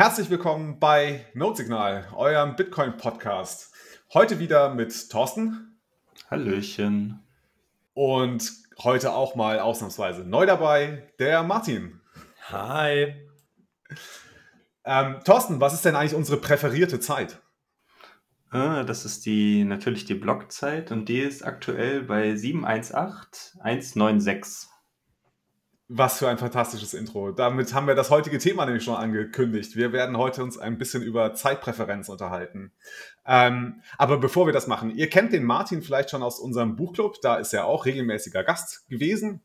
Herzlich 0.00 0.30
willkommen 0.30 0.80
bei 0.80 1.26
Notesignal, 1.34 2.08
eurem 2.16 2.56
Bitcoin-Podcast. 2.56 3.70
Heute 4.14 4.38
wieder 4.38 4.72
mit 4.72 5.10
Thorsten. 5.10 5.78
Hallöchen. 6.30 7.22
Und 7.92 8.50
heute 8.82 9.12
auch 9.12 9.34
mal 9.34 9.60
ausnahmsweise 9.60 10.24
neu 10.24 10.46
dabei, 10.46 11.12
der 11.18 11.42
Martin. 11.42 12.00
Hi. 12.48 13.14
Ähm, 14.86 15.18
Thorsten, 15.22 15.60
was 15.60 15.74
ist 15.74 15.84
denn 15.84 15.96
eigentlich 15.96 16.14
unsere 16.14 16.38
präferierte 16.38 16.98
Zeit? 16.98 17.38
Ah, 18.48 18.84
das 18.84 19.04
ist 19.04 19.26
die 19.26 19.64
natürlich 19.64 20.06
die 20.06 20.14
Blockzeit 20.14 20.92
und 20.92 21.10
die 21.10 21.20
ist 21.20 21.44
aktuell 21.44 22.04
bei 22.04 22.36
718196. 22.36 24.70
Was 25.92 26.20
für 26.20 26.28
ein 26.28 26.38
fantastisches 26.38 26.94
Intro. 26.94 27.32
Damit 27.32 27.74
haben 27.74 27.88
wir 27.88 27.96
das 27.96 28.10
heutige 28.10 28.38
Thema 28.38 28.64
nämlich 28.64 28.84
schon 28.84 28.94
angekündigt. 28.94 29.74
Wir 29.74 29.92
werden 29.92 30.16
heute 30.16 30.44
uns 30.44 30.56
ein 30.56 30.78
bisschen 30.78 31.02
über 31.02 31.34
Zeitpräferenz 31.34 32.08
unterhalten. 32.08 32.70
Ähm, 33.26 33.82
aber 33.98 34.18
bevor 34.18 34.46
wir 34.46 34.52
das 34.52 34.68
machen, 34.68 34.94
ihr 34.94 35.10
kennt 35.10 35.32
den 35.32 35.42
Martin 35.42 35.82
vielleicht 35.82 36.10
schon 36.10 36.22
aus 36.22 36.38
unserem 36.38 36.76
Buchclub. 36.76 37.20
Da 37.22 37.38
ist 37.38 37.52
er 37.52 37.66
auch 37.66 37.86
regelmäßiger 37.86 38.44
Gast 38.44 38.88
gewesen. 38.88 39.42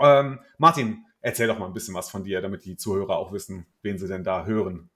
Ähm, 0.00 0.40
Martin, 0.56 1.04
erzähl 1.20 1.48
doch 1.48 1.58
mal 1.58 1.66
ein 1.66 1.74
bisschen 1.74 1.94
was 1.94 2.08
von 2.08 2.24
dir, 2.24 2.40
damit 2.40 2.64
die 2.64 2.78
Zuhörer 2.78 3.18
auch 3.18 3.32
wissen, 3.32 3.66
wen 3.82 3.98
sie 3.98 4.08
denn 4.08 4.24
da 4.24 4.46
hören. 4.46 4.88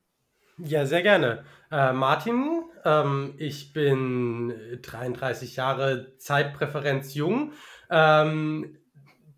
Ja, 0.56 0.86
sehr 0.86 1.02
gerne. 1.02 1.44
Äh, 1.70 1.92
Martin, 1.92 2.62
ähm, 2.86 3.34
ich 3.36 3.74
bin 3.74 4.54
33 4.80 5.54
Jahre 5.56 6.16
Zeitpräferenz 6.16 7.12
jung. 7.12 7.52
Ähm, 7.90 8.78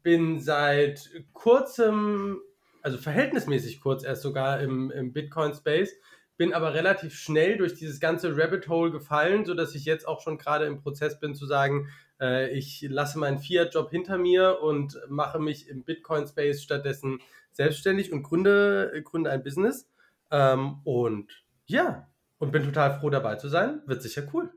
bin 0.03 0.41
seit 0.41 1.11
kurzem, 1.33 2.41
also 2.83 2.99
verhältnismäßig 2.99 3.81
kurz 3.81 4.05
erst 4.05 4.23
sogar 4.23 4.61
im, 4.61 4.91
im 4.91 5.13
Bitcoin-Space, 5.13 5.95
bin 6.37 6.55
aber 6.55 6.73
relativ 6.73 7.15
schnell 7.15 7.59
durch 7.59 7.75
dieses 7.75 8.01
ganze 8.01 8.37
Rabbit 8.37 8.69
Hole 8.69 8.91
gefallen, 8.91 9.45
sodass 9.45 9.75
ich 9.75 9.85
jetzt 9.85 10.09
auch 10.09 10.23
schon 10.23 10.39
gerade 10.39 10.65
im 10.65 10.81
Prozess 10.81 11.21
bin 11.21 11.35
zu 11.35 11.47
sagen, 11.47 11.89
äh, 12.21 12.51
ich 12.57 12.87
lasse 12.89 13.19
meinen 13.19 13.39
Fiat-Job 13.39 13.91
hinter 13.91 14.19
mir 14.19 14.61
und 14.63 14.99
mache 15.09 15.39
mich 15.39 15.69
im 15.69 15.85
Bitcoin-Space 15.85 16.63
stattdessen 16.63 17.19
selbstständig 17.53 18.13
und 18.13 18.23
gründe, 18.23 19.03
gründe 19.05 19.31
ein 19.31 19.43
Business. 19.43 19.89
Ähm, 20.31 20.81
und 20.85 21.45
ja, 21.67 22.09
und 22.39 22.53
bin 22.53 22.65
total 22.65 22.99
froh 22.99 23.11
dabei 23.11 23.37
zu 23.37 23.49
sein. 23.49 23.83
Wird 23.87 24.03
sicher 24.03 24.23
cool. 24.33 24.51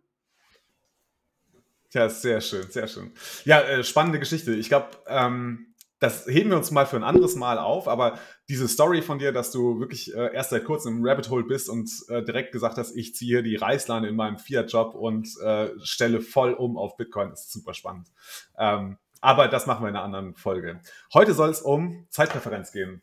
Ja, 1.93 2.09
sehr 2.09 2.41
schön, 2.41 2.69
sehr 2.71 2.87
schön. 2.87 3.11
Ja, 3.45 3.61
äh, 3.61 3.83
spannende 3.83 4.19
Geschichte. 4.19 4.53
Ich 4.55 4.67
glaube, 4.67 4.87
ähm, 5.07 5.73
das 5.99 6.25
heben 6.25 6.49
wir 6.49 6.57
uns 6.57 6.71
mal 6.71 6.85
für 6.85 6.97
ein 6.97 7.03
anderes 7.03 7.35
Mal 7.35 7.57
auf, 7.57 7.87
aber 7.87 8.19
diese 8.49 8.67
Story 8.67 9.01
von 9.01 9.19
dir, 9.19 9.31
dass 9.31 9.51
du 9.51 9.79
wirklich 9.79 10.13
äh, 10.13 10.33
erst 10.33 10.49
seit 10.49 10.65
kurzem 10.65 10.97
im 10.97 11.05
Rabbit 11.05 11.29
Hole 11.29 11.45
bist 11.45 11.69
und 11.69 11.89
äh, 12.09 12.23
direkt 12.23 12.51
gesagt 12.51 12.77
hast, 12.77 12.95
ich 12.95 13.15
ziehe 13.15 13.41
die 13.41 13.55
Reißleine 13.55 14.09
in 14.09 14.15
meinem 14.15 14.37
Fiat-Job 14.37 14.95
und 14.95 15.29
äh, 15.41 15.69
stelle 15.81 16.19
voll 16.19 16.53
um 16.53 16.77
auf 16.77 16.97
Bitcoin, 16.97 17.31
ist 17.31 17.53
super 17.53 17.73
spannend. 17.73 18.07
Ähm, 18.57 18.97
aber 19.21 19.47
das 19.47 19.67
machen 19.67 19.85
wir 19.85 19.89
in 19.89 19.95
einer 19.95 20.03
anderen 20.03 20.35
Folge. 20.35 20.81
Heute 21.13 21.33
soll 21.33 21.51
es 21.51 21.61
um 21.61 22.05
Zeitpräferenz 22.09 22.73
gehen. 22.73 23.01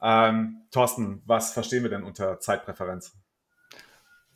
Ähm, 0.00 0.62
Thorsten, 0.70 1.22
was 1.26 1.52
verstehen 1.52 1.82
wir 1.82 1.90
denn 1.90 2.04
unter 2.04 2.40
Zeitpräferenz? 2.40 3.12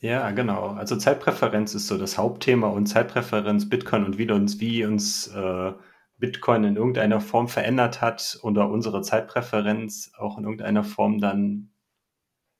Ja, 0.03 0.31
genau. 0.31 0.71
Also 0.71 0.97
Zeitpräferenz 0.97 1.73
ist 1.75 1.87
so 1.87 1.97
das 1.97 2.17
Hauptthema 2.17 2.67
und 2.67 2.87
Zeitpräferenz, 2.87 3.69
Bitcoin 3.69 4.03
und 4.03 4.17
wie 4.17 4.29
uns, 4.29 4.59
wie 4.59 4.83
uns 4.83 5.27
äh, 5.27 5.71
Bitcoin 6.17 6.65
in 6.65 6.75
irgendeiner 6.75 7.21
Form 7.21 7.47
verändert 7.47 8.01
hat 8.01 8.37
oder 8.43 8.69
unsere 8.69 9.01
Zeitpräferenz 9.01 10.11
auch 10.17 10.37
in 10.37 10.43
irgendeiner 10.43 10.83
Form 10.83 11.19
dann, 11.19 11.69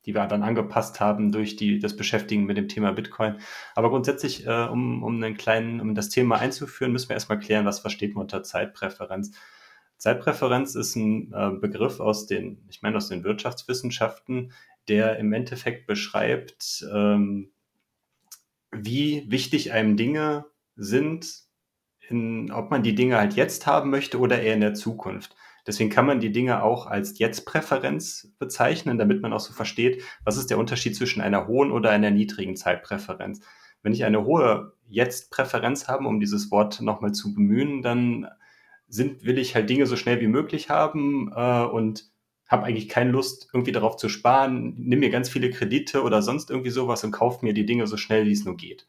die 0.05 0.15
wir 0.15 0.25
dann 0.27 0.41
angepasst 0.41 1.01
haben 1.01 1.33
durch 1.33 1.57
die, 1.57 1.79
das 1.79 1.97
Beschäftigen 1.97 2.45
mit 2.45 2.55
dem 2.55 2.69
Thema 2.69 2.93
Bitcoin. 2.93 3.35
Aber 3.75 3.89
grundsätzlich, 3.89 4.47
äh, 4.47 4.67
um, 4.67 5.03
um 5.03 5.21
einen 5.21 5.35
kleinen, 5.35 5.81
um 5.81 5.95
das 5.95 6.07
Thema 6.07 6.37
einzuführen, 6.37 6.93
müssen 6.93 7.09
wir 7.09 7.15
erstmal 7.15 7.39
klären, 7.39 7.65
was 7.65 7.81
versteht 7.81 8.15
man 8.15 8.21
unter 8.21 8.43
Zeitpräferenz. 8.43 9.31
Zeitpräferenz 9.97 10.75
ist 10.75 10.95
ein 10.95 11.33
äh, 11.33 11.49
Begriff 11.59 11.99
aus 11.99 12.25
den, 12.25 12.63
ich 12.69 12.81
meine 12.81 12.95
aus 12.95 13.09
den 13.09 13.25
Wirtschaftswissenschaften, 13.25 14.53
der 14.87 15.17
im 15.17 15.33
Endeffekt 15.33 15.87
beschreibt, 15.87 16.85
ähm, 16.93 17.51
wie 18.71 19.25
wichtig 19.29 19.71
einem 19.71 19.97
Dinge 19.97 20.45
sind, 20.75 21.43
in, 22.09 22.51
ob 22.51 22.71
man 22.71 22.83
die 22.83 22.95
Dinge 22.95 23.17
halt 23.17 23.33
jetzt 23.33 23.65
haben 23.65 23.89
möchte 23.89 24.19
oder 24.19 24.41
eher 24.41 24.55
in 24.55 24.61
der 24.61 24.73
Zukunft. 24.73 25.35
Deswegen 25.65 25.89
kann 25.89 26.05
man 26.05 26.19
die 26.19 26.31
Dinge 26.31 26.61
auch 26.61 26.87
als 26.87 27.17
Jetzt-Präferenz 27.19 28.33
bezeichnen, 28.37 28.97
damit 28.97 29.21
man 29.21 29.31
auch 29.31 29.39
so 29.39 29.53
versteht, 29.53 30.03
was 30.25 30.37
ist 30.37 30.49
der 30.49 30.57
Unterschied 30.57 30.95
zwischen 30.95 31.21
einer 31.21 31.47
hohen 31.47 31.71
oder 31.71 31.89
einer 31.89 32.11
niedrigen 32.11 32.57
Zeitpräferenz. 32.57 33.39
Wenn 33.81 33.93
ich 33.93 34.03
eine 34.03 34.25
hohe 34.25 34.73
Jetzt-Präferenz 34.87 35.87
habe, 35.87 36.07
um 36.07 36.19
dieses 36.19 36.51
Wort 36.51 36.81
nochmal 36.81 37.13
zu 37.13 37.33
bemühen, 37.33 37.81
dann 37.81 38.27
sind, 38.87 39.23
will 39.23 39.37
ich 39.37 39.55
halt 39.55 39.69
Dinge 39.69 39.85
so 39.85 39.95
schnell 39.95 40.19
wie 40.19 40.27
möglich 40.27 40.69
haben 40.69 41.31
äh, 41.33 41.63
und 41.63 42.12
habe 42.53 42.65
eigentlich 42.65 42.87
keine 42.87 43.11
Lust, 43.11 43.49
irgendwie 43.51 43.71
darauf 43.71 43.97
zu 43.97 44.07
sparen, 44.07 44.75
nimm 44.77 44.99
mir 44.99 45.09
ganz 45.09 45.27
viele 45.27 45.49
Kredite 45.49 46.03
oder 46.03 46.21
sonst 46.21 46.51
irgendwie 46.51 46.69
sowas 46.69 47.03
und 47.03 47.11
kauf 47.11 47.41
mir 47.41 47.53
die 47.53 47.65
Dinge 47.65 47.87
so 47.87 47.97
schnell, 47.97 48.25
wie 48.25 48.31
es 48.31 48.45
nur 48.45 48.55
geht. 48.55 48.87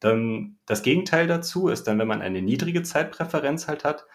Dann 0.00 0.58
das 0.66 0.82
Gegenteil 0.82 1.28
dazu 1.28 1.68
ist 1.68 1.84
dann, 1.84 1.98
wenn 1.98 2.08
man 2.08 2.22
eine 2.22 2.42
niedrige 2.42 2.82
Zeitpräferenz 2.82 3.68
halt 3.68 3.84
hat, 3.84 4.06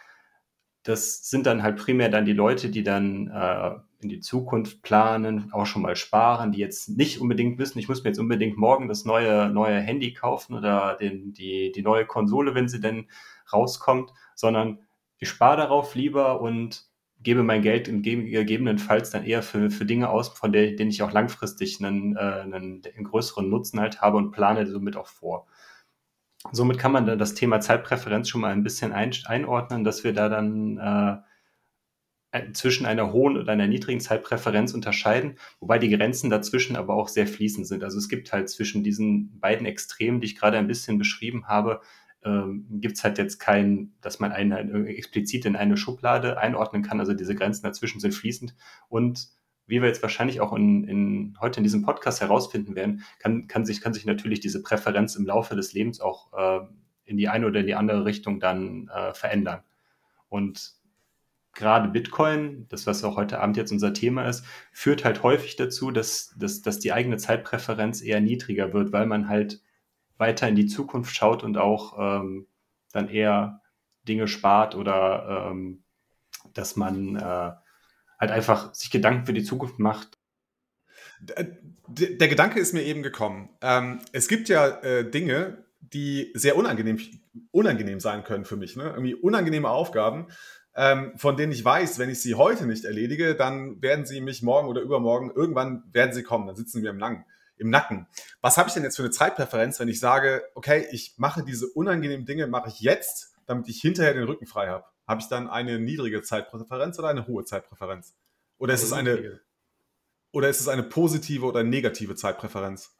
das 0.84 1.30
sind 1.30 1.46
dann 1.46 1.64
halt 1.64 1.78
primär 1.78 2.10
dann 2.10 2.26
die 2.26 2.34
Leute, 2.34 2.70
die 2.70 2.84
dann 2.84 3.28
äh, 3.28 3.72
in 4.02 4.10
die 4.10 4.20
Zukunft 4.20 4.82
planen, 4.82 5.54
auch 5.54 5.66
schon 5.66 5.82
mal 5.84 5.96
sparen, 5.96 6.52
die 6.52 6.60
jetzt 6.60 6.90
nicht 6.90 7.22
unbedingt 7.22 7.58
wissen, 7.58 7.80
ich 7.80 7.88
muss 7.88 8.04
mir 8.04 8.10
jetzt 8.10 8.20
unbedingt 8.20 8.58
morgen 8.58 8.90
das 8.90 9.06
neue, 9.06 9.50
neue 9.50 9.80
Handy 9.80 10.14
kaufen 10.14 10.56
oder 10.56 10.98
den, 11.00 11.32
die, 11.32 11.72
die 11.72 11.84
neue 11.84 12.06
Konsole, 12.06 12.54
wenn 12.54 12.68
sie 12.68 12.82
denn 12.82 13.08
rauskommt, 13.54 14.12
sondern 14.36 14.80
ich 15.20 15.30
spare 15.30 15.56
darauf 15.56 15.96
lieber 15.96 16.42
und 16.42 16.91
gebe 17.24 17.44
mein 17.44 17.62
Geld 17.62 17.88
im 17.88 18.02
gegebenenfalls 18.02 19.12
dann 19.12 19.26
eher 19.26 19.44
für, 19.44 19.70
für 19.70 19.86
Dinge 19.86 20.10
aus, 20.10 20.30
von 20.30 20.52
der, 20.52 20.72
denen 20.72 20.90
ich 20.90 21.04
auch 21.04 21.12
langfristig 21.12 21.84
einen, 21.84 22.16
äh, 22.16 22.20
einen, 22.20 22.82
einen 22.84 23.04
größeren 23.04 23.50
Nutzen 23.50 23.80
halt 23.80 24.02
habe 24.02 24.18
und 24.18 24.32
plane 24.32 24.66
somit 24.68 24.96
auch 24.96 25.08
vor. 25.08 25.48
Somit 26.52 26.80
kann 26.80 26.92
man 26.92 27.06
dann 27.06 27.20
das 27.20 27.36
Thema 27.36 27.60
Zeitpräferenz 27.60 28.30
schon 28.30 28.42
mal 28.42 28.52
ein 28.52 28.64
bisschen 28.64 28.94
ein, 28.94 29.12
einordnen, 29.26 29.84
dass 29.84 30.04
wir 30.04 30.14
da 30.14 30.28
dann 30.28 30.78
äh, 30.78 32.52
zwischen 32.54 32.86
einer 32.86 33.12
hohen 33.12 33.38
und 33.38 33.50
einer 33.50 33.68
niedrigen 33.68 34.00
Zeitpräferenz 34.00 34.74
unterscheiden, 34.74 35.38
wobei 35.60 35.78
die 35.78 35.90
Grenzen 35.90 36.30
dazwischen 36.30 36.76
aber 36.76 36.96
auch 36.96 37.10
sehr 37.10 37.28
fließend 37.28 37.68
sind. 37.68 37.84
Also 37.84 37.98
es 37.98 38.10
gibt 38.10 38.32
halt 38.32 38.50
zwischen 38.50 38.84
diesen 38.84 39.40
beiden 39.40 39.66
Extremen, 39.68 40.22
die 40.22 40.28
ich 40.28 40.38
gerade 40.38 40.58
ein 40.58 40.68
bisschen 40.68 40.98
beschrieben 40.98 41.48
habe, 41.48 41.82
ähm, 42.24 42.66
gibt 42.70 42.98
es 42.98 43.04
halt 43.04 43.18
jetzt 43.18 43.40
kein, 43.40 43.94
dass 44.02 44.20
man 44.20 44.32
einen 44.32 44.86
explizit 44.86 45.46
in 45.46 45.56
eine 45.56 45.78
Schublade 45.78 46.38
einordnen 46.38 46.84
kann. 46.84 47.00
Also 47.00 47.14
diese 47.14 47.36
Grenzen 47.36 47.64
dazwischen 47.64 48.00
sind 48.00 48.14
fließend. 48.14 48.56
Und 48.90 49.30
wie 49.68 49.82
wir 49.82 49.88
jetzt 49.88 50.02
wahrscheinlich 50.02 50.42
auch 50.42 50.54
in, 50.54 50.84
in, 50.84 51.38
heute 51.40 51.58
in 51.58 51.64
diesem 51.64 51.82
Podcast 51.82 52.22
herausfinden 52.22 52.76
werden, 52.76 53.04
kann, 53.20 53.48
kann, 53.48 53.66
sich, 53.66 53.82
kann 53.82 53.94
sich 53.94 54.06
natürlich 54.06 54.40
diese 54.40 54.62
Präferenz 54.62 55.16
im 55.16 55.26
Laufe 55.26 55.56
des 55.56 55.74
Lebens 55.74 56.02
auch 56.02 56.34
äh, 56.34 56.66
in 57.06 57.18
die 57.18 57.30
eine 57.30 57.48
oder 57.48 57.64
die 57.64 57.76
andere 57.76 58.06
Richtung 58.06 58.40
dann 58.40 58.90
äh, 58.94 59.14
verändern. 59.14 59.62
Und 60.30 60.74
gerade 61.54 61.90
Bitcoin, 61.90 62.68
das 62.70 62.88
was 62.88 63.04
auch 63.04 63.18
heute 63.18 63.40
Abend 63.40 63.58
jetzt 63.58 63.72
unser 63.72 63.94
Thema 63.94 64.28
ist, 64.28 64.46
führt 64.72 65.04
halt 65.06 65.24
häufig 65.24 65.56
dazu, 65.56 65.92
dass, 65.92 66.36
dass, 66.38 66.62
dass 66.62 66.80
die 66.80 66.94
eigene 66.94 67.18
Zeitpräferenz 67.18 68.02
eher 68.02 68.22
niedriger 68.22 68.74
wird, 68.74 68.92
weil 68.92 69.06
man 69.06 69.28
halt 69.28 69.62
weiter 70.22 70.48
in 70.48 70.56
die 70.56 70.68
Zukunft 70.68 71.14
schaut 71.14 71.44
und 71.44 71.58
auch 71.58 71.98
ähm, 72.00 72.48
dann 72.94 73.10
eher 73.10 73.62
Dinge 74.08 74.28
spart 74.28 74.76
oder 74.76 75.50
ähm, 75.50 75.84
dass 76.54 76.78
man 76.78 77.18
äh, 77.18 77.52
halt 78.20 78.32
einfach 78.32 78.74
sich 78.74 78.92
Gedanken 78.92 79.26
für 79.26 79.34
die 79.34 79.44
Zukunft 79.44 79.80
macht. 79.80 80.20
Äh, 81.36 81.46
der, 81.88 82.28
Gedanke 82.30 82.60
ist 82.60 82.74
mir 82.74 82.84
eben 82.84 83.04
gekommen. 83.04 83.50
Ähm, 83.62 84.00
es 84.14 84.28
gibt 84.28 84.48
ja 84.48 84.68
äh, 84.68 85.10
Dinge, 85.10 85.66
die 85.82 86.32
sehr 86.36 86.56
unangenehm, 86.56 87.00
unangenehm 87.52 88.00
sein 88.00 88.24
können 88.24 88.46
für 88.46 88.56
mich. 88.56 88.76
Ne? 88.76 88.84
Irgendwie 88.84 89.16
unangenehme 89.16 89.70
Aufgaben, 89.70 90.28
ähm, 90.76 91.14
von 91.18 91.36
denen 91.36 91.52
ich 91.52 91.66
weiß, 91.66 92.00
wenn 92.00 92.10
ich 92.10 92.22
sie 92.22 92.36
heute 92.36 92.66
nicht 92.66 92.86
erledige, 92.86 93.36
dann 93.36 93.82
werden 93.82 94.06
sie 94.06 94.22
mich 94.22 94.42
morgen 94.42 94.68
oder 94.68 94.82
übermorgen, 94.82 95.32
irgendwann 95.36 95.84
werden 95.92 96.14
sie 96.14 96.24
kommen, 96.24 96.48
dann 96.48 96.56
sitzen 96.56 96.82
wir 96.84 96.92
im 96.92 97.00
Lang 97.00 97.26
im 97.62 97.70
Nacken. 97.70 98.08
Was 98.42 98.58
habe 98.58 98.68
ich 98.68 98.74
denn 98.74 98.84
jetzt 98.84 98.98
für 98.98 99.04
eine 99.04 99.12
Zeitpräferenz, 99.12 99.80
wenn 99.80 99.88
ich 99.88 100.00
sage, 100.00 100.44
okay, 100.56 100.88
ich 100.92 101.14
mache 101.18 101.44
diese 101.44 101.68
unangenehmen 101.68 102.26
Dinge, 102.26 102.48
mache 102.48 102.70
ich 102.70 102.82
jetzt, 102.82 103.36
damit 103.46 103.70
ich 103.70 103.80
hinterher 103.80 104.14
den 104.14 104.24
Rücken 104.24 104.48
frei 104.48 104.68
habe? 104.68 104.84
Habe 105.08 105.22
ich 105.22 105.28
dann 105.28 105.50
eine 105.50 105.80
niedrige 105.80 106.22
Zeitpräferenz 106.22 106.98
oder 107.00 107.10
eine 107.10 107.28
hohe 107.28 107.46
Zeitpräferenz? 107.46 108.16
Oder 108.58 108.74
ist 108.74 108.84
es 108.84 108.94
eine, 108.94 109.40
oder 110.32 110.50
ist 110.50 110.60
es 110.60 110.68
eine 110.68 110.84
positive 110.84 111.46
oder 111.46 111.64
negative 111.64 112.16
Zeitpräferenz? 112.16 112.96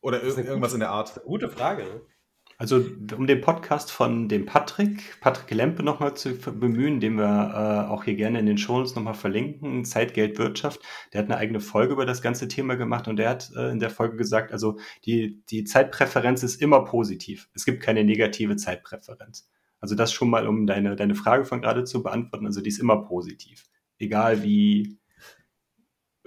Oder 0.00 0.22
ir 0.22 0.36
irgendwas 0.36 0.70
gute, 0.70 0.74
in 0.74 0.80
der 0.80 0.90
Art? 0.90 1.22
Gute 1.24 1.48
Frage. 1.48 2.06
Also, 2.58 2.82
um 3.16 3.26
den 3.26 3.42
Podcast 3.42 3.92
von 3.92 4.30
dem 4.30 4.46
Patrick, 4.46 5.20
Patrick 5.20 5.50
Lempe 5.50 5.82
nochmal 5.82 6.16
zu 6.16 6.34
bemühen, 6.34 7.00
den 7.00 7.16
wir 7.16 7.24
äh, 7.24 7.90
auch 7.90 8.04
hier 8.04 8.14
gerne 8.14 8.38
in 8.38 8.46
den 8.46 8.56
Shownotes 8.56 8.94
nochmal 8.94 9.12
verlinken, 9.12 9.84
Zeit, 9.84 10.14
Geld, 10.14 10.38
Wirtschaft. 10.38 10.80
Der 11.12 11.20
hat 11.20 11.26
eine 11.26 11.36
eigene 11.36 11.60
Folge 11.60 11.92
über 11.92 12.06
das 12.06 12.22
ganze 12.22 12.48
Thema 12.48 12.76
gemacht 12.76 13.08
und 13.08 13.16
der 13.16 13.28
hat 13.28 13.52
äh, 13.54 13.70
in 13.70 13.78
der 13.78 13.90
Folge 13.90 14.16
gesagt, 14.16 14.52
also 14.52 14.78
die, 15.04 15.42
die 15.50 15.64
Zeitpräferenz 15.64 16.42
ist 16.42 16.62
immer 16.62 16.84
positiv. 16.84 17.50
Es 17.52 17.66
gibt 17.66 17.82
keine 17.82 18.04
negative 18.04 18.56
Zeitpräferenz. 18.56 19.50
Also 19.80 19.94
das 19.94 20.14
schon 20.14 20.30
mal, 20.30 20.46
um 20.46 20.66
deine, 20.66 20.96
deine 20.96 21.14
Frage 21.14 21.44
von 21.44 21.60
gerade 21.60 21.84
zu 21.84 22.02
beantworten. 22.02 22.46
Also 22.46 22.62
die 22.62 22.70
ist 22.70 22.78
immer 22.78 23.04
positiv. 23.04 23.64
Egal 23.98 24.42
wie, 24.42 24.98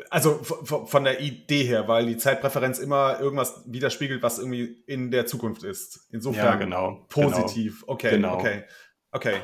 also 0.10 0.36
von 0.44 1.04
der 1.04 1.22
Idee 1.22 1.64
her, 1.64 1.88
weil 1.88 2.06
die 2.06 2.18
Zeitpräferenz 2.18 2.80
immer 2.80 3.20
irgendwas 3.20 3.64
widerspiegelt, 3.66 4.24
was 4.24 4.40
irgendwie 4.40 4.84
in 4.88 5.12
der 5.12 5.26
Zukunft 5.26 5.64
ist. 5.64 6.08
Insofern 6.12 6.46
ja, 6.46 6.56
genau, 6.56 7.06
positiv. 7.10 7.82
Genau, 7.82 7.94
okay, 7.94 8.10
genau. 8.12 8.34
okay, 8.36 8.64
okay. 9.12 9.38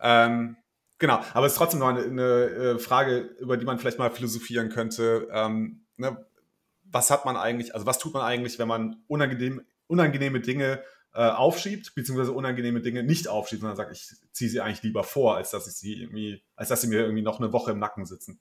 Ähm, 0.00 0.56
genau, 0.98 1.20
aber 1.32 1.46
es 1.46 1.52
ist 1.52 1.58
trotzdem 1.58 1.80
noch 1.80 1.88
eine, 1.88 2.02
eine, 2.02 2.22
äh, 2.22 2.78
Frage, 2.78 3.18
über 3.38 3.56
die 3.56 3.64
man 3.64 3.78
vielleicht 3.78 3.98
mal 3.98 4.10
philosophieren 4.10 4.68
könnte. 4.70 5.28
Ähm, 5.32 5.84
ne? 5.96 6.24
Was 6.84 7.10
hat 7.10 7.24
man 7.24 7.36
eigentlich, 7.36 7.74
also 7.74 7.86
was 7.86 7.98
tut 7.98 8.12
man 8.12 8.22
eigentlich, 8.22 8.58
wenn 8.58 8.68
man 8.68 9.02
unangenehm, 9.06 9.62
unangenehme 9.86 10.40
Dinge 10.40 10.82
äh, 11.14 11.28
aufschiebt, 11.28 11.94
beziehungsweise 11.94 12.32
unangenehme 12.32 12.80
Dinge 12.80 13.02
nicht 13.02 13.28
aufschiebt, 13.28 13.60
sondern 13.60 13.76
sagt, 13.76 13.92
ich 13.92 14.08
ziehe 14.32 14.50
sie 14.50 14.60
eigentlich 14.60 14.82
lieber 14.82 15.04
vor, 15.04 15.36
als 15.36 15.50
dass 15.50 15.66
ich 15.66 15.74
sie 15.74 16.00
irgendwie, 16.00 16.42
als 16.56 16.68
dass 16.70 16.80
sie 16.80 16.88
mir 16.88 17.00
irgendwie 17.00 17.22
noch 17.22 17.38
eine 17.38 17.52
Woche 17.52 17.72
im 17.72 17.78
Nacken 17.78 18.06
sitzen. 18.06 18.40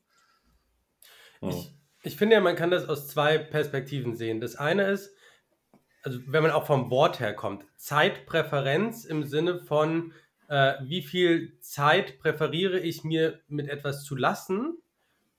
Ich, 1.50 1.74
ich 2.04 2.16
finde 2.16 2.36
ja, 2.36 2.42
man 2.42 2.56
kann 2.56 2.72
das 2.72 2.88
aus 2.88 3.08
zwei 3.08 3.38
Perspektiven 3.38 4.16
sehen. 4.16 4.42
Das 4.42 4.56
eine 4.56 4.84
ist, 4.90 5.16
also 6.04 6.20
wenn 6.28 6.44
man 6.44 6.52
auch 6.52 6.66
vom 6.66 6.90
Wort 6.90 7.20
her 7.20 7.34
kommt, 7.34 7.66
Zeitpräferenz 7.78 9.06
im 9.06 9.24
Sinne 9.24 9.60
von, 9.60 10.14
äh, 10.48 10.76
wie 10.84 11.02
viel 11.02 11.58
Zeit 11.60 12.20
präferiere 12.20 12.80
ich 12.80 13.04
mir 13.04 13.40
mit 13.48 13.70
etwas 13.70 14.04
zu 14.04 14.16
lassen. 14.16 14.78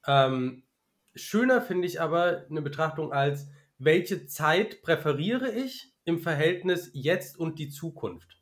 Ähm, 0.06 0.64
schöner 1.14 1.60
finde 1.60 1.86
ich 1.86 2.00
aber 2.00 2.46
eine 2.48 2.62
Betrachtung 2.62 3.12
als, 3.12 3.48
welche 3.78 4.26
Zeit 4.26 4.82
präferiere 4.82 5.50
ich 5.50 5.92
im 6.04 6.18
Verhältnis 6.18 6.90
jetzt 6.92 7.38
und 7.38 7.58
die 7.58 7.68
Zukunft. 7.68 8.40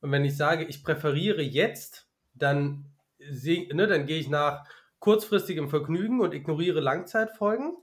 Und 0.00 0.12
wenn 0.12 0.24
ich 0.24 0.36
sage, 0.36 0.64
ich 0.64 0.82
präferiere 0.82 1.42
jetzt, 1.42 2.08
dann, 2.34 2.86
ne, 3.18 3.86
dann 3.86 4.06
gehe 4.06 4.18
ich 4.18 4.28
nach 4.28 4.64
kurzfristigem 5.02 5.68
Vergnügen 5.68 6.20
und 6.20 6.32
ignoriere 6.32 6.78
Langzeitfolgen. 6.78 7.76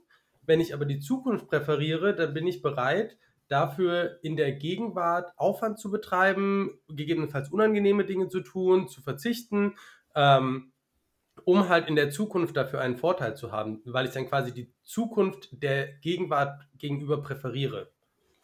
Wenn 0.46 0.58
ich 0.58 0.72
aber 0.72 0.86
die 0.86 1.00
Zukunft 1.00 1.48
präferiere, 1.48 2.16
dann 2.16 2.32
bin 2.32 2.46
ich 2.46 2.62
bereit, 2.62 3.18
dafür 3.46 4.18
in 4.22 4.36
der 4.36 4.52
Gegenwart 4.52 5.34
Aufwand 5.36 5.78
zu 5.78 5.90
betreiben, 5.90 6.80
gegebenenfalls 6.88 7.50
unangenehme 7.50 8.06
Dinge 8.06 8.28
zu 8.28 8.40
tun, 8.40 8.88
zu 8.88 9.02
verzichten, 9.02 9.74
ähm, 10.14 10.72
um 11.44 11.68
halt 11.68 11.88
in 11.88 11.94
der 11.94 12.10
Zukunft 12.10 12.56
dafür 12.56 12.80
einen 12.80 12.96
Vorteil 12.96 13.36
zu 13.36 13.52
haben, 13.52 13.82
weil 13.84 14.06
ich 14.06 14.12
dann 14.12 14.26
quasi 14.26 14.54
die 14.54 14.72
Zukunft 14.82 15.62
der 15.62 15.92
Gegenwart 15.98 16.68
gegenüber 16.78 17.20
präferiere. 17.20 17.90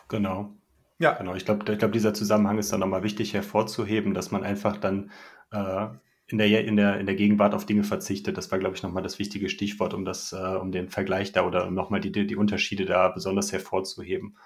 Genau. 0.08 0.55
Ja, 0.99 1.14
genau. 1.14 1.34
Ich 1.34 1.46
glaube, 1.46 1.72
ich 1.72 1.79
glaub, 1.79 1.93
dieser 1.93 2.12
Zusammenhang 2.12 2.58
ist 2.58 2.75
dann 2.75 2.81
nochmal 2.81 3.02
wichtig 3.02 3.32
hervorzuheben, 3.32 4.12
dass 4.12 4.32
man 4.32 4.44
einfach 4.44 4.76
dann 4.76 5.11
äh, 5.50 5.88
in 6.28 6.38
der, 6.38 6.64
in 6.64 6.76
der, 6.76 6.99
in 6.99 7.06
der 7.06 7.14
Gegenwart 7.14 7.55
auf 7.55 7.67
Dinge 7.67 7.84
verzichtet. 7.84 8.37
Das 8.37 8.50
war, 8.50 8.58
glaube 8.58 8.75
ich, 8.76 8.82
nochmal 8.82 9.02
das 9.02 9.19
wichtige 9.19 9.49
Stichwort, 9.49 9.94
um 9.94 10.05
das, 10.05 10.32
äh, 10.32 10.37
um 10.37 10.73
den 10.73 10.88
Vergleich 10.88 11.32
da 11.32 11.46
oder 11.46 11.67
um 11.69 11.75
nochmal 11.75 12.00
die, 12.00 12.11
die 12.11 12.37
Unterschiede 12.37 12.84
da 12.84 13.08
besonders 13.08 13.52
hervorzuheben. 13.52 14.37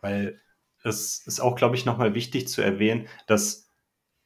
Weil 0.00 0.40
es 0.82 1.26
ist 1.26 1.40
auch, 1.40 1.56
glaube 1.56 1.76
ich, 1.76 1.84
nochmal 1.84 2.14
wichtig 2.14 2.48
zu 2.48 2.62
erwähnen, 2.62 3.08
dass 3.26 3.70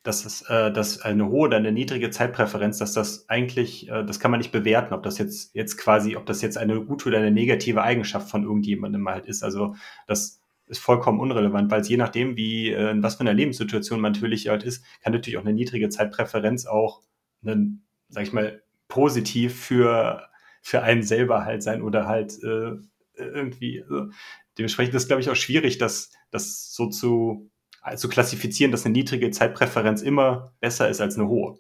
dass, 0.05 0.27
es, 0.27 0.43
äh, 0.43 0.71
dass 0.71 1.01
eine 1.01 1.29
hohe 1.29 1.49
oder 1.49 1.57
eine 1.57 1.73
niedrige 1.73 2.11
Zeitpräferenz, 2.11 2.79
dass 2.79 2.93
das 2.93 3.27
eigentlich, 3.31 3.89
äh, 3.89 4.05
das 4.05 4.21
kann 4.21 4.31
man 4.31 4.39
nicht 4.39 4.53
bewerten, 4.53 4.93
ob 4.93 5.03
das 5.03 5.17
jetzt, 5.17 5.55
jetzt 5.55 5.79
quasi, 5.79 6.15
ob 6.15 6.27
das 6.27 6.43
jetzt 6.43 6.59
eine 6.59 6.79
gute 6.85 7.09
oder 7.09 7.19
eine 7.19 7.31
negative 7.31 7.83
Eigenschaft 7.83 8.29
von 8.29 8.45
irgendjemandem 8.45 9.09
halt 9.09 9.25
ist. 9.25 9.43
Also 9.43 9.77
das 10.07 10.43
ist 10.67 10.79
vollkommen 10.79 11.21
unrelevant, 11.21 11.71
weil 11.71 11.81
es 11.81 11.89
je 11.89 11.97
nachdem, 11.97 12.37
wie, 12.37 12.71
äh, 12.71 12.91
in 12.91 13.03
was 13.03 13.17
für 13.17 13.21
einer 13.21 13.35
Lebenssituation 13.35 14.01
man 14.01 14.13
natürlich 14.13 14.49
halt 14.49 14.63
ist, 14.63 14.85
kann 15.03 15.13
natürlich 15.13 15.37
auch 15.37 15.45
eine 15.45 15.53
niedrige 15.53 15.89
Zeitpräferenz 15.89 16.67
auch, 16.67 17.03
einen, 17.43 17.85
sag 18.09 18.23
ich 18.23 18.33
mal, 18.33 18.63
positiv 18.89 19.59
für, 19.59 20.29
für 20.63 20.83
einen 20.83 21.03
selber 21.03 21.45
halt 21.45 21.63
sein 21.63 21.83
oder 21.83 22.07
halt 22.07 22.43
äh, 22.43 22.77
irgendwie. 23.17 23.83
Also 23.83 24.11
dementsprechend 24.59 24.95
ist 24.95 25.03
es, 25.03 25.09
glaube 25.09 25.21
ich, 25.21 25.31
auch 25.31 25.37
schwierig, 25.37 25.79
das, 25.79 26.11
das 26.31 26.73
so 26.73 26.89
zu, 26.89 27.51
zu 27.97 28.09
klassifizieren, 28.09 28.73
dass 28.73 28.85
eine 28.85 28.93
niedrige 28.93 29.31
Zeitpräferenz 29.31 30.03
immer 30.03 30.55
besser 30.61 30.89
ist 30.89 31.01
als 31.01 31.19
eine 31.19 31.29
hohe. 31.29 31.59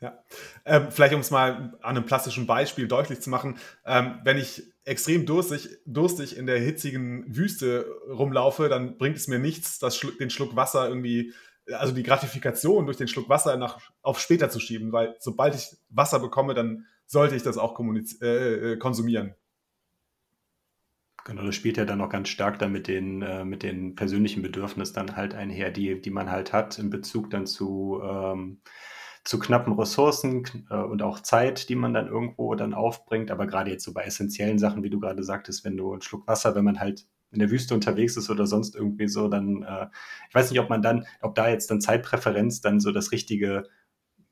Ja, 0.00 0.22
ähm, 0.66 0.88
vielleicht 0.90 1.14
um 1.14 1.20
es 1.20 1.30
mal 1.30 1.74
an 1.80 1.96
einem 1.96 2.04
plastischen 2.04 2.46
Beispiel 2.46 2.86
deutlich 2.86 3.20
zu 3.20 3.30
machen, 3.30 3.58
ähm, 3.86 4.20
wenn 4.24 4.36
ich 4.36 4.62
extrem 4.86 5.26
durstig, 5.26 5.68
durstig 5.84 6.36
in 6.36 6.46
der 6.46 6.60
hitzigen 6.60 7.24
Wüste 7.36 7.86
rumlaufe, 8.08 8.68
dann 8.68 8.96
bringt 8.98 9.16
es 9.16 9.26
mir 9.26 9.40
nichts, 9.40 9.80
das 9.80 9.98
den 9.98 10.30
Schluck 10.30 10.54
Wasser 10.54 10.88
irgendwie, 10.88 11.34
also 11.72 11.92
die 11.92 12.04
Gratifikation 12.04 12.86
durch 12.86 12.96
den 12.96 13.08
Schluck 13.08 13.28
Wasser 13.28 13.56
nach, 13.56 13.80
auf 14.00 14.20
später 14.20 14.48
zu 14.48 14.60
schieben, 14.60 14.92
weil 14.92 15.16
sobald 15.18 15.56
ich 15.56 15.76
Wasser 15.90 16.20
bekomme, 16.20 16.54
dann 16.54 16.86
sollte 17.04 17.34
ich 17.34 17.42
das 17.42 17.58
auch 17.58 17.78
äh, 18.22 18.26
äh, 18.72 18.76
konsumieren. 18.78 19.34
Genau, 21.24 21.42
das 21.42 21.56
spielt 21.56 21.76
ja 21.76 21.84
dann 21.84 22.00
auch 22.00 22.08
ganz 22.08 22.28
stark 22.28 22.60
dann 22.60 22.70
mit 22.70 22.86
den, 22.86 23.22
äh, 23.22 23.44
mit 23.44 23.64
den 23.64 23.96
persönlichen 23.96 24.42
Bedürfnissen 24.42 24.94
dann 24.94 25.16
halt 25.16 25.34
einher, 25.34 25.72
die, 25.72 26.00
die 26.00 26.10
man 26.10 26.30
halt 26.30 26.52
hat 26.52 26.78
in 26.78 26.90
Bezug 26.90 27.30
dann 27.30 27.46
zu 27.48 28.00
ähm, 28.04 28.60
zu 29.26 29.40
knappen 29.40 29.72
Ressourcen 29.72 30.44
äh, 30.70 30.76
und 30.76 31.02
auch 31.02 31.20
Zeit, 31.20 31.68
die 31.68 31.74
man 31.74 31.92
dann 31.92 32.06
irgendwo 32.06 32.54
dann 32.54 32.74
aufbringt. 32.74 33.30
Aber 33.30 33.46
gerade 33.46 33.70
jetzt 33.70 33.84
so 33.84 33.92
bei 33.92 34.04
essentiellen 34.04 34.58
Sachen, 34.58 34.82
wie 34.82 34.90
du 34.90 35.00
gerade 35.00 35.24
sagtest, 35.24 35.64
wenn 35.64 35.76
du 35.76 35.92
einen 35.92 36.02
Schluck 36.02 36.26
Wasser, 36.28 36.54
wenn 36.54 36.64
man 36.64 36.78
halt 36.78 37.06
in 37.32 37.40
der 37.40 37.50
Wüste 37.50 37.74
unterwegs 37.74 38.16
ist 38.16 38.30
oder 38.30 38.46
sonst 38.46 38.76
irgendwie 38.76 39.08
so, 39.08 39.28
dann, 39.28 39.62
äh, 39.62 39.88
ich 40.28 40.34
weiß 40.34 40.50
nicht, 40.50 40.60
ob 40.60 40.70
man 40.70 40.80
dann, 40.80 41.06
ob 41.20 41.34
da 41.34 41.48
jetzt 41.48 41.70
dann 41.70 41.80
Zeitpräferenz 41.80 42.60
dann 42.60 42.78
so 42.78 42.92
das 42.92 43.10
richtige 43.10 43.64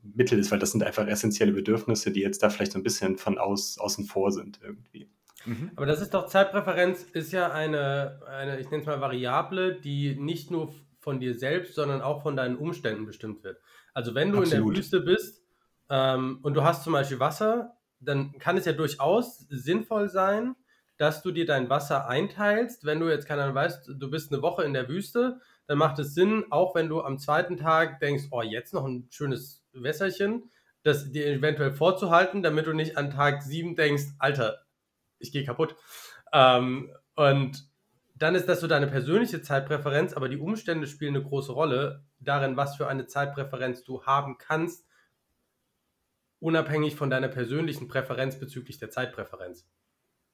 Mittel 0.01 0.39
ist, 0.39 0.53
weil 0.53 0.61
das 0.61 0.71
sind 0.71 0.85
einfach 0.85 1.07
essentielle 1.07 1.53
Bedürfnisse, 1.53 2.13
die 2.13 2.21
jetzt 2.21 2.43
da 2.43 2.51
vielleicht 2.51 2.73
so 2.73 2.79
ein 2.79 2.85
bisschen 2.85 3.19
von 3.19 3.39
aus, 3.39 3.79
außen 3.79 4.05
vor 4.05 4.31
sind 4.31 4.61
irgendwie. 4.63 5.11
Mhm. 5.45 5.73
Aber 5.75 5.87
das 5.87 6.01
ist 6.01 6.15
doch, 6.15 6.27
Zeitpräferenz 6.27 7.03
ist 7.03 7.33
ja 7.33 7.51
eine, 7.51 8.21
eine 8.29 8.61
ich 8.61 8.71
nenne 8.71 8.83
es 8.83 8.87
mal 8.87 9.01
Variable, 9.01 9.75
die 9.75 10.15
nicht 10.15 10.53
nur 10.53 10.73
von 11.05 11.21
dir 11.21 11.39
selbst, 11.39 11.75
sondern 11.75 12.03
auch 12.03 12.23
von 12.23 12.35
deinen 12.35 12.57
Umständen 12.57 13.07
bestimmt 13.07 13.45
wird. 13.45 13.61
Also 13.93 14.15
wenn 14.15 14.33
du 14.33 14.39
Absolut. 14.39 14.61
in 14.61 14.71
der 14.71 14.77
Wüste 14.77 15.01
bist 15.01 15.43
ähm, 15.89 16.41
und 16.43 16.55
du 16.55 16.65
hast 16.65 16.83
zum 16.83 16.95
Beispiel 16.95 17.21
Wasser, 17.21 17.77
dann 18.01 18.37
kann 18.39 18.57
es 18.57 18.65
ja 18.65 18.73
durchaus 18.73 19.47
sinnvoll 19.51 20.09
sein, 20.09 20.57
dass 20.97 21.23
du 21.23 21.31
dir 21.31 21.47
dein 21.47 21.71
Wasser 21.71 22.09
einteilst. 22.09 22.85
Wenn 22.85 23.01
du 23.01 23.09
jetzt 23.09 23.27
keiner 23.27 23.55
weißt, 23.55 23.93
du 23.97 24.11
bist 24.11 24.33
eine 24.33 24.43
Woche 24.43 24.65
in 24.65 24.75
der 24.75 24.89
Wüste, 24.89 25.41
dann 25.67 25.79
macht 25.79 25.99
es 25.99 26.15
Sinn, 26.15 26.45
auch 26.51 26.75
wenn 26.75 26.89
du 26.89 27.03
am 27.03 27.19
zweiten 27.19 27.57
Tag 27.57 28.01
denkst, 28.01 28.25
oh, 28.31 28.43
jetzt 28.43 28.75
noch 28.75 28.85
ein 28.85 29.07
schönes 29.11 29.65
Wässerchen, 29.73 30.51
das 30.83 31.11
dir 31.11 31.27
eventuell 31.27 31.73
vorzuhalten, 31.73 32.43
damit 32.43 32.67
du 32.67 32.73
nicht 32.73 32.97
an 32.97 33.11
Tag 33.11 33.43
sieben 33.43 33.77
denkst, 33.77 34.05
Alter, 34.19 34.65
ich 35.19 35.33
gehe 35.33 35.45
kaputt. 35.45 35.77
Ähm, 36.33 36.91
und 37.17 37.69
dann 38.15 38.35
ist 38.35 38.49
das 38.49 38.61
so 38.61 38.67
deine 38.67 38.87
persönliche 38.87 39.43
Zeitpräferenz, 39.43 40.13
aber 40.13 40.29
die 40.29 40.39
Umstände 40.39 40.87
spielen 40.87 41.17
eine 41.17 41.25
große 41.25 41.53
Rolle 41.53 42.05
darin, 42.21 42.57
was 42.57 42.77
für 42.77 42.87
eine 42.87 43.07
Zeitpräferenz 43.07 43.83
du 43.83 44.05
haben 44.05 44.39
kannst, 44.39 44.87
unabhängig 46.39 46.95
von 46.95 47.11
deiner 47.11 47.29
persönlichen 47.29 47.89
Präferenz 47.89 48.39
bezüglich 48.39 48.79
der 48.79 48.91
Zeitpräferenz. 48.91 49.69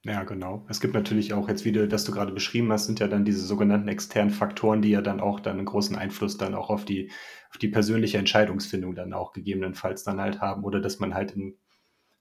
Ja, 0.03 0.23
genau. 0.23 0.65
Es 0.67 0.79
gibt 0.79 0.95
natürlich 0.95 1.33
auch 1.33 1.47
jetzt 1.47 1.63
wieder, 1.63 1.87
das 1.87 2.05
du 2.05 2.11
gerade 2.11 2.31
beschrieben 2.31 2.71
hast, 2.71 2.87
sind 2.87 2.99
ja 2.99 3.07
dann 3.07 3.23
diese 3.23 3.45
sogenannten 3.45 3.87
externen 3.87 4.31
Faktoren, 4.33 4.81
die 4.81 4.89
ja 4.89 5.01
dann 5.01 5.19
auch 5.19 5.39
dann 5.39 5.57
einen 5.57 5.65
großen 5.65 5.95
Einfluss 5.95 6.37
dann 6.37 6.55
auch 6.55 6.71
auf 6.71 6.85
die, 6.85 7.11
auf 7.51 7.57
die 7.57 7.67
persönliche 7.67 8.17
Entscheidungsfindung 8.17 8.95
dann 8.95 9.13
auch 9.13 9.31
gegebenenfalls 9.31 10.03
dann 10.03 10.19
halt 10.19 10.41
haben 10.41 10.63
oder 10.63 10.81
dass 10.81 10.99
man 10.99 11.13
halt 11.13 11.33
in, 11.33 11.55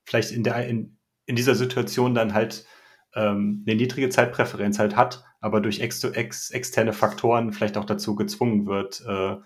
vielleicht 0.05 0.31
in 0.31 0.43
der, 0.43 0.69
in, 0.69 0.99
in 1.25 1.37
dieser 1.37 1.55
Situation 1.55 2.15
dann 2.15 2.35
halt 2.35 2.67
ähm, 3.15 3.65
eine 3.67 3.77
niedrige 3.77 4.09
Zeitpräferenz 4.09 4.79
halt 4.79 4.97
hat, 4.97 5.25
aber 5.41 5.61
durch 5.61 5.81
ex 5.81 6.03
ex 6.05 6.51
externe 6.51 6.93
Faktoren 6.93 7.53
vielleicht 7.53 7.77
auch 7.77 7.85
dazu 7.85 8.15
gezwungen 8.15 8.67
wird, 8.67 9.03
äh, 9.07 9.37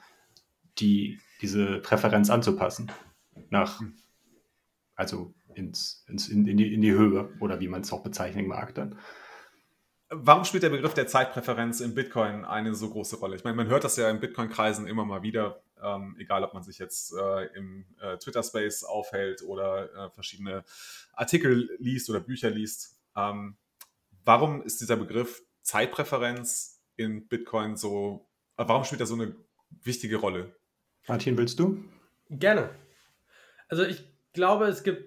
die, 0.78 1.20
diese 1.40 1.78
Präferenz 1.78 2.30
anzupassen. 2.30 2.90
Nach, 3.50 3.80
also 4.94 5.34
ins, 5.54 6.04
ins, 6.08 6.28
in, 6.28 6.46
in, 6.46 6.56
die, 6.56 6.74
in 6.74 6.82
die 6.82 6.92
Höhe 6.92 7.32
oder 7.40 7.60
wie 7.60 7.68
man 7.68 7.82
es 7.82 7.92
auch 7.92 8.02
bezeichnen 8.02 8.46
mag 8.46 8.74
dann. 8.74 8.98
Warum 10.10 10.44
spielt 10.44 10.62
der 10.62 10.70
Begriff 10.70 10.94
der 10.94 11.06
Zeitpräferenz 11.06 11.80
im 11.80 11.94
Bitcoin 11.94 12.44
eine 12.44 12.74
so 12.74 12.90
große 12.90 13.16
Rolle? 13.16 13.36
Ich 13.36 13.44
meine, 13.44 13.56
man 13.56 13.68
hört 13.68 13.84
das 13.84 13.96
ja 13.96 14.10
in 14.10 14.20
Bitcoin-Kreisen 14.20 14.86
immer 14.86 15.04
mal 15.04 15.22
wieder, 15.22 15.62
ähm, 15.82 16.14
egal 16.18 16.44
ob 16.44 16.54
man 16.54 16.62
sich 16.62 16.78
jetzt 16.78 17.14
äh, 17.14 17.46
im 17.56 17.84
äh, 18.00 18.16
Twitter-Space 18.18 18.84
aufhält 18.84 19.42
oder 19.42 19.92
äh, 19.92 20.10
verschiedene 20.10 20.64
Artikel 21.14 21.70
liest 21.78 22.10
oder 22.10 22.20
Bücher 22.20 22.50
liest. 22.50 22.93
Ähm, 23.16 23.56
warum 24.24 24.62
ist 24.62 24.80
dieser 24.80 24.96
Begriff 24.96 25.42
Zeitpräferenz 25.62 26.82
in 26.96 27.26
Bitcoin 27.26 27.76
so 27.76 28.28
warum 28.56 28.84
spielt 28.84 29.00
das 29.00 29.08
so 29.08 29.14
eine 29.14 29.34
wichtige 29.82 30.16
Rolle? 30.16 30.54
Martin, 31.08 31.36
willst 31.36 31.58
du? 31.58 31.84
Gerne. 32.30 32.70
Also 33.68 33.84
ich 33.84 34.08
glaube, 34.32 34.66
es 34.66 34.82
gibt 34.82 35.04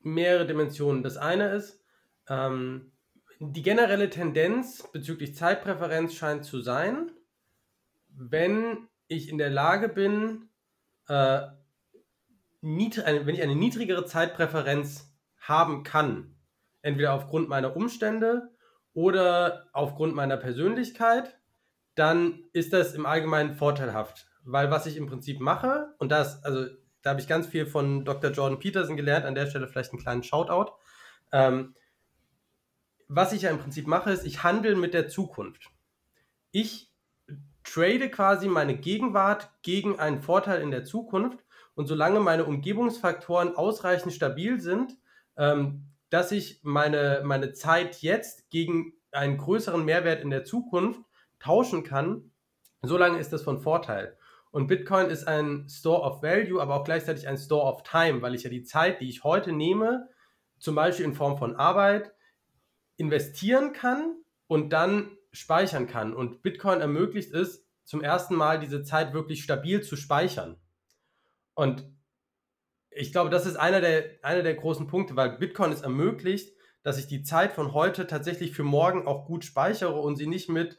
mehrere 0.00 0.46
Dimensionen. 0.46 1.02
Das 1.02 1.16
eine 1.16 1.50
ist, 1.50 1.82
ähm, 2.28 2.92
die 3.38 3.62
generelle 3.62 4.10
Tendenz 4.10 4.88
bezüglich 4.92 5.36
Zeitpräferenz 5.36 6.14
scheint 6.14 6.44
zu 6.44 6.60
sein, 6.60 7.10
wenn 8.08 8.88
ich 9.08 9.28
in 9.28 9.38
der 9.38 9.50
Lage 9.50 9.88
bin, 9.88 10.48
äh, 11.08 11.42
wenn 12.62 13.34
ich 13.34 13.42
eine 13.42 13.54
niedrigere 13.54 14.06
Zeitpräferenz 14.06 15.14
haben 15.38 15.82
kann, 15.82 16.35
entweder 16.86 17.14
aufgrund 17.14 17.48
meiner 17.48 17.76
Umstände 17.76 18.48
oder 18.94 19.66
aufgrund 19.72 20.14
meiner 20.14 20.36
Persönlichkeit, 20.36 21.36
dann 21.96 22.44
ist 22.52 22.72
das 22.72 22.94
im 22.94 23.06
Allgemeinen 23.06 23.56
vorteilhaft. 23.56 24.28
Weil 24.44 24.70
was 24.70 24.86
ich 24.86 24.96
im 24.96 25.08
Prinzip 25.08 25.40
mache, 25.40 25.94
und 25.98 26.12
das, 26.12 26.44
also 26.44 26.66
da 27.02 27.10
habe 27.10 27.20
ich 27.20 27.26
ganz 27.26 27.48
viel 27.48 27.66
von 27.66 28.04
Dr. 28.04 28.30
Jordan 28.30 28.60
Peterson 28.60 28.96
gelernt, 28.96 29.26
an 29.26 29.34
der 29.34 29.46
Stelle 29.46 29.66
vielleicht 29.66 29.90
einen 29.92 30.00
kleinen 30.00 30.22
Shoutout. 30.22 30.72
Ähm, 31.32 31.74
was 33.08 33.32
ich 33.32 33.42
ja 33.42 33.50
im 33.50 33.58
Prinzip 33.58 33.88
mache, 33.88 34.12
ist, 34.12 34.24
ich 34.24 34.44
handle 34.44 34.76
mit 34.76 34.94
der 34.94 35.08
Zukunft. 35.08 35.70
Ich 36.52 36.92
trade 37.64 38.08
quasi 38.10 38.46
meine 38.46 38.76
Gegenwart 38.76 39.50
gegen 39.62 39.98
einen 39.98 40.20
Vorteil 40.20 40.62
in 40.62 40.70
der 40.70 40.84
Zukunft 40.84 41.40
und 41.74 41.86
solange 41.86 42.20
meine 42.20 42.44
Umgebungsfaktoren 42.44 43.56
ausreichend 43.56 44.12
stabil 44.12 44.60
sind, 44.60 44.96
ähm, 45.36 45.88
dass 46.16 46.32
ich 46.32 46.60
meine, 46.62 47.20
meine 47.26 47.52
Zeit 47.52 48.00
jetzt 48.00 48.48
gegen 48.48 48.94
einen 49.12 49.36
größeren 49.36 49.84
Mehrwert 49.84 50.22
in 50.22 50.30
der 50.30 50.44
Zukunft 50.44 51.02
tauschen 51.38 51.84
kann, 51.84 52.30
solange 52.80 53.18
ist 53.18 53.34
das 53.34 53.42
von 53.42 53.60
Vorteil. 53.60 54.16
Und 54.50 54.66
Bitcoin 54.66 55.10
ist 55.10 55.28
ein 55.28 55.68
Store 55.68 56.00
of 56.00 56.22
Value, 56.22 56.62
aber 56.62 56.76
auch 56.76 56.84
gleichzeitig 56.84 57.28
ein 57.28 57.36
Store 57.36 57.70
of 57.70 57.82
Time, 57.82 58.22
weil 58.22 58.34
ich 58.34 58.44
ja 58.44 58.48
die 58.48 58.62
Zeit, 58.62 59.02
die 59.02 59.10
ich 59.10 59.24
heute 59.24 59.52
nehme, 59.52 60.08
zum 60.58 60.74
Beispiel 60.74 61.04
in 61.04 61.12
Form 61.12 61.36
von 61.36 61.54
Arbeit, 61.54 62.14
investieren 62.96 63.74
kann 63.74 64.16
und 64.46 64.70
dann 64.72 65.18
speichern 65.32 65.86
kann. 65.86 66.14
Und 66.14 66.42
Bitcoin 66.42 66.80
ermöglicht 66.80 67.34
es, 67.34 67.66
zum 67.84 68.00
ersten 68.00 68.36
Mal 68.36 68.58
diese 68.58 68.82
Zeit 68.84 69.12
wirklich 69.12 69.42
stabil 69.42 69.82
zu 69.82 69.96
speichern. 69.96 70.56
Und 71.52 71.86
ich 72.96 73.12
glaube, 73.12 73.30
das 73.30 73.46
ist 73.46 73.56
einer 73.56 73.80
der, 73.80 74.04
einer 74.22 74.42
der 74.42 74.54
großen 74.54 74.86
Punkte, 74.86 75.16
weil 75.16 75.38
Bitcoin 75.38 75.72
es 75.72 75.82
ermöglicht, 75.82 76.56
dass 76.82 76.98
ich 76.98 77.06
die 77.06 77.22
Zeit 77.22 77.52
von 77.52 77.74
heute 77.74 78.06
tatsächlich 78.06 78.52
für 78.52 78.62
morgen 78.62 79.06
auch 79.06 79.26
gut 79.26 79.44
speichere 79.44 80.00
und 80.00 80.16
sie 80.16 80.26
nicht 80.26 80.48
mit 80.48 80.78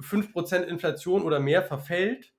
5% 0.00 0.62
Inflation 0.62 1.22
oder 1.22 1.40
mehr 1.40 1.62
verfällt. 1.62 2.32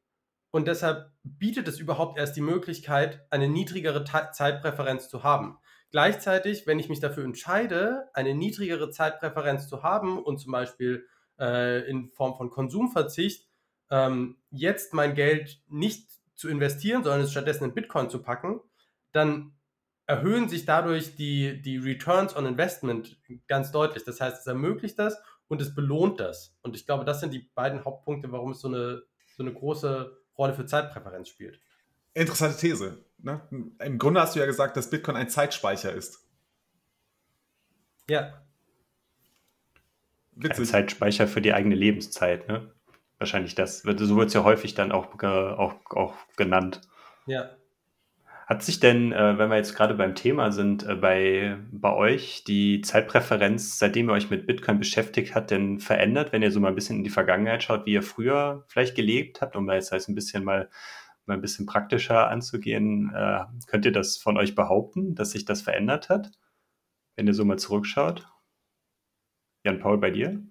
Und 0.51 0.67
deshalb 0.67 1.11
bietet 1.23 1.67
es 1.67 1.79
überhaupt 1.79 2.17
erst 2.17 2.35
die 2.35 2.41
Möglichkeit, 2.41 3.25
eine 3.29 3.49
niedrigere 3.49 4.03
Zeitpräferenz 4.03 5.09
zu 5.09 5.23
haben. 5.23 5.57
Gleichzeitig, 5.91 6.65
wenn 6.65 6.79
ich 6.79 6.89
mich 6.89 6.99
dafür 6.99 7.25
entscheide, 7.25 8.09
eine 8.13 8.33
niedrigere 8.33 8.89
Zeitpräferenz 8.89 9.67
zu 9.67 9.83
haben 9.83 10.23
und 10.23 10.39
zum 10.39 10.51
Beispiel 10.51 11.05
äh, 11.39 11.87
in 11.89 12.09
Form 12.11 12.35
von 12.37 12.49
Konsumverzicht 12.49 13.47
ähm, 13.91 14.37
jetzt 14.49 14.93
mein 14.93 15.13
Geld 15.13 15.61
nicht 15.67 16.09
zu 16.33 16.49
investieren, 16.49 17.03
sondern 17.03 17.21
es 17.21 17.31
stattdessen 17.31 17.65
in 17.65 17.73
Bitcoin 17.73 18.09
zu 18.09 18.21
packen, 18.21 18.61
dann 19.15 19.53
erhöhen 20.07 20.49
sich 20.49 20.65
dadurch 20.65 21.15
die, 21.15 21.61
die 21.61 21.77
Returns 21.77 22.35
on 22.35 22.45
Investment 22.45 23.17
ganz 23.47 23.71
deutlich. 23.71 24.03
Das 24.03 24.21
heißt, 24.21 24.39
es 24.39 24.47
ermöglicht 24.47 24.99
das 24.99 25.17
und 25.47 25.61
es 25.61 25.73
belohnt 25.73 26.19
das. 26.19 26.55
Und 26.61 26.75
ich 26.75 26.85
glaube, 26.85 27.05
das 27.05 27.19
sind 27.19 27.33
die 27.33 27.49
beiden 27.55 27.83
Hauptpunkte, 27.85 28.31
warum 28.31 28.51
es 28.51 28.59
so 28.59 28.67
eine, 28.67 29.03
so 29.35 29.43
eine 29.43 29.53
große 29.53 30.17
Rolle 30.37 30.53
für 30.53 30.65
Zeitpräferenz 30.65 31.29
spielt. 31.29 31.59
Interessante 32.13 32.57
These. 32.57 33.03
Ne? 33.17 33.41
Im 33.79 33.97
Grunde 33.97 34.21
hast 34.21 34.35
du 34.35 34.39
ja 34.39 34.45
gesagt, 34.45 34.77
dass 34.77 34.89
Bitcoin 34.89 35.17
ein 35.17 35.29
Zeitspeicher 35.29 35.91
ist. 35.91 36.27
Ja. 38.09 38.41
Witzig. 40.33 40.59
Ein 40.59 40.65
Zeitspeicher 40.65 41.27
für 41.27 41.41
die 41.41 41.53
eigene 41.53 41.75
Lebenszeit, 41.75 42.47
ne? 42.47 42.71
Wahrscheinlich 43.17 43.55
das. 43.55 43.79
So 43.79 44.17
wird 44.17 44.27
es 44.27 44.33
ja 44.33 44.43
häufig 44.43 44.75
dann 44.75 44.91
auch, 44.91 45.21
auch, 45.23 45.75
auch 45.91 46.15
genannt. 46.35 46.81
Ja. 47.25 47.55
Hat 48.45 48.61
sich 48.61 48.79
denn, 48.79 49.11
äh, 49.11 49.39
wenn 49.39 49.49
wir 49.49 49.57
jetzt 49.57 49.75
gerade 49.75 49.95
beim 49.95 50.13
Thema 50.13 50.51
sind, 50.51 50.83
äh, 50.83 50.93
bei, 50.93 51.57
bei 51.71 51.91
euch 51.91 52.43
die 52.43 52.81
Zeitpräferenz, 52.81 53.79
seitdem 53.79 54.09
ihr 54.09 54.13
euch 54.13 54.29
mit 54.29 54.45
Bitcoin 54.45 54.77
beschäftigt 54.77 55.33
habt, 55.33 55.49
denn 55.49 55.79
verändert, 55.79 56.31
wenn 56.31 56.43
ihr 56.43 56.51
so 56.51 56.59
mal 56.59 56.67
ein 56.67 56.75
bisschen 56.75 56.97
in 56.97 57.03
die 57.03 57.09
Vergangenheit 57.09 57.63
schaut, 57.63 57.87
wie 57.87 57.93
ihr 57.93 58.03
früher 58.03 58.63
vielleicht 58.67 58.95
gelebt 58.95 59.41
habt, 59.41 59.55
um 59.55 59.69
jetzt 59.71 59.91
ein 59.91 60.13
bisschen 60.13 60.43
mal, 60.43 60.69
mal 61.25 61.33
ein 61.33 61.41
bisschen 61.41 61.65
praktischer 61.65 62.29
anzugehen, 62.29 63.11
äh, 63.15 63.45
könnt 63.65 63.85
ihr 63.85 63.91
das 63.91 64.17
von 64.17 64.37
euch 64.37 64.53
behaupten, 64.53 65.15
dass 65.15 65.31
sich 65.31 65.45
das 65.45 65.63
verändert 65.63 66.09
hat, 66.09 66.29
wenn 67.15 67.25
ihr 67.25 67.33
so 67.33 67.45
mal 67.45 67.57
zurückschaut? 67.57 68.27
Jan-Paul, 69.63 69.97
bei 69.97 70.11
dir? 70.11 70.43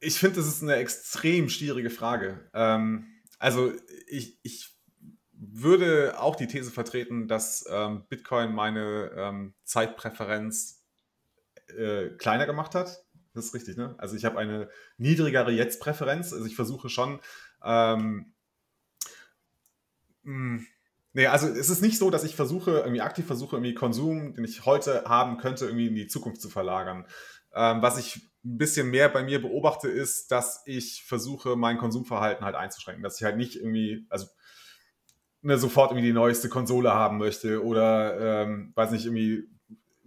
Ich 0.00 0.18
finde, 0.18 0.36
das 0.36 0.48
ist 0.48 0.62
eine 0.62 0.74
extrem 0.74 1.48
schwierige 1.48 1.90
Frage. 1.90 2.50
Ähm, 2.52 3.06
also 3.38 3.72
ich, 4.08 4.40
ich 4.42 4.75
würde 5.38 6.18
auch 6.18 6.36
die 6.36 6.46
These 6.46 6.70
vertreten, 6.70 7.28
dass 7.28 7.64
ähm, 7.70 8.04
Bitcoin 8.08 8.54
meine 8.54 9.10
ähm, 9.16 9.54
Zeitpräferenz 9.64 10.84
äh, 11.68 12.08
kleiner 12.10 12.46
gemacht 12.46 12.74
hat. 12.74 13.04
Das 13.34 13.46
ist 13.46 13.54
richtig, 13.54 13.76
ne? 13.76 13.94
Also 13.98 14.16
ich 14.16 14.24
habe 14.24 14.38
eine 14.38 14.70
niedrigere 14.96 15.50
Jetzt-Präferenz. 15.50 16.32
Also 16.32 16.46
ich 16.46 16.56
versuche 16.56 16.88
schon. 16.88 17.20
Ähm, 17.62 18.32
hm, 20.24 20.66
nee, 21.12 21.26
also 21.26 21.46
es 21.48 21.68
ist 21.68 21.82
nicht 21.82 21.98
so, 21.98 22.10
dass 22.10 22.24
ich 22.24 22.34
versuche, 22.34 22.78
irgendwie 22.78 23.02
aktiv 23.02 23.26
versuche, 23.26 23.56
irgendwie 23.56 23.74
Konsum, 23.74 24.34
den 24.34 24.44
ich 24.44 24.64
heute 24.64 25.04
haben 25.04 25.36
könnte, 25.36 25.66
irgendwie 25.66 25.88
in 25.88 25.94
die 25.94 26.06
Zukunft 26.06 26.40
zu 26.40 26.48
verlagern. 26.48 27.06
Ähm, 27.54 27.82
was 27.82 27.98
ich 27.98 28.16
ein 28.42 28.58
bisschen 28.58 28.90
mehr 28.90 29.08
bei 29.10 29.22
mir 29.22 29.42
beobachte, 29.42 29.88
ist, 29.88 30.30
dass 30.30 30.62
ich 30.64 31.04
versuche, 31.04 31.56
mein 31.56 31.78
Konsumverhalten 31.78 32.44
halt 32.44 32.56
einzuschränken. 32.56 33.02
Dass 33.02 33.18
ich 33.18 33.24
halt 33.24 33.36
nicht 33.36 33.56
irgendwie, 33.56 34.06
also 34.08 34.26
ne, 35.46 35.58
sofort 35.58 35.92
irgendwie 35.92 36.08
die 36.08 36.12
neueste 36.12 36.48
Konsole 36.48 36.92
haben 36.92 37.18
möchte 37.18 37.64
oder 37.64 38.42
ähm, 38.42 38.72
weiß 38.74 38.90
nicht, 38.90 39.06
irgendwie, 39.06 39.48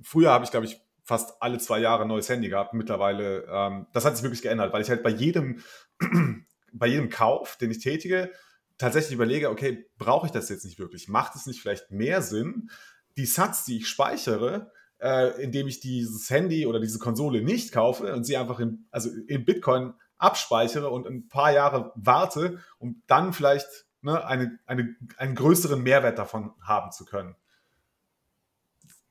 früher 0.01 0.31
habe 0.31 0.43
ich, 0.43 0.51
glaube 0.51 0.65
ich, 0.65 0.81
fast 1.01 1.41
alle 1.41 1.59
zwei 1.59 1.79
Jahre 1.79 2.03
ein 2.03 2.09
neues 2.09 2.27
Handy 2.27 2.49
gehabt. 2.49 2.73
Mittlerweile, 2.73 3.45
ähm, 3.49 3.87
das 3.93 4.03
hat 4.03 4.17
sich 4.17 4.23
wirklich 4.23 4.41
geändert, 4.41 4.73
weil 4.73 4.81
ich 4.81 4.89
halt 4.89 5.01
bei 5.01 5.09
jedem, 5.09 5.63
bei 6.73 6.87
jedem 6.87 7.09
Kauf, 7.09 7.55
den 7.55 7.71
ich 7.71 7.79
tätige, 7.79 8.31
tatsächlich 8.77 9.13
überlege, 9.13 9.49
okay, 9.49 9.89
brauche 9.97 10.25
ich 10.25 10.33
das 10.33 10.49
jetzt 10.49 10.65
nicht 10.65 10.77
wirklich? 10.77 11.07
Macht 11.07 11.35
es 11.35 11.45
nicht 11.45 11.61
vielleicht 11.61 11.89
mehr 11.89 12.21
Sinn, 12.21 12.69
die 13.15 13.25
Sats, 13.25 13.63
die 13.63 13.77
ich 13.77 13.87
speichere, 13.87 14.71
äh, 15.01 15.41
indem 15.41 15.67
ich 15.67 15.79
dieses 15.79 16.29
Handy 16.29 16.65
oder 16.65 16.81
diese 16.81 16.99
Konsole 16.99 17.41
nicht 17.41 17.71
kaufe 17.71 18.13
und 18.13 18.25
sie 18.25 18.35
einfach 18.35 18.59
in, 18.59 18.87
also 18.91 19.09
in 19.27 19.45
Bitcoin 19.45 19.93
abspeichere 20.17 20.89
und 20.89 21.07
ein 21.07 21.29
paar 21.29 21.53
Jahre 21.53 21.93
warte, 21.95 22.59
um 22.77 23.01
dann 23.07 23.31
vielleicht 23.31 23.85
ne, 24.01 24.25
eine, 24.25 24.59
eine, 24.65 24.95
einen 25.17 25.35
größeren 25.35 25.81
Mehrwert 25.81 26.17
davon 26.17 26.53
haben 26.61 26.91
zu 26.91 27.05
können. 27.05 27.35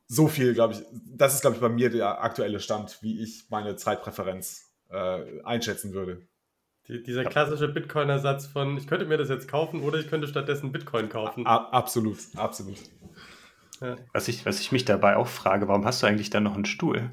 So 0.07 0.29
viel, 0.29 0.55
glaube 0.55 0.75
ich, 0.75 0.83
das 1.07 1.35
ist, 1.35 1.43
glaube 1.43 1.57
ich, 1.57 1.61
bei 1.63 1.69
mir 1.69 1.91
der 1.91 2.23
aktuelle 2.23 2.61
Stand, 2.61 3.03
wie 3.03 3.21
ich 3.23 3.47
meine 3.51 3.77
Zeitpräferenz 3.77 4.73
äh, 4.89 5.43
einschätzen 5.43 5.93
würde. 5.93 6.27
Die, 6.87 7.03
dieser 7.03 7.25
klassische 7.25 7.69
Bitcoin-Ersatz 7.69 8.47
von, 8.47 8.79
ich 8.79 8.87
könnte 8.87 9.05
mir 9.05 9.19
das 9.19 9.29
jetzt 9.29 9.49
kaufen 9.49 9.83
oder 9.83 9.99
ich 9.99 10.09
könnte 10.09 10.27
stattdessen 10.27 10.73
Bitcoin 10.73 11.11
kaufen. 11.11 11.47
A 11.47 11.69
absolut, 11.71 12.19
absolut. 12.37 12.79
Ja. 13.83 13.97
Was, 14.15 14.29
ich, 14.29 14.47
was 14.47 14.61
ich 14.61 14.73
mich 14.73 14.87
dabei 14.87 15.17
auch 15.17 15.29
frage, 15.29 15.69
warum 15.69 15.85
hast 15.85 16.03
du 16.03 16.07
eigentlich 16.07 16.31
dann 16.31 16.45
noch 16.45 16.55
einen 16.55 16.65
Stuhl? 16.65 17.11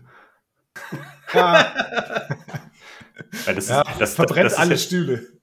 Ja. 1.33 1.73
Weil 3.45 3.55
das, 3.55 3.69
ja, 3.69 3.81
ist, 3.81 3.99
das, 4.01 4.15
verbrennt 4.15 4.51
das 4.51 4.57
alle 4.57 4.77
Stühle 4.77 5.34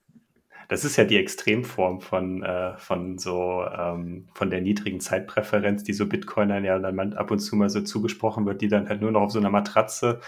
das 0.72 0.86
ist 0.86 0.96
ja 0.96 1.04
die 1.04 1.18
Extremform 1.18 2.00
von, 2.00 2.42
äh, 2.42 2.78
von 2.78 3.18
so 3.18 3.62
ähm, 3.62 4.28
von 4.32 4.48
der 4.48 4.62
niedrigen 4.62 5.00
Zeitpräferenz, 5.00 5.84
die 5.84 5.92
so 5.92 6.06
Bitcoinern 6.06 6.64
ja 6.64 6.78
dann 6.78 7.12
ab 7.12 7.30
und 7.30 7.40
zu 7.40 7.56
mal 7.56 7.68
so 7.68 7.82
zugesprochen 7.82 8.46
wird, 8.46 8.62
die 8.62 8.68
dann 8.68 8.88
halt 8.88 9.02
nur 9.02 9.10
noch 9.10 9.20
auf 9.20 9.32
so 9.32 9.38
einer 9.38 9.50
Matratze 9.50 10.20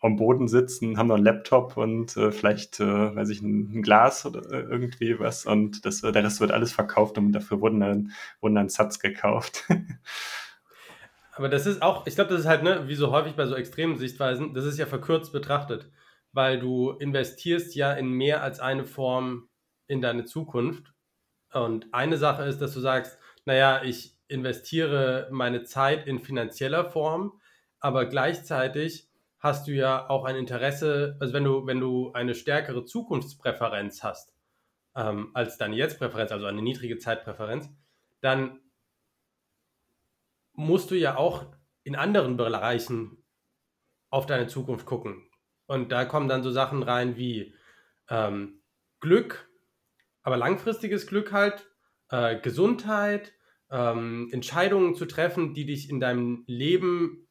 am 0.00 0.16
Boden 0.16 0.46
sitzen, 0.46 0.98
haben 0.98 1.06
noch 1.06 1.14
einen 1.14 1.24
Laptop 1.24 1.78
und 1.78 2.18
äh, 2.18 2.32
vielleicht, 2.32 2.80
äh, 2.80 3.16
weiß 3.16 3.30
ich, 3.30 3.40
ein, 3.40 3.78
ein 3.78 3.82
Glas 3.82 4.26
oder 4.26 4.40
äh, 4.52 4.60
irgendwie 4.60 5.18
was 5.20 5.46
und 5.46 5.86
das, 5.86 6.02
der 6.02 6.14
Rest 6.14 6.42
wird 6.42 6.52
alles 6.52 6.70
verkauft 6.70 7.16
und 7.16 7.32
dafür 7.32 7.62
wurden 7.62 7.80
dann, 7.80 8.12
wurden 8.42 8.56
dann 8.56 8.68
Satz 8.68 8.98
gekauft. 8.98 9.64
Aber 11.32 11.48
das 11.48 11.64
ist 11.64 11.80
auch, 11.80 12.06
ich 12.06 12.14
glaube, 12.14 12.28
das 12.28 12.40
ist 12.40 12.46
halt, 12.46 12.62
ne, 12.62 12.88
wie 12.88 12.94
so 12.94 13.10
häufig 13.10 13.36
bei 13.36 13.46
so 13.46 13.54
extremen 13.54 13.96
Sichtweisen, 13.96 14.52
das 14.52 14.66
ist 14.66 14.76
ja 14.76 14.84
verkürzt 14.84 15.32
betrachtet, 15.32 15.90
weil 16.32 16.60
du 16.60 16.90
investierst 16.90 17.74
ja 17.74 17.94
in 17.94 18.10
mehr 18.10 18.42
als 18.42 18.60
eine 18.60 18.84
Form 18.84 19.47
in 19.88 20.00
deine 20.00 20.24
Zukunft. 20.24 20.92
Und 21.52 21.92
eine 21.92 22.16
Sache 22.16 22.44
ist, 22.44 22.60
dass 22.60 22.74
du 22.74 22.80
sagst, 22.80 23.18
naja, 23.44 23.82
ich 23.82 24.16
investiere 24.28 25.28
meine 25.32 25.64
Zeit 25.64 26.06
in 26.06 26.20
finanzieller 26.20 26.84
Form, 26.84 27.40
aber 27.80 28.06
gleichzeitig 28.06 29.08
hast 29.38 29.66
du 29.66 29.72
ja 29.72 30.08
auch 30.08 30.24
ein 30.24 30.36
Interesse, 30.36 31.16
also 31.20 31.32
wenn 31.32 31.44
du, 31.44 31.66
wenn 31.66 31.80
du 31.80 32.12
eine 32.12 32.34
stärkere 32.34 32.84
Zukunftspräferenz 32.84 34.02
hast, 34.02 34.34
ähm, 34.94 35.30
als 35.34 35.58
deine 35.58 35.76
Jetzt-Präferenz, 35.76 36.32
also 36.32 36.46
eine 36.46 36.62
niedrige 36.62 36.98
Zeitpräferenz, 36.98 37.70
dann 38.20 38.60
musst 40.52 40.90
du 40.90 40.96
ja 40.96 41.16
auch 41.16 41.46
in 41.84 41.94
anderen 41.94 42.36
Bereichen 42.36 43.24
auf 44.10 44.26
deine 44.26 44.48
Zukunft 44.48 44.86
gucken. 44.86 45.30
Und 45.66 45.92
da 45.92 46.04
kommen 46.04 46.28
dann 46.28 46.42
so 46.42 46.50
Sachen 46.50 46.82
rein 46.82 47.16
wie 47.16 47.54
ähm, 48.08 48.60
Glück, 49.00 49.47
aber 50.28 50.36
langfristiges 50.36 51.06
Glück 51.06 51.32
halt, 51.32 51.66
äh, 52.10 52.38
Gesundheit, 52.38 53.32
ähm, 53.70 54.28
Entscheidungen 54.30 54.94
zu 54.94 55.06
treffen, 55.06 55.54
die 55.54 55.64
dich 55.64 55.88
in 55.88 56.00
deinem 56.00 56.44
Leben 56.46 57.26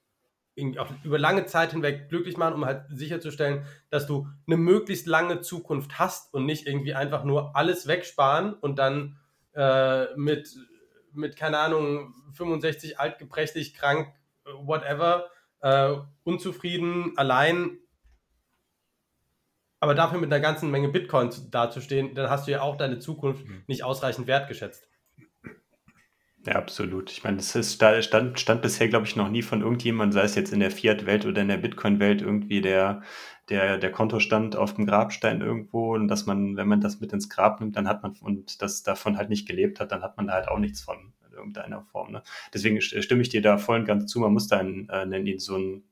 auch 0.79 0.89
über 1.03 1.19
lange 1.19 1.45
Zeit 1.45 1.73
hinweg 1.73 2.09
glücklich 2.09 2.37
machen, 2.37 2.55
um 2.55 2.65
halt 2.65 2.85
sicherzustellen, 2.89 3.67
dass 3.91 4.07
du 4.07 4.27
eine 4.47 4.57
möglichst 4.57 5.05
lange 5.05 5.41
Zukunft 5.41 5.99
hast 5.99 6.33
und 6.33 6.47
nicht 6.47 6.65
irgendwie 6.65 6.95
einfach 6.95 7.23
nur 7.23 7.55
alles 7.55 7.87
wegsparen 7.87 8.55
und 8.55 8.79
dann 8.79 9.19
äh, 9.53 10.07
mit, 10.15 10.57
mit, 11.13 11.35
keine 11.35 11.59
Ahnung, 11.59 12.15
65 12.33 12.99
altgebrechlich, 12.99 13.75
krank, 13.75 14.11
whatever, 14.45 15.29
äh, 15.61 15.93
unzufrieden, 16.23 17.13
allein, 17.17 17.77
aber 19.79 19.95
dafür 19.95 20.19
mit 20.19 20.31
einer 20.31 20.41
ganzen 20.41 20.71
Menge 20.71 20.89
Bitcoin 20.89 21.29
dazustehen, 21.51 22.15
dann 22.15 22.29
hast 22.29 22.47
du 22.47 22.51
ja 22.51 22.61
auch 22.61 22.77
deine 22.77 22.99
Zukunft 22.99 23.45
mhm. 23.45 23.63
nicht 23.67 23.83
ausreichend 23.83 24.27
wertgeschätzt. 24.27 24.87
Ja, 26.45 26.53
absolut. 26.53 27.11
Ich 27.11 27.25
meine, 27.25 27.37
das 27.37 27.55
ist, 27.55 27.83
stand, 28.05 28.39
stand 28.39 28.61
bisher, 28.61 28.87
glaube 28.87 29.05
ich, 29.05 29.17
noch 29.17 29.29
nie 29.29 29.41
von 29.41 29.61
irgendjemandem, 29.61 30.13
sei 30.13 30.23
es 30.23 30.35
jetzt 30.35 30.53
in 30.53 30.61
der 30.61 30.71
Fiat-Welt 30.71 31.25
oder 31.25 31.41
in 31.41 31.49
der 31.49 31.57
Bitcoin-Welt, 31.57 32.21
irgendwie 32.21 32.61
der, 32.61 33.01
der, 33.49 33.77
der 33.77 33.91
Kontostand 33.91 34.55
auf 34.55 34.73
dem 34.73 34.85
Grabstein 34.85 35.41
irgendwo 35.41 35.93
und 35.93 36.07
dass 36.07 36.25
man, 36.25 36.55
wenn 36.55 36.69
man 36.69 36.79
das 36.79 37.01
mit 37.01 37.11
ins 37.11 37.29
Grab 37.29 37.59
nimmt, 37.59 37.75
dann 37.75 37.87
hat 37.87 38.01
man 38.01 38.15
und 38.21 38.61
das 38.61 38.81
davon 38.81 39.17
halt 39.17 39.29
nicht 39.29 39.45
gelebt 39.45 39.81
hat, 39.81 39.91
dann 39.91 40.03
hat 40.03 40.15
man 40.15 40.27
da 40.27 40.33
halt 40.33 40.47
auch 40.47 40.59
nichts 40.59 40.79
von 40.79 41.13
in 41.27 41.33
irgendeiner 41.33 41.81
Form. 41.81 42.13
Ne? 42.13 42.23
Deswegen 42.53 42.79
stimme 42.81 43.21
ich 43.21 43.29
dir 43.29 43.41
da 43.41 43.57
voll 43.57 43.79
und 43.79 43.85
ganz 43.85 44.09
zu. 44.09 44.19
Man 44.19 44.31
muss 44.31 44.47
da 44.47 44.59
einen, 44.59 44.87
äh, 44.87 45.05
nennen 45.05 45.27
ihn 45.27 45.39
so 45.39 45.55
einen 45.55 45.83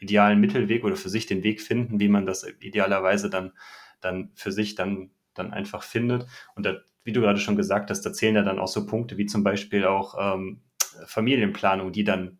idealen 0.00 0.40
Mittelweg 0.40 0.84
oder 0.84 0.96
für 0.96 1.08
sich 1.08 1.26
den 1.26 1.42
Weg 1.42 1.60
finden, 1.60 2.00
wie 2.00 2.08
man 2.08 2.26
das 2.26 2.46
idealerweise 2.60 3.30
dann, 3.30 3.52
dann 4.00 4.30
für 4.34 4.52
sich 4.52 4.74
dann, 4.74 5.10
dann 5.34 5.52
einfach 5.52 5.82
findet. 5.82 6.26
Und 6.54 6.66
da 6.66 6.76
wie 7.04 7.12
du 7.12 7.20
gerade 7.20 7.40
schon 7.40 7.56
gesagt 7.56 7.90
hast, 7.90 8.02
da 8.02 8.12
zählen 8.12 8.36
ja 8.36 8.42
dann 8.42 8.58
auch 8.58 8.68
so 8.68 8.86
Punkte 8.86 9.16
wie 9.18 9.26
zum 9.26 9.42
Beispiel 9.42 9.84
auch 9.84 10.14
ähm, 10.18 10.60
Familienplanung, 11.06 11.92
die 11.92 12.04
dann, 12.04 12.38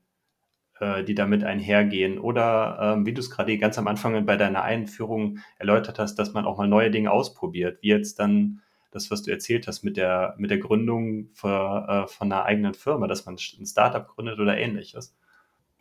äh, 0.79 1.05
die 1.05 1.15
damit 1.15 1.45
einhergehen. 1.45 2.19
Oder 2.19 2.79
ähm, 2.81 3.07
wie 3.07 3.13
du 3.13 3.21
es 3.21 3.31
gerade 3.31 3.57
ganz 3.59 3.79
am 3.79 3.89
Anfang 3.89 4.25
bei 4.25 4.37
deiner 4.37 4.63
Einführung 4.63 5.39
erläutert 5.59 5.99
hast, 5.99 6.17
dass 6.17 6.33
man 6.33 6.45
auch 6.45 6.59
mal 6.59 6.69
neue 6.69 6.91
Dinge 6.91 7.11
ausprobiert, 7.11 7.83
wie 7.83 7.89
jetzt 7.89 8.19
dann 8.19 8.61
das, 8.93 9.11
was 9.11 9.23
du 9.23 9.31
erzählt 9.31 9.67
hast 9.67 9.83
mit 9.83 9.97
der, 9.97 10.35
mit 10.39 10.51
der 10.51 10.59
Gründung 10.59 11.31
für, 11.33 12.05
äh, 12.07 12.13
von 12.13 12.31
einer 12.31 12.45
eigenen 12.45 12.75
Firma, 12.75 13.07
dass 13.09 13.27
man 13.27 13.37
ein 13.37 13.67
Startup 13.67 14.07
gründet 14.07 14.39
oder 14.39 14.57
ähnliches. 14.57 15.17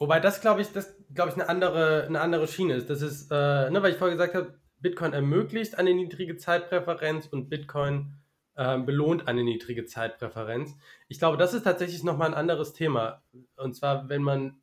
Wobei 0.01 0.19
das, 0.19 0.41
glaube 0.41 0.61
ich, 0.61 0.73
das, 0.73 0.95
glaube 1.13 1.29
ich, 1.29 1.35
eine 1.35 1.47
andere, 1.47 2.05
eine 2.07 2.21
andere 2.21 2.47
Schiene 2.47 2.73
ist. 2.73 2.89
Das 2.89 3.03
ist, 3.03 3.29
äh, 3.29 3.69
ne, 3.69 3.83
weil 3.83 3.91
ich 3.91 3.99
vorher 3.99 4.17
gesagt 4.17 4.33
habe, 4.33 4.59
Bitcoin 4.79 5.13
ermöglicht 5.13 5.77
eine 5.77 5.93
niedrige 5.93 6.37
Zeitpräferenz 6.37 7.27
und 7.27 7.51
Bitcoin 7.51 8.15
äh, 8.55 8.79
belohnt 8.79 9.27
eine 9.27 9.43
niedrige 9.43 9.85
Zeitpräferenz. 9.85 10.75
Ich 11.07 11.19
glaube, 11.19 11.37
das 11.37 11.53
ist 11.53 11.65
tatsächlich 11.65 12.03
nochmal 12.03 12.29
ein 12.29 12.33
anderes 12.33 12.73
Thema. 12.73 13.21
Und 13.57 13.75
zwar, 13.75 14.09
wenn 14.09 14.23
man, 14.23 14.59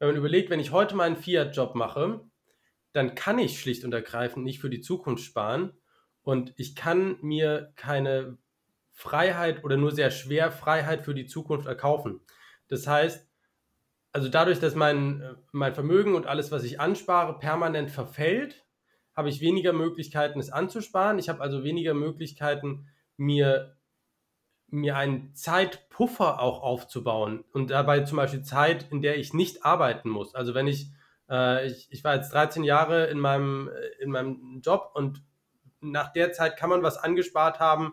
wenn 0.00 0.08
man 0.08 0.16
überlegt, 0.16 0.50
wenn 0.50 0.58
ich 0.58 0.72
heute 0.72 0.96
meinen 0.96 1.14
Fiat-Job 1.14 1.76
mache, 1.76 2.22
dann 2.92 3.14
kann 3.14 3.38
ich 3.38 3.60
schlicht 3.60 3.84
und 3.84 3.94
ergreifend 3.94 4.44
nicht 4.44 4.58
für 4.58 4.68
die 4.68 4.80
Zukunft 4.80 5.22
sparen 5.22 5.74
und 6.22 6.52
ich 6.56 6.74
kann 6.74 7.18
mir 7.22 7.72
keine 7.76 8.36
Freiheit 8.90 9.62
oder 9.62 9.76
nur 9.76 9.92
sehr 9.92 10.10
schwer 10.10 10.50
Freiheit 10.50 11.02
für 11.02 11.14
die 11.14 11.26
Zukunft 11.26 11.68
erkaufen. 11.68 12.20
Das 12.66 12.88
heißt, 12.88 13.25
also 14.16 14.30
dadurch, 14.30 14.60
dass 14.60 14.74
mein, 14.74 15.36
mein 15.52 15.74
Vermögen 15.74 16.14
und 16.14 16.26
alles, 16.26 16.50
was 16.50 16.64
ich 16.64 16.80
anspare, 16.80 17.38
permanent 17.38 17.90
verfällt, 17.90 18.64
habe 19.14 19.28
ich 19.28 19.42
weniger 19.42 19.74
Möglichkeiten, 19.74 20.40
es 20.40 20.48
anzusparen. 20.48 21.18
Ich 21.18 21.28
habe 21.28 21.42
also 21.42 21.64
weniger 21.64 21.92
Möglichkeiten, 21.92 22.86
mir, 23.18 23.76
mir 24.68 24.96
einen 24.96 25.34
Zeitpuffer 25.34 26.40
auch 26.40 26.62
aufzubauen 26.62 27.44
und 27.52 27.68
dabei 27.68 28.00
zum 28.04 28.16
Beispiel 28.16 28.40
Zeit, 28.40 28.90
in 28.90 29.02
der 29.02 29.18
ich 29.18 29.34
nicht 29.34 29.66
arbeiten 29.66 30.08
muss. 30.08 30.34
Also 30.34 30.54
wenn 30.54 30.66
ich, 30.66 30.90
äh, 31.28 31.66
ich, 31.66 31.86
ich 31.90 32.02
war 32.02 32.14
jetzt 32.14 32.32
13 32.32 32.64
Jahre 32.64 33.08
in 33.08 33.20
meinem, 33.20 33.68
in 34.00 34.10
meinem 34.10 34.62
Job 34.62 34.92
und 34.94 35.22
nach 35.82 36.10
der 36.14 36.32
Zeit 36.32 36.56
kann 36.56 36.70
man 36.70 36.82
was 36.82 36.96
angespart 36.96 37.60
haben, 37.60 37.92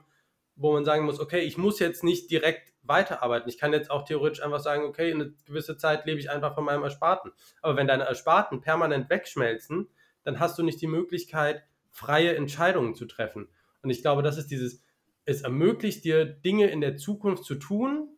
wo 0.55 0.73
man 0.73 0.85
sagen 0.85 1.05
muss, 1.05 1.19
okay, 1.19 1.41
ich 1.41 1.57
muss 1.57 1.79
jetzt 1.79 2.03
nicht 2.03 2.29
direkt 2.29 2.73
weiterarbeiten. 2.83 3.49
Ich 3.49 3.57
kann 3.57 3.73
jetzt 3.73 3.89
auch 3.89 4.03
theoretisch 4.03 4.43
einfach 4.43 4.59
sagen, 4.59 4.83
okay, 4.83 5.09
in 5.09 5.21
eine 5.21 5.33
gewisse 5.45 5.77
Zeit 5.77 6.05
lebe 6.05 6.19
ich 6.19 6.29
einfach 6.29 6.53
von 6.53 6.65
meinem 6.65 6.83
Ersparten. 6.83 7.31
Aber 7.61 7.75
wenn 7.75 7.87
deine 7.87 8.03
Ersparten 8.03 8.61
permanent 8.61 9.09
wegschmelzen, 9.09 9.89
dann 10.23 10.39
hast 10.39 10.57
du 10.57 10.63
nicht 10.63 10.81
die 10.81 10.87
Möglichkeit, 10.87 11.63
freie 11.89 12.35
Entscheidungen 12.35 12.95
zu 12.95 13.05
treffen. 13.05 13.47
Und 13.81 13.89
ich 13.89 14.01
glaube, 14.01 14.23
das 14.23 14.37
ist 14.37 14.51
dieses, 14.51 14.81
es 15.25 15.41
ermöglicht 15.41 16.03
dir, 16.03 16.25
Dinge 16.25 16.67
in 16.67 16.81
der 16.81 16.97
Zukunft 16.97 17.45
zu 17.45 17.55
tun, 17.55 18.09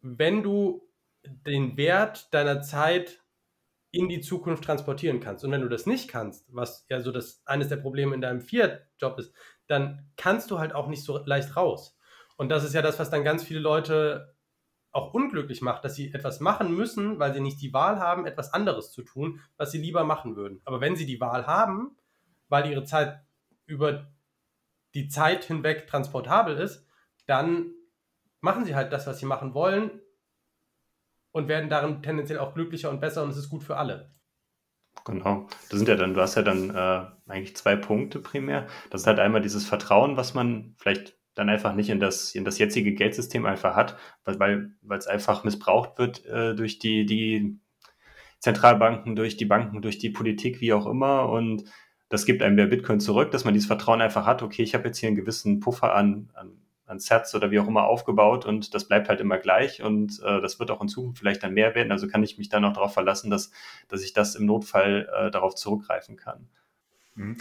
wenn 0.00 0.42
du 0.42 0.88
den 1.24 1.76
Wert 1.76 2.32
deiner 2.34 2.62
Zeit 2.62 3.20
in 3.92 4.08
die 4.08 4.20
Zukunft 4.20 4.64
transportieren 4.64 5.20
kannst. 5.20 5.44
Und 5.44 5.52
wenn 5.52 5.60
du 5.60 5.68
das 5.68 5.86
nicht 5.86 6.08
kannst, 6.08 6.46
was 6.48 6.86
ja 6.88 7.00
so 7.00 7.12
das 7.12 7.42
eines 7.44 7.68
der 7.68 7.76
Probleme 7.76 8.14
in 8.14 8.22
deinem 8.22 8.40
Fiat-Job 8.40 9.18
ist, 9.18 9.32
dann 9.72 10.06
kannst 10.16 10.50
du 10.50 10.58
halt 10.58 10.74
auch 10.74 10.86
nicht 10.86 11.02
so 11.02 11.18
leicht 11.24 11.56
raus. 11.56 11.98
Und 12.36 12.50
das 12.50 12.62
ist 12.62 12.74
ja 12.74 12.82
das, 12.82 12.98
was 12.98 13.10
dann 13.10 13.24
ganz 13.24 13.42
viele 13.42 13.60
Leute 13.60 14.34
auch 14.92 15.14
unglücklich 15.14 15.62
macht, 15.62 15.84
dass 15.84 15.94
sie 15.94 16.12
etwas 16.12 16.40
machen 16.40 16.76
müssen, 16.76 17.18
weil 17.18 17.32
sie 17.32 17.40
nicht 17.40 17.60
die 17.62 17.72
Wahl 17.72 17.98
haben, 17.98 18.26
etwas 18.26 18.52
anderes 18.52 18.92
zu 18.92 19.02
tun, 19.02 19.40
was 19.56 19.72
sie 19.72 19.78
lieber 19.78 20.04
machen 20.04 20.36
würden. 20.36 20.60
Aber 20.64 20.80
wenn 20.82 20.96
sie 20.96 21.06
die 21.06 21.20
Wahl 21.20 21.46
haben, 21.46 21.96
weil 22.48 22.70
ihre 22.70 22.84
Zeit 22.84 23.22
über 23.64 24.12
die 24.94 25.08
Zeit 25.08 25.44
hinweg 25.44 25.86
transportabel 25.86 26.58
ist, 26.58 26.86
dann 27.26 27.72
machen 28.40 28.66
sie 28.66 28.74
halt 28.74 28.92
das, 28.92 29.06
was 29.06 29.18
sie 29.18 29.26
machen 29.26 29.54
wollen 29.54 30.02
und 31.30 31.48
werden 31.48 31.70
darin 31.70 32.02
tendenziell 32.02 32.38
auch 32.38 32.52
glücklicher 32.52 32.90
und 32.90 33.00
besser 33.00 33.22
und 33.22 33.30
es 33.30 33.38
ist 33.38 33.48
gut 33.48 33.62
für 33.62 33.78
alle. 33.78 34.14
Genau. 35.04 35.48
Das 35.68 35.78
sind 35.78 35.88
ja 35.88 35.96
dann, 35.96 36.14
du 36.14 36.20
hast 36.20 36.36
ja 36.36 36.42
dann 36.42 36.70
äh, 36.70 37.30
eigentlich 37.30 37.56
zwei 37.56 37.76
Punkte 37.76 38.20
primär. 38.20 38.66
Das 38.90 39.02
ist 39.02 39.06
halt 39.06 39.18
einmal 39.18 39.40
dieses 39.40 39.64
Vertrauen, 39.64 40.16
was 40.16 40.34
man 40.34 40.74
vielleicht 40.78 41.16
dann 41.34 41.48
einfach 41.48 41.74
nicht 41.74 41.88
in 41.88 41.98
das, 41.98 42.34
in 42.34 42.44
das 42.44 42.58
jetzige 42.58 42.94
Geldsystem 42.94 43.46
einfach 43.46 43.74
hat, 43.74 43.96
weil, 44.24 44.72
weil 44.82 44.98
es 44.98 45.06
einfach 45.06 45.44
missbraucht 45.44 45.98
wird 45.98 46.24
äh, 46.26 46.54
durch 46.54 46.78
die, 46.78 47.06
die 47.06 47.58
Zentralbanken, 48.38 49.16
durch 49.16 49.36
die 49.36 49.44
Banken, 49.44 49.82
durch 49.82 49.98
die 49.98 50.10
Politik, 50.10 50.60
wie 50.60 50.72
auch 50.72 50.86
immer. 50.86 51.28
Und 51.30 51.64
das 52.08 52.26
gibt 52.26 52.42
einem 52.42 52.56
der 52.56 52.66
Bitcoin 52.66 53.00
zurück, 53.00 53.30
dass 53.30 53.44
man 53.44 53.54
dieses 53.54 53.68
Vertrauen 53.68 54.02
einfach 54.02 54.26
hat, 54.26 54.42
okay, 54.42 54.62
ich 54.62 54.74
habe 54.74 54.86
jetzt 54.86 54.98
hier 54.98 55.06
einen 55.06 55.16
gewissen 55.16 55.60
Puffer 55.60 55.94
an, 55.94 56.30
an, 56.34 56.60
an 56.92 57.00
Sets 57.00 57.34
oder 57.34 57.50
wie 57.50 57.58
auch 57.58 57.66
immer 57.66 57.84
aufgebaut 57.84 58.44
und 58.44 58.74
das 58.74 58.86
bleibt 58.86 59.08
halt 59.08 59.20
immer 59.20 59.38
gleich 59.38 59.82
und 59.82 60.22
äh, 60.22 60.40
das 60.40 60.60
wird 60.60 60.70
auch 60.70 60.80
in 60.80 60.88
Zukunft 60.88 61.18
vielleicht 61.18 61.42
dann 61.42 61.54
mehr 61.54 61.74
werden. 61.74 61.90
Also 61.90 62.06
kann 62.06 62.22
ich 62.22 62.38
mich 62.38 62.48
dann 62.48 62.64
auch 62.64 62.74
darauf 62.74 62.92
verlassen, 62.92 63.30
dass, 63.30 63.50
dass 63.88 64.02
ich 64.02 64.12
das 64.12 64.36
im 64.36 64.46
Notfall 64.46 65.08
äh, 65.12 65.30
darauf 65.30 65.54
zurückgreifen 65.56 66.16
kann. 66.16 66.48
Mhm. 67.14 67.38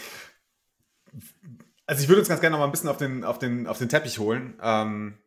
Also 1.85 2.03
ich 2.03 2.09
würde 2.09 2.21
uns 2.21 2.29
ganz 2.29 2.41
gerne 2.41 2.53
noch 2.53 2.59
mal 2.59 2.65
ein 2.65 2.71
bisschen 2.71 2.89
auf 2.89 2.97
den, 2.97 3.23
auf 3.23 3.37
den, 3.37 3.67
auf 3.67 3.77
den 3.77 3.89
Teppich 3.89 4.17
holen. 4.17 4.57
Ähm, 4.63 5.17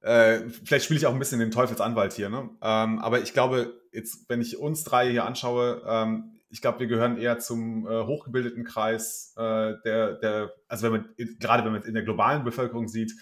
äh, 0.00 0.40
vielleicht 0.64 0.86
spiele 0.86 0.98
ich 0.98 1.06
auch 1.06 1.12
ein 1.12 1.18
bisschen 1.18 1.38
den 1.38 1.50
Teufelsanwalt 1.50 2.14
hier, 2.14 2.28
ne? 2.28 2.50
Ähm, 2.62 2.98
aber 2.98 3.20
ich 3.20 3.34
glaube, 3.34 3.80
jetzt, 3.92 4.28
wenn 4.28 4.40
ich 4.40 4.58
uns 4.58 4.82
drei 4.84 5.10
hier 5.10 5.26
anschaue, 5.26 5.82
ähm, 5.86 6.32
ich 6.48 6.60
glaube, 6.60 6.80
wir 6.80 6.86
gehören 6.86 7.16
eher 7.16 7.38
zum 7.38 7.86
äh, 7.86 8.04
hochgebildeten 8.04 8.64
Kreis, 8.64 9.32
äh, 9.36 9.74
der, 9.84 10.14
der, 10.14 10.52
also 10.68 10.84
wenn 10.84 10.92
man, 10.92 11.14
gerade 11.38 11.64
wenn 11.64 11.72
man 11.72 11.82
in 11.82 11.94
der 11.94 12.02
globalen 12.02 12.44
Bevölkerung 12.44 12.88
sieht, 12.88 13.12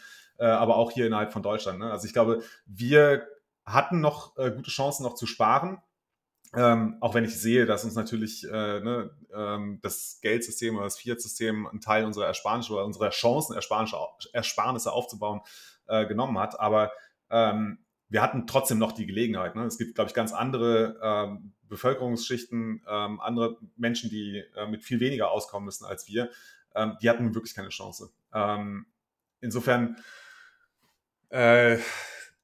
äh, 0.40 0.46
aber 0.46 0.76
auch 0.76 0.90
hier 0.90 1.06
innerhalb 1.06 1.32
von 1.32 1.42
Deutschland. 1.42 1.78
Ne? 1.78 1.92
Also 1.92 2.06
ich 2.06 2.12
glaube, 2.12 2.42
wir 2.66 3.28
hatten 3.64 4.00
noch 4.00 4.36
äh, 4.38 4.50
gute 4.50 4.70
Chancen 4.70 5.04
noch 5.04 5.14
zu 5.14 5.26
sparen. 5.26 5.78
Ähm, 6.56 6.96
auch 7.00 7.14
wenn 7.14 7.24
ich 7.24 7.38
sehe, 7.38 7.64
dass 7.64 7.84
uns 7.84 7.94
natürlich 7.94 8.44
äh, 8.44 8.80
ne, 8.80 9.10
ähm, 9.32 9.78
das 9.82 10.18
Geldsystem 10.20 10.74
oder 10.74 10.84
das 10.84 10.98
Fiat-System 10.98 11.68
einen 11.68 11.80
Teil 11.80 12.04
unserer 12.04 12.26
Ersparnisse 12.26 12.72
oder 12.72 12.84
unserer 12.84 13.10
Chancen, 13.10 13.54
Ersparnisse, 13.54 14.90
aufzubauen, 14.90 15.42
äh, 15.86 16.06
genommen 16.06 16.38
hat. 16.38 16.58
Aber 16.58 16.90
ähm, 17.30 17.78
wir 18.08 18.22
hatten 18.22 18.48
trotzdem 18.48 18.78
noch 18.78 18.90
die 18.90 19.06
Gelegenheit. 19.06 19.54
Ne? 19.54 19.64
Es 19.64 19.78
gibt, 19.78 19.94
glaube 19.94 20.08
ich, 20.08 20.14
ganz 20.14 20.32
andere 20.32 20.98
ähm, 21.00 21.52
Bevölkerungsschichten, 21.68 22.82
ähm, 22.88 23.20
andere 23.20 23.58
Menschen, 23.76 24.10
die 24.10 24.42
äh, 24.56 24.66
mit 24.66 24.82
viel 24.82 24.98
weniger 24.98 25.30
auskommen 25.30 25.66
müssen 25.66 25.84
als 25.84 26.08
wir, 26.08 26.30
ähm, 26.74 26.96
die 27.00 27.08
hatten 27.08 27.34
wirklich 27.34 27.54
keine 27.54 27.68
Chance. 27.68 28.10
Insofern, 29.40 29.96
äh, 31.30 31.78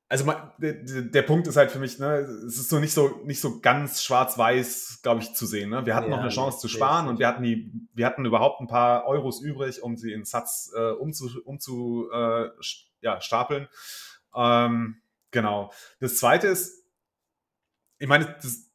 also 0.09 0.33
der, 0.59 0.75
der, 0.75 1.22
Punkt 1.22 1.49
ist 1.49 1.57
halt 1.57 1.72
für 1.72 1.81
mich, 1.81 1.99
ne, 1.99 2.18
es 2.46 2.59
ist 2.59 2.68
so 2.68 2.79
nicht 2.79 2.92
so 2.92 3.22
nicht 3.25 3.40
so 3.40 3.61
ganz 3.61 4.05
schwarz-weiß, 4.05 5.01
glaube 5.03 5.20
ich, 5.20 5.35
zu 5.35 5.46
sehen. 5.46 5.70
Ne? 5.70 5.85
Wir 5.85 5.96
hatten 5.96 6.11
ja, 6.11 6.16
noch 6.16 6.22
eine 6.22 6.31
Chance 6.31 6.59
zu 6.59 6.68
sparen 6.68 7.09
und 7.09 7.18
wir 7.18 7.27
hatten 7.27 7.42
die, 7.42 7.72
wir 7.92 8.07
hatten 8.07 8.25
überhaupt 8.25 8.61
ein 8.61 8.68
paar 8.68 9.07
Euros 9.07 9.40
übrig, 9.40 9.83
um 9.83 9.96
sie 9.96 10.12
in 10.12 10.25
Satz 10.25 10.72
äh, 10.77 10.90
umzu, 10.90 11.29
umzu 11.44 12.09
äh, 12.12 12.51
ja, 13.01 13.20
stapeln. 13.20 13.66
Ähm, 14.35 14.99
genau. 15.33 15.72
Das 15.99 16.18
zweite 16.18 16.46
ist, 16.46 16.85
ich 17.99 18.07
meine, 18.07 18.27
das, 18.40 18.70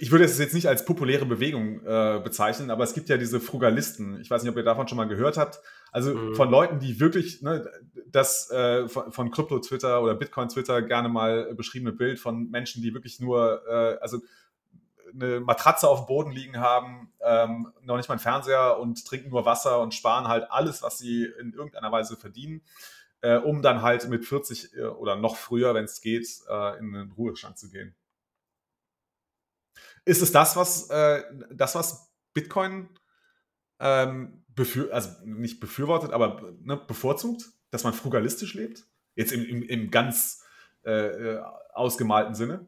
ich 0.00 0.10
würde 0.10 0.24
es 0.24 0.38
jetzt 0.38 0.54
nicht 0.54 0.66
als 0.66 0.84
populäre 0.84 1.26
Bewegung 1.26 1.80
äh, 1.86 2.20
bezeichnen, 2.24 2.70
aber 2.72 2.82
es 2.82 2.92
gibt 2.92 3.08
ja 3.08 3.18
diese 3.18 3.38
Frugalisten. 3.38 4.20
Ich 4.20 4.30
weiß 4.30 4.42
nicht, 4.42 4.50
ob 4.50 4.56
ihr 4.56 4.64
davon 4.64 4.88
schon 4.88 4.96
mal 4.96 5.06
gehört 5.06 5.36
habt. 5.36 5.60
Also 5.92 6.14
mhm. 6.14 6.34
von 6.34 6.50
Leuten, 6.50 6.80
die 6.80 6.98
wirklich 6.98 7.42
ne, 7.42 7.70
das 8.16 8.50
äh, 8.50 8.88
von, 8.88 9.30
Krypto-Twitter 9.30 10.02
oder 10.02 10.14
Bitcoin-Twitter 10.14 10.82
gerne 10.82 11.08
mal 11.08 11.54
beschriebene 11.54 11.92
Bild 11.92 12.18
von 12.18 12.50
Menschen, 12.50 12.82
die 12.82 12.94
wirklich 12.94 13.20
nur, 13.20 13.62
äh, 13.68 13.98
also 14.00 14.20
eine 15.14 15.40
Matratze 15.40 15.88
auf 15.88 16.00
dem 16.00 16.06
Boden 16.06 16.32
liegen 16.32 16.58
haben, 16.58 17.12
ähm, 17.20 17.72
noch 17.82 17.96
nicht 17.96 18.08
mal 18.08 18.14
einen 18.14 18.20
Fernseher 18.20 18.78
und 18.78 19.06
trinken 19.06 19.30
nur 19.30 19.44
Wasser 19.44 19.80
und 19.80 19.94
sparen 19.94 20.28
halt 20.28 20.50
alles, 20.50 20.82
was 20.82 20.98
sie 20.98 21.24
in 21.24 21.52
irgendeiner 21.52 21.92
Weise 21.92 22.16
verdienen, 22.16 22.62
äh, 23.20 23.36
um 23.36 23.62
dann 23.62 23.82
halt 23.82 24.08
mit 24.08 24.24
40 24.24 24.74
äh, 24.74 24.82
oder 24.84 25.16
noch 25.16 25.36
früher, 25.36 25.74
wenn 25.74 25.84
es 25.84 26.00
geht, 26.00 26.26
äh, 26.48 26.78
in 26.78 26.92
den 26.92 27.12
Ruhestand 27.12 27.58
zu 27.58 27.70
gehen. 27.70 27.94
Ist 30.04 30.22
es 30.22 30.32
das, 30.32 30.56
was, 30.56 30.88
äh, 30.90 31.22
das, 31.50 31.74
was 31.74 32.12
Bitcoin 32.32 32.88
ähm, 33.78 34.44
befür 34.48 34.92
also 34.92 35.10
nicht 35.24 35.60
befürwortet, 35.60 36.12
aber 36.12 36.54
ne, 36.62 36.76
bevorzugt, 36.76 37.44
dass 37.76 37.84
man 37.84 37.92
frugalistisch 37.92 38.54
lebt? 38.54 38.86
Jetzt 39.14 39.32
im, 39.32 39.44
im, 39.44 39.62
im 39.62 39.90
ganz 39.90 40.42
äh, 40.84 40.90
äh, 40.90 41.42
ausgemalten 41.74 42.34
Sinne? 42.34 42.66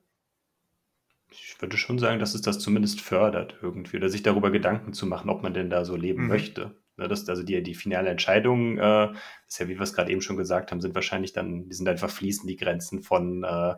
Ich 1.31 1.57
würde 1.61 1.77
schon 1.79 1.99
sagen, 1.99 2.21
dass 2.21 2.35
es 2.35 2.43
das 2.43 2.59
zumindest 2.59 3.01
fördert 3.01 3.57
irgendwie, 3.63 3.97
oder 3.97 4.11
sich 4.11 4.23
darüber 4.23 4.51
Gedanken 4.51 4.93
zu 4.93 5.07
machen, 5.07 5.31
ob 5.31 5.43
man 5.43 5.55
denn 5.55 5.71
da 5.71 5.85
so 5.85 5.97
leben 5.97 6.23
mhm. 6.23 6.29
möchte. 6.29 6.77
Ne, 6.99 7.09
das, 7.09 7.29
also 7.29 7.43
die, 7.43 7.63
die 7.63 7.75
finale 7.75 8.11
Entscheidung, 8.11 8.77
äh, 8.77 9.13
ist 9.47 9.59
ja, 9.59 9.69
wie 9.69 9.77
wir 9.77 9.83
es 9.83 9.95
gerade 9.95 10.13
eben 10.13 10.21
schon 10.21 10.37
gesagt 10.37 10.71
haben, 10.71 10.81
sind 10.81 10.95
wahrscheinlich 10.95 11.33
dann, 11.33 11.69
die 11.69 11.75
sind 11.75 11.89
einfach 11.89 12.11
fließen 12.11 12.47
die 12.47 12.57
Grenzen 12.57 13.03
von 13.03 13.45
äh, 13.45 13.75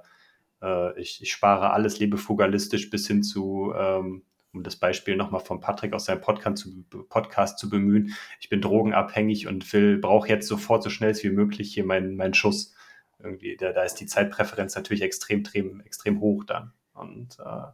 äh, 0.63 1.01
ich, 1.01 1.23
ich, 1.23 1.31
spare 1.31 1.73
alles, 1.73 1.99
lebe 1.99 2.19
frugalistisch 2.19 2.91
bis 2.91 3.07
hin 3.07 3.23
zu, 3.23 3.73
ähm, 3.77 4.23
um 4.53 4.63
das 4.63 4.77
Beispiel 4.77 5.17
nochmal 5.17 5.41
von 5.41 5.61
Patrick 5.61 5.93
aus 5.93 6.07
seinem 6.07 6.21
Podcast 6.21 6.59
zu, 6.59 6.83
Podcast 7.09 7.59
zu 7.59 7.71
bemühen, 7.71 8.15
ich 8.41 8.49
bin 8.49 8.61
drogenabhängig 8.61 9.47
und 9.47 9.73
will, 9.73 9.99
brauche 9.99 10.29
jetzt 10.29 10.49
sofort 10.49 10.83
so 10.83 10.91
schnell 10.91 11.15
wie 11.23 11.31
möglich 11.31 11.73
hier 11.73 11.85
meinen 11.85 12.17
mein 12.17 12.35
Schuss. 12.35 12.75
Irgendwie, 13.19 13.57
da, 13.57 13.73
da 13.73 13.83
ist 13.85 13.97
die 13.97 14.07
Zeitpräferenz 14.07 14.75
natürlich 14.75 15.03
extrem, 15.03 15.41
extrem, 15.41 15.81
extrem 15.81 16.21
hoch 16.21 16.45
dann. 16.45 16.73
Und 16.95 17.39
äh, 17.39 17.67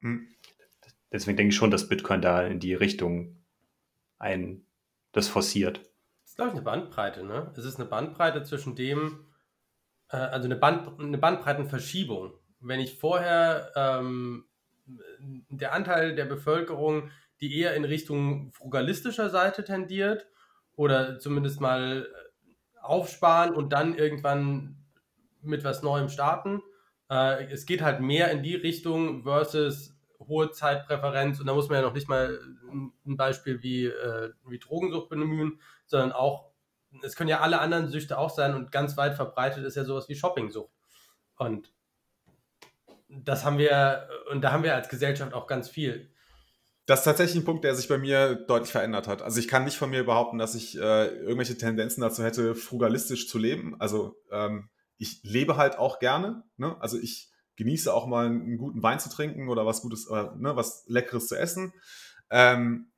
hm. 0.00 0.28
deswegen 1.12 1.36
denke 1.36 1.50
ich 1.50 1.56
schon, 1.56 1.70
dass 1.70 1.88
Bitcoin 1.88 2.22
da 2.22 2.42
in 2.46 2.60
die 2.60 2.74
Richtung 2.74 3.36
ein 4.18 4.64
das 5.12 5.28
forciert. 5.28 5.78
Das 5.78 6.32
ist, 6.32 6.36
glaube 6.36 6.50
ich, 6.50 6.56
eine 6.56 6.62
Bandbreite, 6.62 7.24
ne? 7.24 7.52
Es 7.56 7.64
ist 7.64 7.76
eine 7.76 7.88
Bandbreite 7.88 8.42
zwischen 8.44 8.76
dem, 8.76 9.26
äh, 10.10 10.16
also 10.16 10.44
eine, 10.44 10.56
Band, 10.56 11.00
eine 11.00 11.18
Bandbreitenverschiebung. 11.18 12.32
Wenn 12.60 12.80
ich 12.80 12.98
vorher 12.98 13.72
ähm, 13.74 14.44
der 15.50 15.72
Anteil 15.72 16.14
der 16.14 16.24
Bevölkerung, 16.24 17.10
die 17.40 17.58
eher 17.58 17.74
in 17.74 17.84
Richtung 17.84 18.52
frugalistischer 18.52 19.30
Seite 19.30 19.64
tendiert 19.64 20.26
oder 20.74 21.18
zumindest 21.18 21.60
mal 21.60 22.06
äh, 22.06 22.78
aufsparen 22.80 23.54
und 23.54 23.72
dann 23.72 23.94
irgendwann 23.94 24.76
mit 25.42 25.64
was 25.64 25.82
Neuem 25.82 26.08
starten. 26.08 26.62
Äh, 27.10 27.46
es 27.52 27.66
geht 27.66 27.82
halt 27.82 28.00
mehr 28.00 28.30
in 28.30 28.42
die 28.42 28.54
Richtung 28.54 29.24
versus 29.24 29.94
hohe 30.18 30.50
Zeitpräferenz 30.50 31.40
und 31.40 31.46
da 31.46 31.54
muss 31.54 31.68
man 31.68 31.76
ja 31.76 31.82
noch 31.82 31.94
nicht 31.94 32.08
mal 32.08 32.40
ein 33.06 33.16
Beispiel 33.16 33.62
wie, 33.62 33.86
äh, 33.86 34.30
wie 34.48 34.58
Drogensucht 34.58 35.08
bemühen, 35.08 35.60
sondern 35.86 36.12
auch 36.12 36.52
es 37.02 37.16
können 37.16 37.28
ja 37.28 37.40
alle 37.40 37.60
anderen 37.60 37.88
Süchte 37.88 38.16
auch 38.16 38.30
sein 38.30 38.54
und 38.54 38.72
ganz 38.72 38.96
weit 38.96 39.14
verbreitet 39.14 39.64
ist 39.64 39.76
ja 39.76 39.84
sowas 39.84 40.08
wie 40.08 40.14
Shoppingsucht. 40.14 40.72
Und 41.36 41.72
das 43.08 43.44
haben 43.44 43.58
wir, 43.58 44.08
und 44.30 44.42
da 44.42 44.52
haben 44.52 44.62
wir 44.62 44.74
als 44.74 44.88
Gesellschaft 44.88 45.32
auch 45.32 45.46
ganz 45.46 45.68
viel. 45.68 46.10
Das 46.86 47.00
ist 47.00 47.04
tatsächlich 47.04 47.42
ein 47.42 47.44
Punkt, 47.44 47.64
der 47.64 47.74
sich 47.74 47.88
bei 47.88 47.98
mir 47.98 48.36
deutlich 48.36 48.70
verändert 48.70 49.08
hat. 49.08 49.20
Also 49.20 49.40
ich 49.40 49.48
kann 49.48 49.64
nicht 49.64 49.76
von 49.76 49.90
mir 49.90 50.04
behaupten, 50.04 50.38
dass 50.38 50.54
ich 50.54 50.76
äh, 50.78 51.06
irgendwelche 51.06 51.58
Tendenzen 51.58 52.00
dazu 52.00 52.22
hätte, 52.22 52.54
frugalistisch 52.54 53.28
zu 53.28 53.38
leben. 53.38 53.74
Also 53.80 54.16
ähm, 54.30 54.68
ich 54.96 55.20
lebe 55.24 55.56
halt 55.56 55.78
auch 55.78 55.98
gerne. 55.98 56.44
Ne? 56.56 56.76
Also 56.80 56.96
ich 56.96 57.32
genieße 57.56 57.92
auch 57.92 58.06
mal 58.06 58.26
einen 58.26 58.56
guten 58.56 58.82
Wein 58.82 59.00
zu 59.00 59.08
trinken 59.08 59.48
oder 59.48 59.66
was 59.66 59.82
Gutes, 59.82 60.06
äh, 60.08 60.28
ne, 60.36 60.54
was 60.54 60.84
Leckeres 60.86 61.26
zu 61.26 61.36
essen. 61.36 61.72
Ähm, 62.30 62.92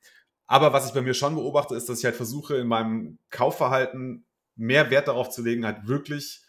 aber 0.46 0.72
was 0.72 0.86
ich 0.86 0.94
bei 0.94 1.02
mir 1.02 1.14
schon 1.14 1.34
beobachte, 1.34 1.74
ist, 1.74 1.88
dass 1.88 1.98
ich 1.98 2.04
halt 2.04 2.16
versuche, 2.16 2.56
in 2.56 2.66
meinem 2.66 3.18
Kaufverhalten 3.30 4.26
mehr 4.56 4.90
Wert 4.90 5.08
darauf 5.08 5.30
zu 5.30 5.42
legen, 5.42 5.64
halt 5.64 5.86
wirklich 5.86 6.42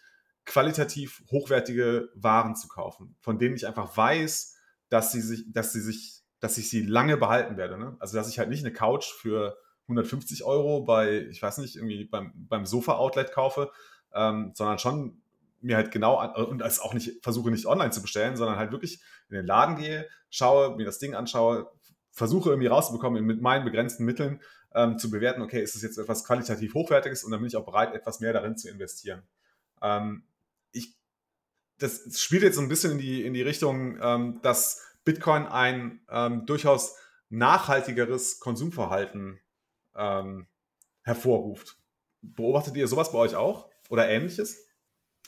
qualitativ 0.49 1.23
hochwertige 1.29 2.09
Waren 2.15 2.55
zu 2.55 2.67
kaufen, 2.67 3.15
von 3.21 3.37
denen 3.37 3.55
ich 3.55 3.67
einfach 3.67 3.95
weiß, 3.95 4.55
dass 4.89 5.11
sie 5.11 5.21
sich, 5.21 5.45
dass 5.51 5.71
sie 5.73 5.79
sich, 5.79 6.23
dass 6.39 6.57
ich 6.57 6.69
sie 6.69 6.81
lange 6.81 7.17
behalten 7.17 7.55
werde. 7.55 7.77
Ne? 7.77 7.95
Also 7.99 8.17
dass 8.17 8.27
ich 8.27 8.39
halt 8.39 8.49
nicht 8.49 8.65
eine 8.65 8.73
Couch 8.73 9.05
für 9.05 9.57
150 9.83 10.43
Euro 10.43 10.81
bei, 10.81 11.27
ich 11.29 11.39
weiß 11.39 11.59
nicht, 11.59 11.75
irgendwie 11.75 12.05
beim, 12.05 12.33
beim 12.35 12.65
Sofa-Outlet 12.65 13.31
kaufe, 13.31 13.71
ähm, 14.11 14.51
sondern 14.55 14.79
schon 14.79 15.21
mir 15.61 15.75
halt 15.75 15.91
genau 15.91 16.15
an, 16.15 16.31
und 16.45 16.61
es 16.63 16.79
auch 16.79 16.95
nicht 16.95 17.23
versuche 17.23 17.51
nicht 17.51 17.67
online 17.67 17.91
zu 17.91 18.01
bestellen, 18.01 18.35
sondern 18.35 18.57
halt 18.57 18.71
wirklich 18.71 19.03
in 19.29 19.35
den 19.35 19.45
Laden 19.45 19.75
gehe, 19.75 20.07
schaue, 20.31 20.75
mir 20.77 20.85
das 20.85 20.97
Ding 20.97 21.13
anschaue, 21.13 21.69
versuche 22.11 22.49
irgendwie 22.49 22.67
rauszubekommen, 22.67 23.23
mit 23.23 23.41
meinen 23.41 23.65
begrenzten 23.65 24.03
Mitteln 24.03 24.41
ähm, 24.73 24.97
zu 24.97 25.11
bewerten, 25.11 25.43
okay, 25.43 25.61
ist 25.61 25.75
es 25.75 25.83
jetzt 25.83 25.99
etwas 25.99 26.23
qualitativ 26.23 26.73
Hochwertiges 26.73 27.23
und 27.23 27.29
dann 27.29 27.39
bin 27.39 27.47
ich 27.47 27.55
auch 27.55 27.65
bereit, 27.65 27.93
etwas 27.93 28.19
mehr 28.19 28.33
darin 28.33 28.57
zu 28.57 28.67
investieren. 28.67 29.21
Ähm, 29.81 30.23
ich, 30.71 30.97
das 31.77 32.21
spielt 32.21 32.43
jetzt 32.43 32.55
so 32.55 32.61
ein 32.61 32.69
bisschen 32.69 32.93
in 32.93 32.97
die, 32.97 33.23
in 33.23 33.33
die 33.33 33.41
Richtung, 33.41 33.97
ähm, 34.01 34.39
dass 34.41 34.85
Bitcoin 35.05 35.45
ein 35.45 36.01
ähm, 36.09 36.45
durchaus 36.45 36.95
nachhaltigeres 37.29 38.39
Konsumverhalten 38.39 39.39
ähm, 39.95 40.47
hervorruft. 41.03 41.77
Beobachtet 42.21 42.75
ihr 42.75 42.87
sowas 42.87 43.11
bei 43.11 43.17
euch 43.19 43.35
auch 43.35 43.69
oder 43.89 44.09
ähnliches? 44.09 44.67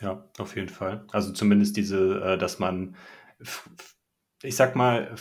Ja, 0.01 0.29
auf 0.37 0.55
jeden 0.55 0.69
Fall. 0.69 1.05
Also 1.11 1.31
zumindest 1.31 1.77
diese, 1.77 2.21
äh, 2.21 2.37
dass 2.37 2.59
man, 2.59 2.95
ich 4.41 4.55
sag 4.55 4.75
mal, 4.75 5.15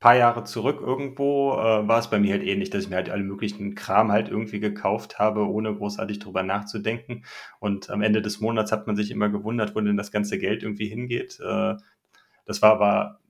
paar 0.00 0.16
Jahre 0.16 0.44
zurück 0.44 0.80
irgendwo 0.80 1.54
äh, 1.54 1.88
war 1.88 1.98
es 1.98 2.08
bei 2.08 2.20
mir 2.20 2.32
halt 2.32 2.44
ähnlich, 2.44 2.70
dass 2.70 2.84
ich 2.84 2.90
mir 2.90 2.96
halt 2.96 3.10
alle 3.10 3.24
möglichen 3.24 3.74
Kram 3.74 4.12
halt 4.12 4.28
irgendwie 4.28 4.60
gekauft 4.60 5.18
habe, 5.18 5.48
ohne 5.48 5.74
großartig 5.74 6.20
drüber 6.20 6.42
nachzudenken. 6.42 7.24
Und 7.58 7.90
am 7.90 8.02
Ende 8.02 8.22
des 8.22 8.40
Monats 8.40 8.70
hat 8.70 8.86
man 8.86 8.96
sich 8.96 9.10
immer 9.10 9.28
gewundert, 9.28 9.74
wo 9.74 9.80
denn 9.80 9.96
das 9.96 10.12
ganze 10.12 10.38
Geld 10.38 10.62
irgendwie 10.62 10.86
hingeht. 10.86 11.40
Äh, 11.40 11.74
das 12.44 12.62
war 12.62 12.72
aber, 12.72 13.20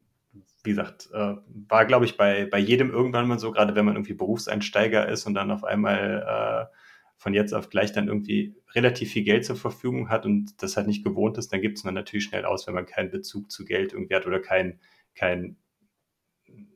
wie 0.63 0.71
gesagt, 0.71 1.09
äh, 1.13 1.35
war, 1.69 1.87
glaube 1.87 2.05
ich, 2.05 2.17
bei, 2.19 2.47
bei 2.47 2.59
jedem 2.59 2.91
irgendwann 2.91 3.29
mal 3.29 3.39
so, 3.39 3.51
gerade 3.51 3.75
wenn 3.75 3.87
man 3.87 3.97
irgendwie 3.97 4.15
Berufseinsteiger 4.15 5.09
ist 5.09 5.27
und 5.27 5.35
dann 5.35 5.51
auf 5.51 5.65
einmal 5.65 6.69
äh, 6.71 6.77
von 7.17 7.35
jetzt 7.35 7.55
auf 7.55 7.71
gleich 7.71 7.93
dann 7.93 8.09
irgendwie 8.09 8.55
relativ 8.75 9.11
viel 9.13 9.25
Geld 9.25 9.45
zur 9.45 9.57
Verfügung 9.57 10.11
hat 10.11 10.27
und 10.27 10.63
das 10.63 10.77
halt 10.77 10.87
nicht 10.87 11.03
gewohnt 11.03 11.39
ist, 11.39 11.53
dann 11.53 11.63
gibt 11.63 11.79
es 11.79 11.85
man 11.85 11.95
natürlich 11.95 12.25
schnell 12.25 12.45
aus, 12.45 12.67
wenn 12.67 12.75
man 12.75 12.87
keinen 12.87 13.11
Bezug 13.11 13.51
zu 13.51 13.65
Geld 13.65 13.93
irgendwie 13.95 14.15
hat 14.15 14.27
oder 14.27 14.41
kein, 14.41 14.79
kein 15.15 15.57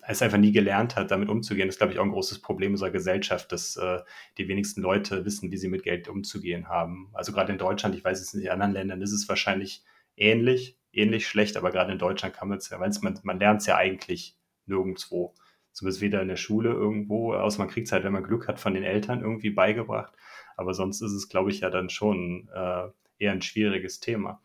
es 0.06 0.22
einfach 0.22 0.38
nie 0.38 0.52
gelernt 0.52 0.96
hat, 0.96 1.10
damit 1.10 1.28
umzugehen. 1.28 1.68
Ist, 1.68 1.78
glaube 1.78 1.92
ich, 1.92 1.98
auch 1.98 2.04
ein 2.04 2.10
großes 2.10 2.40
Problem 2.40 2.72
unserer 2.72 2.90
Gesellschaft, 2.90 3.52
dass 3.52 3.76
äh, 3.76 4.00
die 4.36 4.48
wenigsten 4.48 4.82
Leute 4.82 5.24
wissen, 5.24 5.50
wie 5.50 5.56
sie 5.56 5.68
mit 5.68 5.84
Geld 5.84 6.08
umzugehen 6.08 6.68
haben. 6.68 7.10
Also 7.12 7.32
gerade 7.32 7.52
in 7.52 7.58
Deutschland, 7.58 7.94
ich 7.94 8.04
weiß 8.04 8.20
es 8.20 8.34
nicht, 8.34 8.46
in 8.46 8.50
anderen 8.50 8.72
Ländern 8.72 9.02
ist 9.02 9.12
es 9.12 9.28
wahrscheinlich 9.28 9.84
ähnlich, 10.16 10.76
ähnlich 10.92 11.26
schlecht, 11.28 11.56
aber 11.56 11.70
gerade 11.70 11.92
in 11.92 11.98
Deutschland 11.98 12.34
kann 12.34 12.48
man 12.48 12.58
es 12.58 12.68
ja, 12.68 12.78
man, 12.78 13.20
man 13.22 13.38
lernt 13.38 13.60
es 13.60 13.66
ja 13.66 13.76
eigentlich 13.76 14.36
nirgendwo. 14.66 15.34
Zumindest 15.72 16.02
weder 16.02 16.20
in 16.20 16.28
der 16.28 16.36
Schule 16.36 16.70
irgendwo, 16.70 17.32
außer 17.32 17.58
man 17.58 17.68
kriegt 17.68 17.86
es 17.86 17.92
halt, 17.92 18.04
wenn 18.04 18.12
man 18.12 18.24
Glück 18.24 18.46
hat, 18.46 18.60
von 18.60 18.74
den 18.74 18.82
Eltern 18.82 19.22
irgendwie 19.22 19.50
beigebracht. 19.50 20.12
Aber 20.56 20.74
sonst 20.74 21.00
ist 21.00 21.12
es, 21.12 21.28
glaube 21.28 21.50
ich, 21.50 21.60
ja 21.60 21.70
dann 21.70 21.88
schon 21.88 22.50
äh, 22.54 22.88
eher 23.18 23.32
ein 23.32 23.40
schwieriges 23.40 24.00
Thema. 24.00 24.42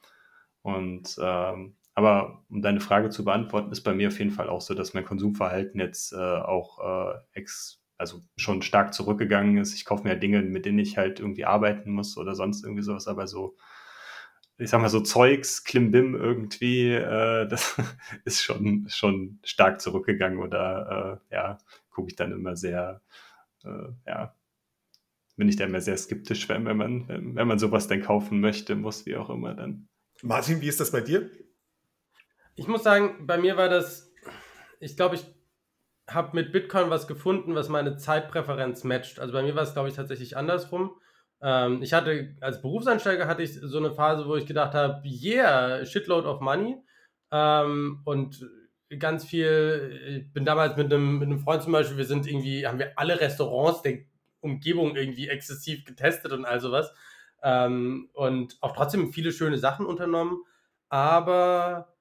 Und 0.61 1.17
ähm, 1.21 1.75
aber 1.97 2.43
um 2.47 2.61
deine 2.61 2.79
Frage 2.79 3.09
zu 3.09 3.25
beantworten, 3.25 3.71
ist 3.71 3.81
bei 3.81 3.95
mir 3.95 4.09
auf 4.09 4.19
jeden 4.19 4.29
Fall 4.29 4.49
auch 4.49 4.61
so, 4.61 4.75
dass 4.75 4.93
mein 4.93 5.03
Konsumverhalten 5.03 5.79
jetzt 5.79 6.13
äh, 6.13 6.15
auch 6.15 6.77
äh, 6.77 7.17
ex, 7.33 7.81
also 7.97 8.21
schon 8.35 8.61
stark 8.61 8.93
zurückgegangen 8.93 9.57
ist. 9.57 9.73
Ich 9.73 9.83
kaufe 9.83 10.07
mir 10.07 10.15
Dinge, 10.15 10.43
mit 10.43 10.65
denen 10.67 10.77
ich 10.77 10.95
halt 10.99 11.19
irgendwie 11.19 11.45
arbeiten 11.45 11.89
muss 11.89 12.15
oder 12.15 12.35
sonst 12.35 12.63
irgendwie 12.63 12.83
sowas, 12.83 13.07
aber 13.07 13.25
so, 13.25 13.57
ich 14.59 14.69
sag 14.69 14.79
mal 14.79 14.89
so 14.89 14.99
Zeugs, 14.99 15.63
Klimbim 15.63 16.13
irgendwie, 16.13 16.91
äh, 16.91 17.47
das 17.49 17.75
ist 18.25 18.43
schon, 18.43 18.85
schon 18.89 19.39
stark 19.43 19.81
zurückgegangen 19.81 20.37
oder 20.37 21.19
äh, 21.31 21.35
ja, 21.35 21.57
gucke 21.89 22.09
ich 22.09 22.15
dann 22.15 22.31
immer 22.31 22.55
sehr, 22.55 23.01
äh, 23.65 23.89
ja, 24.05 24.35
bin 25.35 25.49
ich 25.49 25.55
da 25.55 25.65
immer 25.65 25.81
sehr 25.81 25.97
skeptisch, 25.97 26.47
wenn, 26.47 26.63
wenn, 26.65 26.77
man, 26.77 27.07
wenn 27.07 27.47
man 27.47 27.57
sowas 27.57 27.87
dann 27.87 28.03
kaufen 28.03 28.39
möchte, 28.39 28.75
muss, 28.75 29.07
wie 29.07 29.15
auch 29.15 29.31
immer 29.31 29.55
dann. 29.55 29.87
Martin, 30.21 30.61
wie 30.61 30.67
ist 30.67 30.79
das 30.79 30.91
bei 30.91 31.01
dir? 31.01 31.31
Ich 32.59 32.67
muss 32.67 32.81
sagen, 32.81 33.27
bei 33.27 33.37
mir 33.37 33.55
war 33.55 33.69
das, 33.69 34.11
ich 34.79 34.97
glaube, 34.97 35.15
ich 35.15 35.25
habe 36.09 36.35
mit 36.35 36.51
Bitcoin 36.51 36.89
was 36.89 37.07
gefunden, 37.07 37.53
was 37.53 37.69
meine 37.69 37.97
Zeitpräferenz 37.97 38.83
matcht. 38.83 39.19
Also 39.19 39.31
bei 39.31 39.43
mir 39.43 39.53
war 39.55 39.61
es, 39.61 39.73
glaube 39.73 39.89
ich, 39.89 39.95
tatsächlich 39.95 40.35
andersrum. 40.35 40.99
Ähm, 41.39 41.83
ich 41.83 41.93
hatte, 41.93 42.35
als 42.41 42.63
Berufsansteiger 42.63 43.27
hatte 43.27 43.43
ich 43.43 43.53
so 43.53 43.77
eine 43.77 43.91
Phase, 43.91 44.27
wo 44.27 44.35
ich 44.35 44.47
gedacht 44.47 44.73
habe, 44.73 45.07
yeah, 45.07 45.85
shitload 45.85 46.27
of 46.27 46.41
money. 46.41 46.77
Ähm, 47.31 48.01
und 48.05 48.49
ganz 48.97 49.23
viel, 49.23 50.23
ich 50.25 50.33
bin 50.33 50.43
damals 50.43 50.75
mit 50.77 50.91
einem, 50.91 51.19
mit 51.19 51.29
einem 51.29 51.39
Freund 51.39 51.61
zum 51.61 51.73
Beispiel, 51.73 51.97
wir 51.97 52.05
sind 52.05 52.25
irgendwie, 52.25 52.65
haben 52.65 52.79
wir 52.79 52.97
alle 52.97 53.19
Restaurants 53.19 53.83
der 53.83 53.99
Umgebung 54.41 54.95
irgendwie 54.95 55.27
exzessiv 55.27 55.85
getestet 55.85 56.31
und 56.31 56.45
all 56.45 56.59
sowas. 56.59 56.91
Ähm, 57.43 58.09
und 58.13 58.57
auch 58.61 58.75
trotzdem 58.75 59.13
viele 59.13 59.31
schöne 59.31 59.59
Sachen 59.59 59.85
unternommen. 59.85 60.41
Aber 60.89 61.96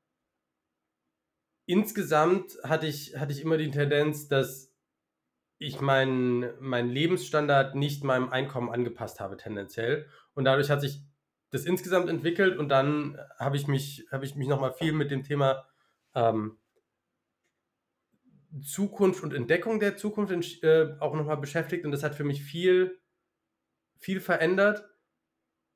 insgesamt 1.66 2.57
hatte 2.62 2.87
ich, 2.87 3.16
hatte 3.16 3.33
ich 3.33 3.42
immer 3.42 3.59
die 3.59 3.70
Tendenz, 3.70 4.29
dass 4.29 4.72
ich 5.59 5.81
meinen 5.81 6.50
mein 6.61 6.88
Lebensstandard 6.88 7.74
nicht 7.74 8.05
meinem 8.05 8.29
Einkommen 8.29 8.70
angepasst 8.70 9.20
habe, 9.20 9.37
tendenziell. 9.37 10.09
Und 10.35 10.44
dadurch 10.44 10.70
hat 10.70 10.81
sich 10.81 11.02
das 11.50 11.64
insgesamt 11.64 12.09
entwickelt 12.09 12.59
und 12.59 12.68
dann 12.68 13.18
habe 13.38 13.57
ich 13.57 13.66
mich, 13.66 14.07
habe 14.11 14.24
ich 14.24 14.37
mich 14.37 14.48
nochmal 14.48 14.72
viel 14.72 14.92
mit 14.92 15.11
dem 15.11 15.22
Thema 15.22 15.66
ähm, 16.14 16.59
Zukunft 18.62 19.22
und 19.22 19.35
Entdeckung 19.35 19.81
der 19.81 19.96
Zukunft 19.96 20.33
äh, 20.62 20.96
auch 21.00 21.14
nochmal 21.14 21.37
beschäftigt 21.37 21.85
und 21.85 21.92
das 21.92 22.02
hat 22.02 22.14
für 22.14 22.24
mich 22.24 22.42
viel, 22.42 23.00
viel 23.98 24.20
verändert 24.20 24.88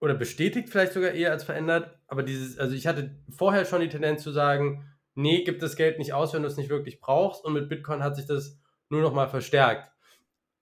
oder 0.00 0.14
bestätigt 0.14 0.70
vielleicht 0.70 0.92
sogar 0.92 1.12
eher 1.12 1.30
als 1.30 1.44
verändert. 1.44 1.98
Aber 2.06 2.22
dieses, 2.22 2.58
also 2.58 2.74
ich 2.74 2.86
hatte 2.86 3.18
vorher 3.30 3.64
schon 3.64 3.80
die 3.80 3.88
Tendenz 3.88 4.22
zu 4.22 4.32
sagen, 4.32 4.89
nee, 5.14 5.44
gib 5.44 5.60
das 5.60 5.76
Geld 5.76 5.98
nicht 5.98 6.12
aus, 6.12 6.32
wenn 6.32 6.42
du 6.42 6.48
es 6.48 6.56
nicht 6.56 6.70
wirklich 6.70 7.00
brauchst. 7.00 7.44
Und 7.44 7.52
mit 7.52 7.68
Bitcoin 7.68 8.02
hat 8.02 8.16
sich 8.16 8.26
das 8.26 8.58
nur 8.88 9.02
noch 9.02 9.12
mal 9.12 9.28
verstärkt. 9.28 9.90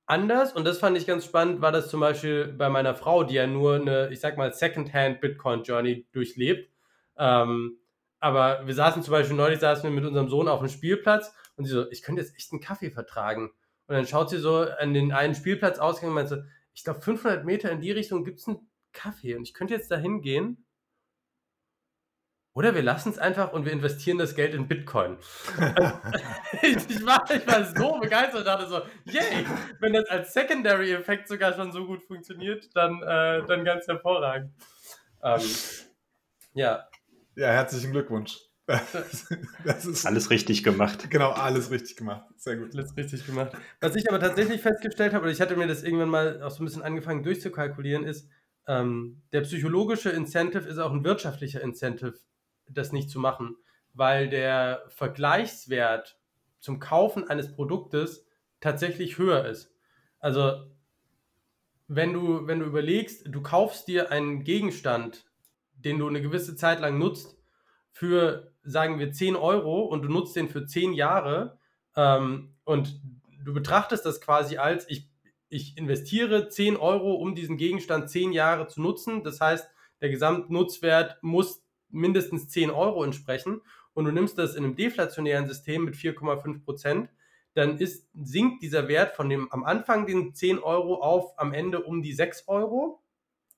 Anders, 0.07 0.55
und 0.55 0.65
das 0.65 0.79
fand 0.79 0.97
ich 0.97 1.07
ganz 1.07 1.27
spannend, 1.27 1.61
war 1.61 1.71
das 1.71 1.91
zum 1.91 2.01
Beispiel 2.01 2.47
bei 2.47 2.71
meiner 2.71 2.95
Frau, 2.95 3.25
die 3.25 3.35
ja 3.35 3.47
nur 3.47 3.75
eine, 3.75 4.09
ich 4.11 4.21
sag 4.21 4.39
mal, 4.39 4.53
Secondhand 4.55 5.21
Bitcoin 5.21 5.63
Journey 5.65 6.07
durchlebt. 6.13 6.73
Ähm, 7.19 7.79
aber 8.19 8.67
wir 8.67 8.75
saßen 8.75 9.03
zum 9.03 9.13
Beispiel 9.13 9.37
neulich 9.37 9.61
saßen 9.61 9.85
wir 9.85 9.91
mit 9.91 10.07
unserem 10.07 10.29
Sohn 10.29 10.49
auf 10.49 10.61
dem 10.61 10.69
Spielplatz 10.69 11.35
und 11.57 11.67
sie 11.67 11.73
so, 11.73 11.91
ich 11.91 12.03
könnte 12.03 12.23
jetzt 12.23 12.35
echt 12.35 12.53
einen 12.53 12.63
Kaffee 12.63 12.91
vertragen. 12.91 13.51
Und 13.87 13.95
dann 13.95 14.07
schaut 14.07 14.31
sie 14.31 14.39
so 14.39 14.61
an 14.61 14.95
den 14.95 15.13
einen 15.13 15.35
Spielplatz 15.35 15.79
ausgegangen 15.79 16.13
und 16.13 16.23
meint 16.23 16.29
so, 16.29 16.37
ich 16.73 16.85
glaube 16.85 17.01
500 17.01 17.45
Meter 17.45 17.71
in 17.71 17.81
die 17.81 17.91
Richtung 17.91 18.25
gibt 18.25 18.39
es 18.39 18.49
einen 18.49 18.67
Kaffee 18.93 19.35
und 19.35 19.43
ich 19.43 19.53
könnte 19.53 19.75
jetzt 19.75 19.91
da 19.91 19.97
hingehen 19.97 20.65
oder 22.59 22.75
wir 22.75 22.83
lassen 22.83 23.11
es 23.11 23.19
einfach 23.19 23.53
und 23.53 23.65
wir 23.67 23.71
investieren 23.71 24.19
das 24.19 24.35
Geld 24.35 24.53
in 24.53 24.67
Bitcoin. 24.67 25.17
ich, 26.61 27.07
war, 27.07 27.25
ich 27.31 27.47
war 27.47 27.65
so 27.65 28.01
begeistert 28.01 28.41
und 28.41 28.47
dachte 28.47 28.67
so, 28.67 28.81
yay, 29.05 29.47
wenn 29.79 29.93
das 29.93 30.09
als 30.09 30.33
Secondary-Effekt 30.33 31.29
sogar 31.29 31.55
schon 31.55 31.71
so 31.71 31.87
gut 31.87 32.03
funktioniert, 32.03 32.69
dann, 32.75 33.01
äh, 33.01 33.47
dann 33.47 33.65
ganz 33.65 33.87
hervorragend. 33.87 34.53
Ähm, 35.23 35.41
ja. 36.55 36.89
Ja, 37.37 37.47
herzlichen 37.47 37.93
Glückwunsch. 37.93 38.41
Das 39.65 39.87
ist 39.87 40.05
alles 40.05 40.29
richtig 40.31 40.65
gemacht. 40.65 41.11
Genau, 41.11 41.31
alles 41.31 41.71
richtig 41.71 41.97
gemacht. 41.97 42.27
Sehr 42.39 42.57
gut. 42.57 42.75
Alles 42.75 42.97
richtig 42.97 43.25
gemacht. 43.25 43.53
Was 43.81 43.95
ich 43.95 44.09
aber 44.09 44.19
tatsächlich 44.19 44.61
festgestellt 44.63 45.15
habe, 45.15 45.23
oder 45.23 45.33
ich 45.33 45.41
hatte 45.41 45.55
mir 45.55 45.69
das 45.69 45.85
irgendwann 45.85 46.09
mal 46.09 46.43
auch 46.43 46.51
so 46.51 46.65
ein 46.65 46.67
bisschen 46.67 46.83
angefangen 46.83 47.23
durchzukalkulieren, 47.23 48.03
ist, 48.03 48.29
ähm, 48.67 49.23
der 49.33 49.43
psychologische 49.43 50.11
Incentive 50.11 50.69
ist 50.69 50.79
auch 50.79 50.93
ein 50.93 51.05
wirtschaftlicher 51.05 51.63
Incentive 51.63 52.19
das 52.71 52.93
nicht 52.93 53.11
zu 53.11 53.19
machen, 53.19 53.57
weil 53.95 54.29
der 54.29 54.85
Vergleichswert 54.89 56.19
zum 56.61 56.81
Kaufen 56.81 57.29
eines 57.29 57.53
Produktes 57.53 58.27
tatsächlich 58.61 59.19
höher 59.19 59.45
ist. 59.45 59.75
Also 60.19 60.67
wenn 61.87 62.13
du, 62.13 62.47
wenn 62.47 62.61
du 62.61 62.67
überlegst, 62.67 63.27
du 63.27 63.43
kaufst 63.43 63.89
dir 63.89 64.11
einen 64.11 64.45
Gegenstand, 64.45 65.25
den 65.73 65.99
du 65.99 66.07
eine 66.07 66.21
gewisse 66.21 66.57
Zeit 66.57 66.81
lang 66.81 66.99
nutzt, 66.99 67.39
für, 67.93 68.53
sagen 68.63 68.99
wir, 68.99 69.11
10 69.11 69.35
Euro 69.37 69.83
und 69.83 70.03
du 70.03 70.09
nutzt 70.09 70.37
den 70.37 70.49
für 70.49 70.67
10 70.67 70.93
Jahre 70.93 71.59
ähm, 71.97 72.55
und 72.65 73.01
du 73.45 73.55
betrachtest 73.55 74.05
das 74.05 74.21
quasi 74.21 74.59
als, 74.59 74.89
ich, 74.89 75.09
ich 75.49 75.77
investiere 75.79 76.49
10 76.49 76.77
Euro, 76.77 77.15
um 77.15 77.35
diesen 77.35 77.57
Gegenstand 77.57 78.11
10 78.11 78.33
Jahre 78.33 78.69
zu 78.69 78.83
nutzen. 78.83 79.25
Das 79.25 79.41
heißt, 79.41 79.69
der 80.01 80.11
Gesamtnutzwert 80.11 81.19
muss 81.23 81.65
mindestens 81.91 82.49
10 82.49 82.71
Euro 82.71 83.05
entsprechen 83.05 83.61
und 83.95 84.05
du 84.05 84.13
nimmst 84.13 84.39
das 84.39 84.55
in 84.55 84.65
einem 84.65 84.77
deflationären 84.77 85.47
System 85.47 85.85
mit 85.85 85.95
4,5 85.95 86.65
Prozent, 86.65 87.11
dann 87.55 87.79
ist, 87.79 88.09
sinkt 88.15 88.63
dieser 88.63 88.89
Wert 88.89 89.17
von 89.17 89.29
dem 89.29 89.51
am 89.51 89.65
Anfang 89.65 90.07
den 90.07 90.35
10 90.35 90.59
Euro 90.61 91.03
auf 91.03 91.39
am 91.39 91.53
Ende 91.53 91.83
um 91.83 92.03
die 92.03 92.13
6 92.13 92.47
Euro. 92.47 93.03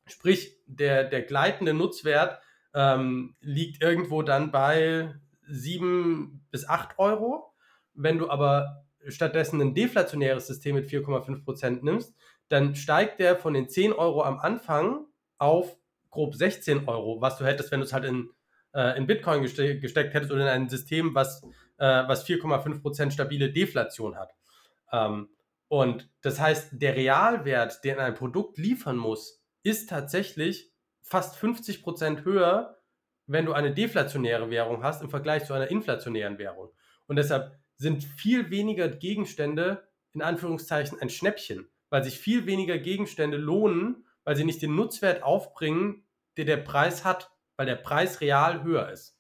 Sprich, 0.07 0.57
der, 0.67 1.05
der 1.05 1.23
gleitende 1.23 1.75
Nutzwert 1.75 2.41
ähm, 2.73 3.37
liegt 3.41 3.83
irgendwo 3.83 4.23
dann 4.23 4.51
bei 4.51 5.15
7 5.47 6.47
bis 6.51 6.67
8 6.67 6.99
Euro. 6.99 7.53
Wenn 7.93 8.19
du 8.19 8.31
aber 8.31 8.87
stattdessen 9.09 9.61
ein 9.61 9.75
deflationäres 9.75 10.47
System 10.47 10.77
mit 10.77 10.87
4,5 10.87 11.45
Prozent 11.45 11.85
nimmst, 11.85 12.15
dann 12.49 12.75
steigt 12.75 13.21
der 13.21 13.37
von 13.37 13.55
den 13.55 13.69
10 13.69 13.93
Euro 13.93 14.23
am 14.23 14.39
Anfang 14.39 15.07
auf 15.39 15.77
grob 16.11 16.35
16 16.35 16.89
Euro, 16.89 17.21
was 17.21 17.39
du 17.39 17.45
hättest, 17.45 17.71
wenn 17.71 17.81
du 17.81 17.87
es 17.87 17.93
halt 17.93 18.05
in, 18.05 18.31
äh, 18.75 18.97
in 18.97 19.07
Bitcoin 19.07 19.43
geste 19.43 19.79
gesteckt 19.79 20.15
hättest 20.15 20.33
oder 20.33 20.43
in 20.43 20.49
ein 20.49 20.69
System, 20.69 21.15
was, 21.15 21.43
äh, 21.79 22.03
was 22.07 22.25
4,5% 22.25 23.13
stabile 23.13 23.53
Deflation 23.53 24.17
hat. 24.17 24.33
Ähm, 24.93 25.29
und 25.69 26.11
das 26.23 26.41
heißt, 26.41 26.83
der 26.83 26.97
Realwert, 26.97 27.85
den 27.85 27.99
ein 27.99 28.15
Produkt 28.15 28.59
liefern 28.59 28.97
muss, 28.97 29.41
ist 29.63 29.89
tatsächlich 29.89 30.73
fast 31.03 31.37
50% 31.37 32.25
höher, 32.25 32.83
wenn 33.27 33.47
du 33.47 33.53
eine 33.53 33.73
deflationäre 33.73 34.51
Währung 34.51 34.83
hast 34.83 35.03
im 35.03 35.11
Vergleich 35.11 35.45
zu 35.45 35.55
einer 35.55 35.71
inflationären 35.71 36.39
Währung. 36.39 36.71
Und 37.07 37.17
deshalb 37.17 37.57
sind 37.77 38.03
viel 38.03 38.51
weniger 38.51 38.89
Gegenstände 38.89 39.89
in 40.13 40.23
Anführungszeichen 40.23 41.01
ein 41.01 41.11
Schnäppchen, 41.11 41.69
weil 41.89 42.03
sich 42.03 42.19
viel 42.19 42.47
weniger 42.47 42.79
Gegenstände 42.79 43.37
lohnen, 43.37 44.07
weil 44.25 44.37
sie 44.37 44.45
nicht 44.45 44.63
den 44.63 44.75
Nutzwert 44.75 45.23
aufbringen, 45.23 46.05
der 46.37 46.45
der 46.45 46.59
Preis 46.59 47.05
hat, 47.05 47.31
weil 47.57 47.67
der 47.67 47.77
Preis 47.77 48.21
real 48.21 48.63
höher 48.63 48.91
ist. 48.91 49.17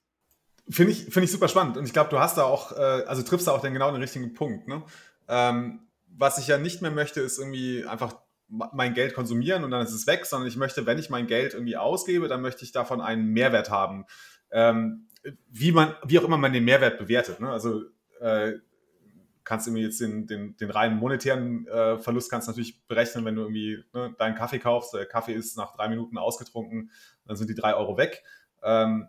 Finde 0.69 0.93
ich, 0.93 1.05
find 1.05 1.25
ich 1.25 1.33
super 1.33 1.49
spannend. 1.49 1.77
Und 1.77 1.85
ich 1.85 1.93
glaube, 1.93 2.11
du 2.11 2.19
hast 2.19 2.37
da 2.37 2.45
auch, 2.45 2.73
äh, 2.73 3.05
also 3.07 3.23
triffst 3.23 3.47
da 3.47 3.53
auch 3.53 3.61
den 3.61 3.73
genau 3.73 3.91
den 3.91 4.01
richtigen 4.01 4.35
Punkt. 4.35 4.69
Ne? 4.69 4.83
Ähm, 5.29 5.89
was 6.07 6.39
ich 6.39 6.47
ja 6.47 6.59
nicht 6.59 6.83
mehr 6.83 6.91
möchte, 6.91 7.21
ist 7.21 7.39
irgendwie 7.39 7.85
einfach 7.87 8.15
mein 8.49 8.95
Geld 8.95 9.15
konsumieren 9.15 9.63
und 9.63 9.71
dann 9.71 9.85
ist 9.85 9.93
es 9.93 10.07
weg, 10.07 10.27
sondern 10.27 10.49
ich 10.49 10.57
möchte, 10.57 10.85
wenn 10.85 10.99
ich 10.99 11.09
mein 11.09 11.29
Geld 11.29 11.55
irgendwie 11.55 11.77
ausgebe, 11.77 12.27
dann 12.27 12.43
möchte 12.43 12.65
ich 12.65 12.73
davon 12.73 13.01
einen 13.01 13.27
Mehrwert 13.27 13.71
haben. 13.71 14.07
Ähm, 14.51 15.07
wie 15.49 15.71
man, 15.71 15.95
wie 16.05 16.19
auch 16.19 16.25
immer 16.25 16.37
man 16.37 16.53
den 16.53 16.65
Mehrwert 16.65 16.99
bewertet. 16.99 17.41
Ne? 17.41 17.51
Also 17.51 17.83
äh, 18.21 18.55
kannst 19.51 19.67
du 19.67 19.73
mir 19.73 19.83
jetzt 19.83 20.01
den, 20.01 20.29
den, 20.29 20.57
den 20.59 20.71
reinen 20.71 20.97
monetären 20.97 21.67
äh, 21.67 21.99
Verlust 21.99 22.31
kannst 22.31 22.47
natürlich 22.47 22.87
berechnen, 22.87 23.25
wenn 23.25 23.35
du 23.35 23.43
irgendwie 23.43 23.83
ne, 23.93 24.15
deinen 24.17 24.37
Kaffee 24.37 24.61
kaufst. 24.61 24.95
Der 24.95 25.07
Kaffee 25.07 25.35
ist 25.35 25.57
nach 25.57 25.75
drei 25.75 25.89
Minuten 25.89 26.19
ausgetrunken, 26.19 26.93
dann 27.25 27.37
sind 27.37 27.51
die 27.51 27.57
drei 27.57 27.75
Euro 27.75 27.97
weg. 27.97 28.23
Ähm, 28.63 29.09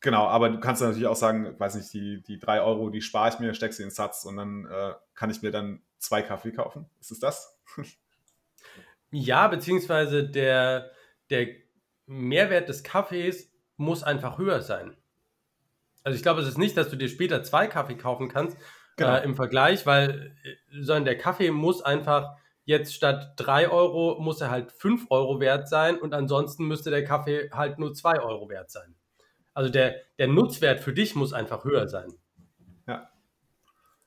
genau, 0.00 0.28
aber 0.28 0.50
du 0.50 0.60
kannst 0.60 0.80
natürlich 0.80 1.08
auch 1.08 1.16
sagen, 1.16 1.58
weiß 1.58 1.74
nicht, 1.74 1.92
die, 1.92 2.22
die 2.22 2.38
drei 2.38 2.62
Euro, 2.62 2.88
die 2.88 3.02
spare 3.02 3.30
ich 3.30 3.40
mir, 3.40 3.52
stecke 3.52 3.74
sie 3.74 3.82
in 3.82 3.88
den 3.88 3.94
Satz 3.96 4.24
und 4.24 4.36
dann 4.36 4.64
äh, 4.66 4.92
kann 5.16 5.30
ich 5.30 5.42
mir 5.42 5.50
dann 5.50 5.82
zwei 5.98 6.22
Kaffee 6.22 6.52
kaufen. 6.52 6.86
Ist 7.00 7.10
es 7.10 7.18
das? 7.18 7.58
ja, 9.10 9.48
beziehungsweise 9.48 10.22
der, 10.22 10.92
der 11.30 11.48
Mehrwert 12.06 12.68
des 12.68 12.84
Kaffees 12.84 13.50
muss 13.76 14.04
einfach 14.04 14.38
höher 14.38 14.62
sein. 14.62 14.96
Also 16.04 16.14
ich 16.14 16.22
glaube, 16.22 16.42
es 16.42 16.46
ist 16.46 16.58
nicht, 16.58 16.76
dass 16.76 16.90
du 16.90 16.96
dir 16.96 17.08
später 17.08 17.42
zwei 17.42 17.66
Kaffee 17.66 17.96
kaufen 17.96 18.28
kannst, 18.28 18.56
genau. 18.96 19.16
äh, 19.16 19.24
im 19.24 19.34
Vergleich, 19.34 19.86
weil 19.86 20.36
äh, 20.44 20.82
sondern 20.82 21.04
der 21.04 21.18
Kaffee 21.18 21.50
muss 21.50 21.82
einfach 21.82 22.36
jetzt 22.64 22.94
statt 22.94 23.34
3 23.36 23.68
Euro 23.68 24.20
muss 24.20 24.40
er 24.40 24.50
halt 24.50 24.72
5 24.72 25.06
Euro 25.10 25.40
wert 25.40 25.68
sein 25.68 25.98
und 25.98 26.14
ansonsten 26.14 26.66
müsste 26.66 26.90
der 26.90 27.04
Kaffee 27.04 27.50
halt 27.52 27.78
nur 27.78 27.92
2 27.92 28.20
Euro 28.20 28.48
wert 28.48 28.70
sein. 28.70 28.94
Also 29.52 29.70
der, 29.70 29.96
der 30.18 30.28
Nutzwert 30.28 30.80
für 30.80 30.92
dich 30.92 31.14
muss 31.14 31.32
einfach 31.32 31.64
höher 31.64 31.88
sein. 31.88 32.12
Ja. 32.88 33.08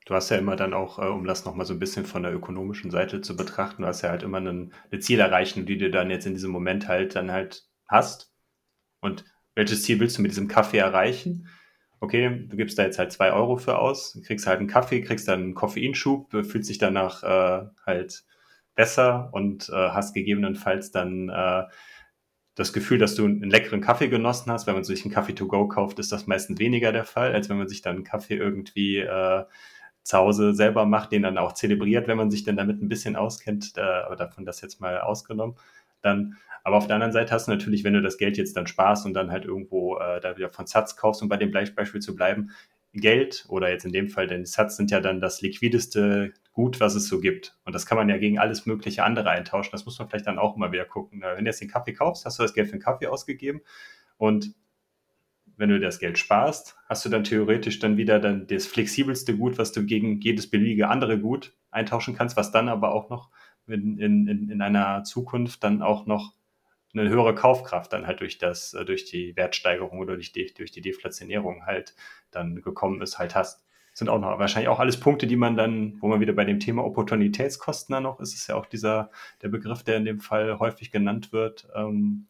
Du 0.05 0.13
hast 0.13 0.29
ja 0.29 0.37
immer 0.37 0.55
dann 0.55 0.73
auch, 0.73 0.99
äh, 0.99 1.07
um 1.07 1.25
das 1.25 1.45
nochmal 1.45 1.65
so 1.65 1.73
ein 1.73 1.79
bisschen 1.79 2.05
von 2.05 2.23
der 2.23 2.33
ökonomischen 2.33 2.91
Seite 2.91 3.21
zu 3.21 3.35
betrachten, 3.35 3.83
du 3.83 3.87
hast 3.87 4.01
ja 4.01 4.09
halt 4.09 4.23
immer 4.23 4.37
einen, 4.37 4.73
eine 4.91 4.99
Ziel 4.99 5.19
erreichen, 5.19 5.65
die 5.65 5.77
du 5.77 5.89
dann 5.89 6.09
jetzt 6.09 6.25
in 6.25 6.33
diesem 6.33 6.51
Moment 6.51 6.87
halt 6.87 7.15
dann 7.15 7.31
halt 7.31 7.65
hast. 7.87 8.33
Und 8.99 9.23
welches 9.55 9.83
Ziel 9.83 9.99
willst 9.99 10.17
du 10.17 10.21
mit 10.21 10.31
diesem 10.31 10.47
Kaffee 10.47 10.77
erreichen? 10.77 11.47
Okay, 11.99 12.45
du 12.47 12.57
gibst 12.57 12.77
da 12.77 12.83
jetzt 12.83 12.99
halt 12.99 13.11
zwei 13.11 13.31
Euro 13.31 13.57
für 13.57 13.79
aus, 13.79 14.19
kriegst 14.25 14.47
halt 14.47 14.59
einen 14.59 14.67
Kaffee, 14.67 15.01
kriegst 15.01 15.27
dann 15.27 15.41
einen 15.41 15.55
Koffeinschub, 15.55 16.31
fühlt 16.45 16.65
sich 16.65 16.77
danach 16.77 17.23
äh, 17.23 17.67
halt 17.85 18.23
besser 18.75 19.29
und 19.33 19.69
äh, 19.69 19.73
hast 19.73 20.13
gegebenenfalls 20.13 20.91
dann 20.91 21.29
äh, 21.29 21.63
das 22.55 22.73
Gefühl, 22.73 22.97
dass 22.97 23.15
du 23.15 23.25
einen 23.25 23.49
leckeren 23.49 23.81
Kaffee 23.81 24.07
genossen 24.07 24.51
hast. 24.51 24.67
Wenn 24.67 24.73
man 24.73 24.83
sich 24.83 25.03
einen 25.03 25.13
Kaffee 25.13 25.33
to 25.33 25.47
go 25.47 25.67
kauft, 25.67 25.99
ist 25.99 26.11
das 26.11 26.27
meistens 26.27 26.59
weniger 26.59 26.91
der 26.91 27.05
Fall, 27.05 27.33
als 27.33 27.49
wenn 27.49 27.57
man 27.57 27.67
sich 27.67 27.81
dann 27.81 27.97
einen 27.97 28.03
Kaffee 28.03 28.35
irgendwie 28.35 28.97
äh, 28.97 29.45
zu 30.03 30.17
Hause 30.17 30.53
selber 30.53 30.85
macht, 30.85 31.11
den 31.11 31.23
dann 31.23 31.37
auch 31.37 31.53
zelebriert, 31.53 32.07
wenn 32.07 32.17
man 32.17 32.31
sich 32.31 32.43
dann 32.43 32.57
damit 32.57 32.81
ein 32.81 32.87
bisschen 32.87 33.15
auskennt, 33.15 33.73
äh, 33.77 33.81
aber 33.81 34.15
davon 34.15 34.45
das 34.45 34.61
jetzt 34.61 34.79
mal 34.79 34.99
ausgenommen. 35.01 35.55
Dann, 36.01 36.37
aber 36.63 36.77
auf 36.77 36.87
der 36.87 36.95
anderen 36.95 37.13
Seite 37.13 37.33
hast 37.33 37.47
du 37.47 37.51
natürlich, 37.51 37.83
wenn 37.83 37.93
du 37.93 38.01
das 38.01 38.17
Geld 38.17 38.37
jetzt 38.37 38.55
dann 38.55 38.67
sparst 38.67 39.05
und 39.05 39.13
dann 39.13 39.31
halt 39.31 39.45
irgendwo 39.45 39.97
äh, 39.97 40.19
da 40.19 40.37
wieder 40.37 40.49
von 40.49 40.67
Satz 40.67 40.95
kaufst, 40.95 41.21
um 41.21 41.29
bei 41.29 41.37
dem 41.37 41.51
Beispiel 41.51 42.01
zu 42.01 42.15
bleiben, 42.15 42.51
Geld 42.93 43.45
oder 43.49 43.69
jetzt 43.69 43.85
in 43.85 43.91
dem 43.91 44.09
Fall 44.09 44.27
denn 44.27 44.45
Satz 44.45 44.77
sind 44.77 44.91
ja 44.91 44.99
dann 44.99 45.21
das 45.21 45.41
liquideste 45.41 46.33
Gut, 46.53 46.79
was 46.79 46.95
es 46.95 47.07
so 47.07 47.19
gibt. 47.19 47.55
Und 47.65 47.75
das 47.75 47.85
kann 47.85 47.99
man 47.99 48.09
ja 48.09 48.17
gegen 48.17 48.39
alles 48.39 48.65
mögliche 48.65 49.03
andere 49.03 49.29
eintauschen. 49.29 49.69
Das 49.73 49.85
muss 49.85 49.99
man 49.99 50.09
vielleicht 50.09 50.25
dann 50.25 50.39
auch 50.39 50.55
mal 50.55 50.71
wieder 50.71 50.85
gucken. 50.85 51.21
Wenn 51.21 51.45
du 51.45 51.49
jetzt 51.49 51.61
den 51.61 51.69
Kaffee 51.69 51.93
kaufst, 51.93 52.25
hast 52.25 52.39
du 52.39 52.43
das 52.43 52.55
Geld 52.55 52.67
für 52.67 52.77
den 52.77 52.81
Kaffee 52.81 53.05
ausgegeben 53.05 53.61
und 54.17 54.55
wenn 55.57 55.69
du 55.69 55.79
das 55.79 55.99
Geld 55.99 56.17
sparst, 56.17 56.75
hast 56.87 57.03
du 57.03 57.09
dann 57.09 57.23
theoretisch 57.23 57.79
dann 57.79 57.97
wieder 57.97 58.19
dann 58.19 58.47
das 58.47 58.67
flexibelste 58.67 59.35
Gut, 59.35 59.57
was 59.57 59.71
du 59.71 59.85
gegen 59.85 60.21
jedes 60.21 60.49
beliebige 60.49 60.87
andere 60.87 61.19
Gut 61.19 61.55
eintauschen 61.71 62.15
kannst, 62.15 62.37
was 62.37 62.51
dann 62.51 62.69
aber 62.69 62.91
auch 62.93 63.09
noch 63.09 63.29
in, 63.67 63.99
in, 63.99 64.49
in 64.49 64.61
einer 64.61 65.03
Zukunft 65.03 65.63
dann 65.63 65.81
auch 65.81 66.05
noch 66.05 66.33
eine 66.93 67.09
höhere 67.09 67.35
Kaufkraft 67.35 67.93
dann 67.93 68.07
halt 68.07 68.21
durch 68.21 68.37
das, 68.37 68.73
äh, 68.73 68.85
durch 68.85 69.05
die 69.05 69.35
Wertsteigerung 69.35 69.99
oder 69.99 70.15
durch 70.15 70.31
die, 70.31 70.53
durch 70.53 70.71
die 70.71 70.81
Deflationierung 70.81 71.65
halt 71.65 71.95
dann 72.31 72.61
gekommen 72.61 73.01
ist, 73.01 73.19
halt 73.19 73.35
hast. 73.35 73.63
Sind 73.93 74.09
auch 74.09 74.19
noch 74.19 74.37
wahrscheinlich 74.37 74.69
auch 74.69 74.79
alles 74.79 74.99
Punkte, 74.99 75.25
die 75.25 75.35
man 75.35 75.55
dann, 75.55 75.97
wo 75.99 76.07
man 76.07 76.19
wieder 76.19 76.33
bei 76.33 76.45
dem 76.45 76.59
Thema 76.59 76.83
Opportunitätskosten 76.85 77.93
dann 77.93 78.03
noch 78.03 78.19
ist, 78.19 78.33
ist 78.33 78.47
ja 78.47 78.55
auch 78.55 78.67
dieser, 78.67 79.09
der 79.41 79.49
Begriff, 79.49 79.83
der 79.83 79.97
in 79.97 80.05
dem 80.05 80.19
Fall 80.19 80.59
häufig 80.59 80.91
genannt 80.91 81.33
wird, 81.33 81.67
ähm, 81.75 82.27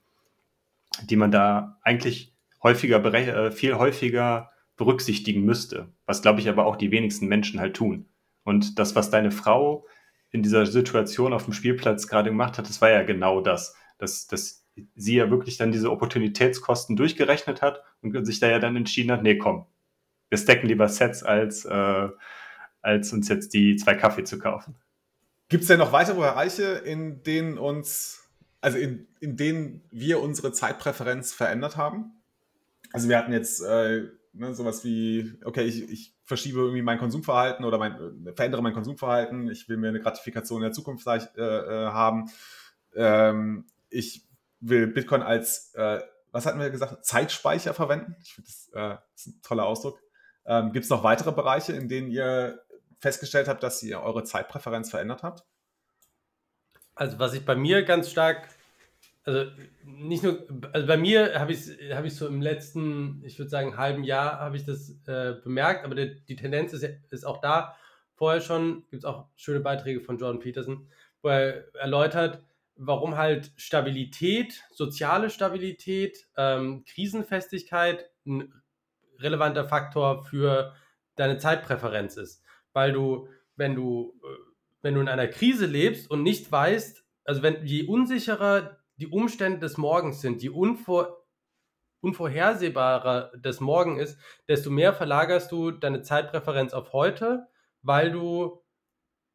die 1.04 1.18
man 1.18 1.32
da 1.32 1.78
eigentlich 1.84 2.34
häufiger, 2.64 3.04
äh, 3.14 3.52
viel 3.52 3.76
häufiger 3.76 4.52
berücksichtigen 4.78 5.44
müsste. 5.44 5.90
Was, 6.06 6.22
glaube 6.22 6.40
ich, 6.40 6.48
aber 6.48 6.66
auch 6.66 6.78
die 6.78 6.92
wenigsten 6.92 7.28
Menschen 7.28 7.60
halt 7.60 7.76
tun. 7.76 8.06
Und 8.44 8.80
das, 8.80 8.96
was 8.96 9.10
deine 9.10 9.32
Frau 9.32 9.86
in 10.32 10.44
dieser 10.44 10.66
Situation 10.66 11.34
auf 11.34 11.46
dem 11.46 11.54
Spielplatz 11.54 12.08
gerade 12.08 12.30
gemacht 12.30 12.58
hat, 12.58 12.68
das 12.70 12.82
war 12.82 12.90
ja 12.90 13.04
genau 13.04 13.42
das. 13.42 13.76
Dass, 13.98 14.28
dass 14.28 14.66
sie 14.96 15.16
ja 15.16 15.30
wirklich 15.32 15.58
dann 15.58 15.72
diese 15.72 15.92
Opportunitätskosten 15.92 16.96
durchgerechnet 16.96 17.62
hat 17.62 17.82
und 18.02 18.26
sich 18.26 18.40
da 18.40 18.48
ja 18.48 18.60
dann 18.60 18.76
entschieden 18.76 19.12
hat, 19.12 19.24
nee, 19.24 19.38
komm, 19.38 19.66
wir 20.30 20.38
stacken 20.38 20.68
lieber 20.68 20.88
Sets, 20.88 21.24
als, 21.24 21.66
äh, 21.66 22.10
als 22.82 23.14
uns 23.14 23.30
jetzt 23.30 23.54
die 23.54 23.76
zwei 23.78 23.96
Kaffee 23.96 24.24
zu 24.24 24.38
kaufen. 24.38 24.76
Gibt 25.50 25.62
es 25.62 25.68
denn 25.68 25.80
noch 25.80 25.94
weitere 25.94 26.18
Bereiche, 26.18 26.64
in 26.64 27.24
denen 27.24 27.58
uns, 27.58 28.28
also 28.60 28.78
in, 28.78 29.08
in 29.20 29.38
denen 29.38 29.82
wir 29.92 30.22
unsere 30.22 30.52
Zeitpräferenz 30.52 31.34
verändert 31.34 31.78
haben? 31.78 32.12
Also 32.92 33.08
wir 33.08 33.18
hatten 33.18 33.32
jetzt 33.32 33.62
äh, 33.62 34.04
ne, 34.34 34.54
sowas 34.54 34.84
wie, 34.84 35.34
okay, 35.46 35.64
ich, 35.64 35.90
ich 35.90 36.17
verschiebe 36.28 36.60
irgendwie 36.60 36.82
mein 36.82 37.00
Konsumverhalten 37.00 37.66
oder 37.66 37.78
mein, 37.78 38.28
äh, 38.28 38.34
verändere 38.34 38.62
mein 38.62 38.74
Konsumverhalten, 38.74 39.50
ich 39.50 39.68
will 39.70 39.78
mir 39.78 39.90
eine 39.90 40.02
Gratifikation 40.02 40.62
in 40.62 40.64
der 40.64 40.74
Zukunft 40.74 41.08
äh, 41.08 41.18
äh, 41.42 41.88
haben. 41.88 42.30
Ähm, 42.96 43.66
ich 43.90 44.28
will 44.60 44.88
Bitcoin 44.88 45.22
als, 45.22 45.74
äh, 45.76 46.02
was 46.32 46.46
hatten 46.46 46.60
wir 46.60 46.70
gesagt, 46.70 47.06
Zeitspeicher 47.06 47.74
verwenden. 47.74 48.16
Ich 48.22 48.34
finde, 48.34 48.50
das, 48.50 48.70
äh, 48.74 48.98
das, 49.14 49.26
ist 49.26 49.28
ein 49.28 49.42
toller 49.42 49.66
Ausdruck. 49.66 50.00
Ähm, 50.46 50.74
Gibt 50.74 50.84
es 50.84 50.90
noch 50.90 51.04
weitere 51.04 51.32
Bereiche, 51.32 51.74
in 51.74 51.88
denen 51.88 52.10
ihr 52.10 52.62
festgestellt 53.00 53.48
habt, 53.48 53.64
dass 53.64 53.82
ihr 53.82 54.02
eure 54.02 54.24
Zeitpräferenz 54.24 54.90
verändert 54.90 55.24
habt? 55.24 55.46
Also 56.94 57.20
was 57.20 57.34
ich 57.34 57.46
bei 57.46 57.56
mir 57.56 57.84
ganz 57.84 58.10
stark 58.10 58.50
also 59.28 59.52
nicht 59.84 60.24
nur, 60.24 60.48
also 60.72 60.88
bei 60.88 60.96
mir 60.96 61.38
habe 61.38 61.52
ich 61.52 61.68
es 61.68 61.94
hab 61.94 62.10
so 62.10 62.28
im 62.28 62.42
letzten, 62.42 63.22
ich 63.26 63.38
würde 63.38 63.50
sagen, 63.50 63.76
halben 63.76 64.06
Jahr 64.06 64.40
habe 64.40 64.56
ich 64.56 64.64
das 64.64 64.90
äh, 65.06 65.36
bemerkt, 65.44 65.84
aber 65.84 65.96
der, 65.96 66.06
die 66.06 66.38
Tendenz 66.38 66.72
ist, 66.72 66.86
ist 67.10 67.26
auch 67.26 67.42
da. 67.42 67.76
Vorher 68.16 68.40
schon 68.40 68.86
gibt 68.90 69.04
es 69.04 69.06
auch 69.06 69.28
schöne 69.36 69.60
Beiträge 69.60 70.00
von 70.00 70.18
Jordan 70.18 70.40
Peterson, 70.40 70.88
wo 71.22 71.28
er 71.28 71.76
erläutert, 71.76 72.42
warum 72.78 73.18
halt 73.18 73.52
Stabilität, 73.58 74.64
soziale 74.72 75.30
Stabilität, 75.30 76.30
ähm, 76.38 76.86
Krisenfestigkeit 76.86 78.10
ein 78.26 78.54
relevanter 79.20 79.66
Faktor 79.66 80.24
für 80.24 80.74
deine 81.18 81.38
Zeitpräferenz 81.38 82.16
ist. 82.16 82.44
Weil 82.72 82.94
du, 82.94 83.28
wenn 83.58 83.76
du, 83.76 84.18
äh, 84.24 84.28
wenn 84.84 84.94
du 84.94 85.02
in 85.02 85.10
einer 85.10 85.28
Krise 85.28 85.66
lebst 85.66 86.10
und 86.10 86.24
nicht 86.24 86.50
weißt, 86.50 87.04
also 87.26 87.42
wenn 87.42 87.66
je 87.66 87.84
unsicherer 87.84 88.77
die 88.98 89.08
Umstände 89.08 89.60
des 89.60 89.78
Morgens 89.78 90.22
sind, 90.22 90.42
die 90.42 90.50
unvor, 90.50 91.24
unvorhersehbarer 92.02 93.32
des 93.38 93.60
Morgen 93.60 93.98
ist, 93.98 94.20
desto 94.48 94.70
mehr 94.70 94.94
verlagerst 94.94 95.52
du 95.52 95.72
deine 95.72 96.02
Zeitpräferenz 96.02 96.74
auf 96.74 96.94
heute, 96.94 97.48
weil 97.82 98.12
du 98.12 98.64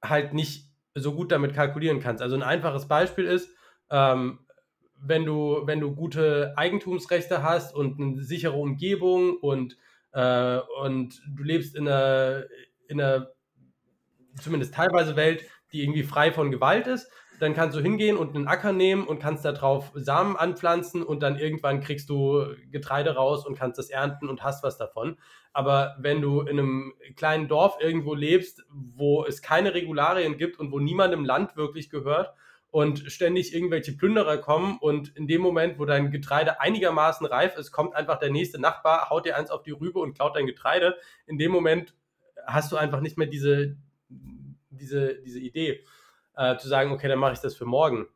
halt 0.02 0.34
nicht 0.34 0.70
so 0.94 1.14
gut 1.14 1.32
damit 1.32 1.54
kalkulieren 1.54 2.00
kannst. 2.00 2.22
Also 2.22 2.36
ein 2.36 2.42
einfaches 2.42 2.86
Beispiel 2.86 3.24
ist, 3.24 3.48
ähm, 3.90 4.40
wenn 5.04 5.24
du, 5.24 5.62
wenn 5.64 5.80
du 5.80 5.94
gute 5.94 6.54
Eigentumsrechte 6.56 7.42
hast 7.42 7.74
und 7.74 8.00
eine 8.00 8.22
sichere 8.22 8.56
Umgebung 8.56 9.36
und, 9.36 9.76
äh, 10.12 10.58
und 10.82 11.20
du 11.28 11.42
lebst 11.42 11.74
in 11.74 11.88
einer, 11.88 12.44
in 12.88 13.00
einer 13.00 13.32
zumindest 14.40 14.74
teilweise 14.74 15.16
Welt, 15.16 15.44
die 15.72 15.82
irgendwie 15.82 16.04
frei 16.04 16.32
von 16.32 16.50
Gewalt 16.50 16.86
ist, 16.86 17.10
dann 17.40 17.54
kannst 17.54 17.76
du 17.76 17.80
hingehen 17.80 18.16
und 18.16 18.36
einen 18.36 18.46
Acker 18.46 18.72
nehmen 18.72 19.06
und 19.06 19.18
kannst 19.18 19.44
da 19.44 19.52
drauf 19.52 19.90
Samen 19.94 20.36
anpflanzen 20.36 21.02
und 21.02 21.22
dann 21.22 21.36
irgendwann 21.38 21.80
kriegst 21.80 22.08
du 22.08 22.46
Getreide 22.70 23.14
raus 23.14 23.46
und 23.46 23.58
kannst 23.58 23.78
das 23.78 23.90
ernten 23.90 24.28
und 24.28 24.44
hast 24.44 24.62
was 24.62 24.78
davon. 24.78 25.16
Aber 25.52 25.96
wenn 25.98 26.22
du 26.22 26.40
in 26.42 26.58
einem 26.58 26.94
kleinen 27.16 27.48
Dorf 27.48 27.76
irgendwo 27.80 28.14
lebst, 28.14 28.64
wo 28.70 29.24
es 29.24 29.42
keine 29.42 29.74
Regularien 29.74 30.36
gibt 30.36 30.58
und 30.58 30.72
wo 30.72 30.78
niemandem 30.78 31.24
Land 31.24 31.56
wirklich 31.56 31.90
gehört 31.90 32.32
und 32.70 33.00
ständig 33.10 33.54
irgendwelche 33.54 33.92
Plünderer 33.92 34.38
kommen 34.38 34.78
und 34.78 35.14
in 35.16 35.26
dem 35.26 35.42
Moment, 35.42 35.78
wo 35.78 35.84
dein 35.84 36.10
Getreide 36.10 36.60
einigermaßen 36.60 37.26
reif 37.26 37.56
ist, 37.56 37.70
kommt 37.70 37.94
einfach 37.94 38.18
der 38.18 38.30
nächste 38.30 38.60
Nachbar, 38.60 39.10
haut 39.10 39.26
dir 39.26 39.36
eins 39.36 39.50
auf 39.50 39.62
die 39.62 39.72
Rübe 39.72 39.98
und 39.98 40.14
klaut 40.14 40.36
dein 40.36 40.46
Getreide. 40.46 40.96
In 41.26 41.38
dem 41.38 41.52
Moment 41.52 41.94
hast 42.46 42.72
du 42.72 42.76
einfach 42.76 43.00
nicht 43.00 43.18
mehr 43.18 43.26
diese, 43.26 43.76
diese, 44.70 45.20
diese 45.22 45.40
Idee 45.40 45.84
äh, 46.36 46.56
zu 46.56 46.68
sagen, 46.68 46.92
okay, 46.92 47.08
dann 47.08 47.18
mache 47.18 47.34
ich 47.34 47.40
das 47.40 47.54
für 47.54 47.66
morgen. 47.66 48.06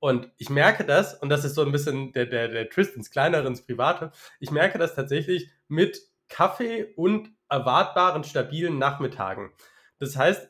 Und 0.00 0.30
ich 0.36 0.48
merke 0.48 0.84
das, 0.84 1.14
und 1.14 1.28
das 1.28 1.44
ist 1.44 1.54
so 1.54 1.62
ein 1.62 1.72
bisschen 1.72 2.12
der, 2.12 2.26
der, 2.26 2.48
der 2.48 2.68
Twist 2.70 2.96
ins 2.96 3.10
Kleinere, 3.10 3.46
ins 3.46 3.66
Private, 3.66 4.12
ich 4.38 4.50
merke 4.50 4.78
das 4.78 4.94
tatsächlich 4.94 5.50
mit 5.66 6.00
Kaffee 6.28 6.92
und 6.94 7.30
erwartbaren, 7.48 8.22
stabilen 8.22 8.78
Nachmittagen. 8.78 9.50
Das 9.98 10.16
heißt, 10.16 10.48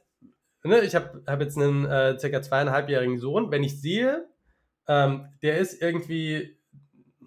ne, 0.65 0.81
ich 0.81 0.95
habe 0.95 1.23
hab 1.27 1.41
jetzt 1.41 1.57
einen 1.57 1.87
äh, 1.87 2.19
circa 2.19 2.43
zweieinhalbjährigen 2.43 3.19
Sohn, 3.19 3.51
wenn 3.51 3.65
ich 3.65 3.81
sehe, 3.81 4.29
ähm, 4.87 5.29
der 5.43 5.59
ist 5.59 5.81
irgendwie, 5.81 6.59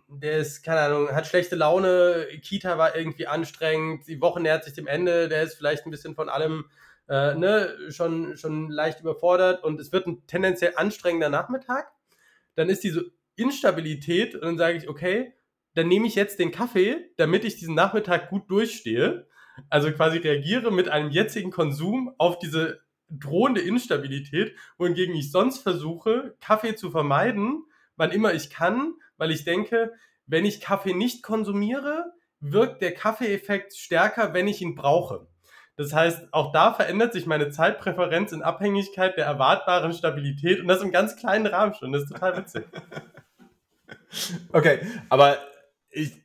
der 0.08 0.38
ist, 0.38 0.64
keine 0.64 0.82
Ahnung, 0.82 1.10
hat 1.10 1.28
schlechte 1.28 1.56
Laune, 1.56 2.28
Kita 2.44 2.78
war 2.78 2.96
irgendwie 2.96 3.28
anstrengend, 3.28 4.08
die 4.08 4.22
Woche 4.22 4.42
nähert 4.42 4.64
sich 4.64 4.74
dem 4.74 4.88
Ende, 4.88 5.30
der 5.30 5.44
ist 5.44 5.56
vielleicht 5.56 5.86
ein 5.86 5.92
bisschen 5.92 6.16
von 6.16 6.30
allem 6.30 6.66
äh, 7.12 7.36
ne, 7.36 7.76
schon, 7.90 8.38
schon 8.38 8.70
leicht 8.70 9.02
überfordert 9.02 9.66
und 9.66 9.82
es 9.82 9.92
wird 9.92 10.08
ein 10.08 10.26
tendenziell 10.28 10.74
anstrengender 10.78 11.30
Nachmittag, 11.30 11.92
dann 12.56 12.70
ist 12.70 12.86
diese 12.86 13.12
Instabilität 13.36 14.34
und 14.34 14.42
dann 14.42 14.58
sage 14.58 14.78
ich, 14.78 14.88
okay, 14.88 15.34
dann 15.74 15.90
nehme 15.90 16.08
ich 16.08 16.16
jetzt 16.16 16.40
den 16.40 16.52
Kaffee, 16.52 17.12
damit 17.18 17.44
ich 17.44 17.58
diesen 17.58 17.76
Nachmittag 17.76 18.30
gut 18.30 18.50
durchstehe. 18.50 19.28
Also 19.70 19.92
quasi 19.92 20.20
reagiere 20.20 20.72
mit 20.72 20.88
einem 20.88 21.12
jetzigen 21.12 21.52
Konsum 21.52 22.16
auf 22.18 22.40
diese 22.40 22.80
drohende 23.10 23.60
Instabilität, 23.60 24.56
wohingegen 24.78 25.14
ich 25.14 25.32
sonst 25.32 25.60
versuche, 25.60 26.38
Kaffee 26.40 26.76
zu 26.76 26.92
vermeiden, 26.92 27.66
wann 27.98 28.12
immer 28.12 28.34
ich 28.34 28.50
kann, 28.50 28.94
weil 29.18 29.32
ich 29.32 29.44
denke, 29.44 29.92
wenn 30.28 30.46
ich 30.46 30.62
Kaffee 30.62 30.94
nicht 30.94 31.24
konsumiere, 31.24 32.14
wirkt 32.40 32.82
der 32.82 32.94
Kaffeeeffekt 32.94 33.76
stärker, 33.76 34.34
wenn 34.34 34.48
ich 34.48 34.62
ihn 34.62 34.76
brauche. 34.76 35.28
Das 35.82 35.94
heißt, 35.94 36.28
auch 36.32 36.52
da 36.52 36.74
verändert 36.74 37.14
sich 37.14 37.26
meine 37.26 37.50
Zeitpräferenz 37.50 38.32
in 38.32 38.44
Abhängigkeit 38.44 39.18
der 39.18 39.26
erwartbaren 39.26 39.94
Stabilität 39.94 40.60
und 40.60 40.68
das 40.68 40.82
im 40.82 40.92
ganz 40.92 41.16
kleinen 41.16 41.48
Rahmen 41.48 41.74
schon. 41.74 41.92
Das 41.92 42.04
ist 42.04 42.12
total 42.12 42.38
witzig. 42.38 42.66
Okay, 44.52 44.86
aber 45.08 45.38
ich 45.90 46.22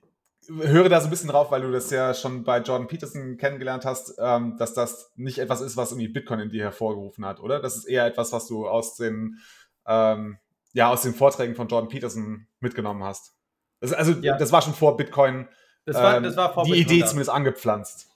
höre 0.48 0.88
da 0.88 1.00
so 1.00 1.06
ein 1.06 1.10
bisschen 1.10 1.28
drauf, 1.28 1.52
weil 1.52 1.62
du 1.62 1.70
das 1.70 1.90
ja 1.90 2.14
schon 2.14 2.42
bei 2.42 2.58
Jordan 2.58 2.88
Peterson 2.88 3.36
kennengelernt 3.36 3.84
hast, 3.84 4.14
ähm, 4.18 4.56
dass 4.58 4.74
das 4.74 5.12
nicht 5.14 5.38
etwas 5.38 5.60
ist, 5.60 5.76
was 5.76 5.92
irgendwie 5.92 6.08
Bitcoin 6.08 6.40
in 6.40 6.50
dir 6.50 6.64
hervorgerufen 6.64 7.24
hat, 7.24 7.38
oder? 7.38 7.60
Das 7.60 7.76
ist 7.76 7.84
eher 7.84 8.04
etwas, 8.04 8.32
was 8.32 8.48
du 8.48 8.66
aus 8.66 8.96
den, 8.96 9.38
ähm, 9.86 10.38
ja, 10.72 10.90
aus 10.90 11.02
den 11.02 11.14
Vorträgen 11.14 11.54
von 11.54 11.68
Jordan 11.68 11.88
Peterson 11.88 12.48
mitgenommen 12.58 13.04
hast. 13.04 13.34
Das, 13.80 13.92
also, 13.92 14.12
ja. 14.20 14.36
das 14.36 14.50
war 14.50 14.62
schon 14.62 14.74
vor 14.74 14.96
Bitcoin. 14.96 15.48
Das 15.84 15.96
war, 15.96 16.20
das 16.20 16.36
war 16.36 16.52
vor 16.52 16.64
die 16.64 16.72
Bitcoin 16.72 16.96
Idee 16.96 17.06
zumindest 17.06 17.30
angepflanzt. 17.30 18.08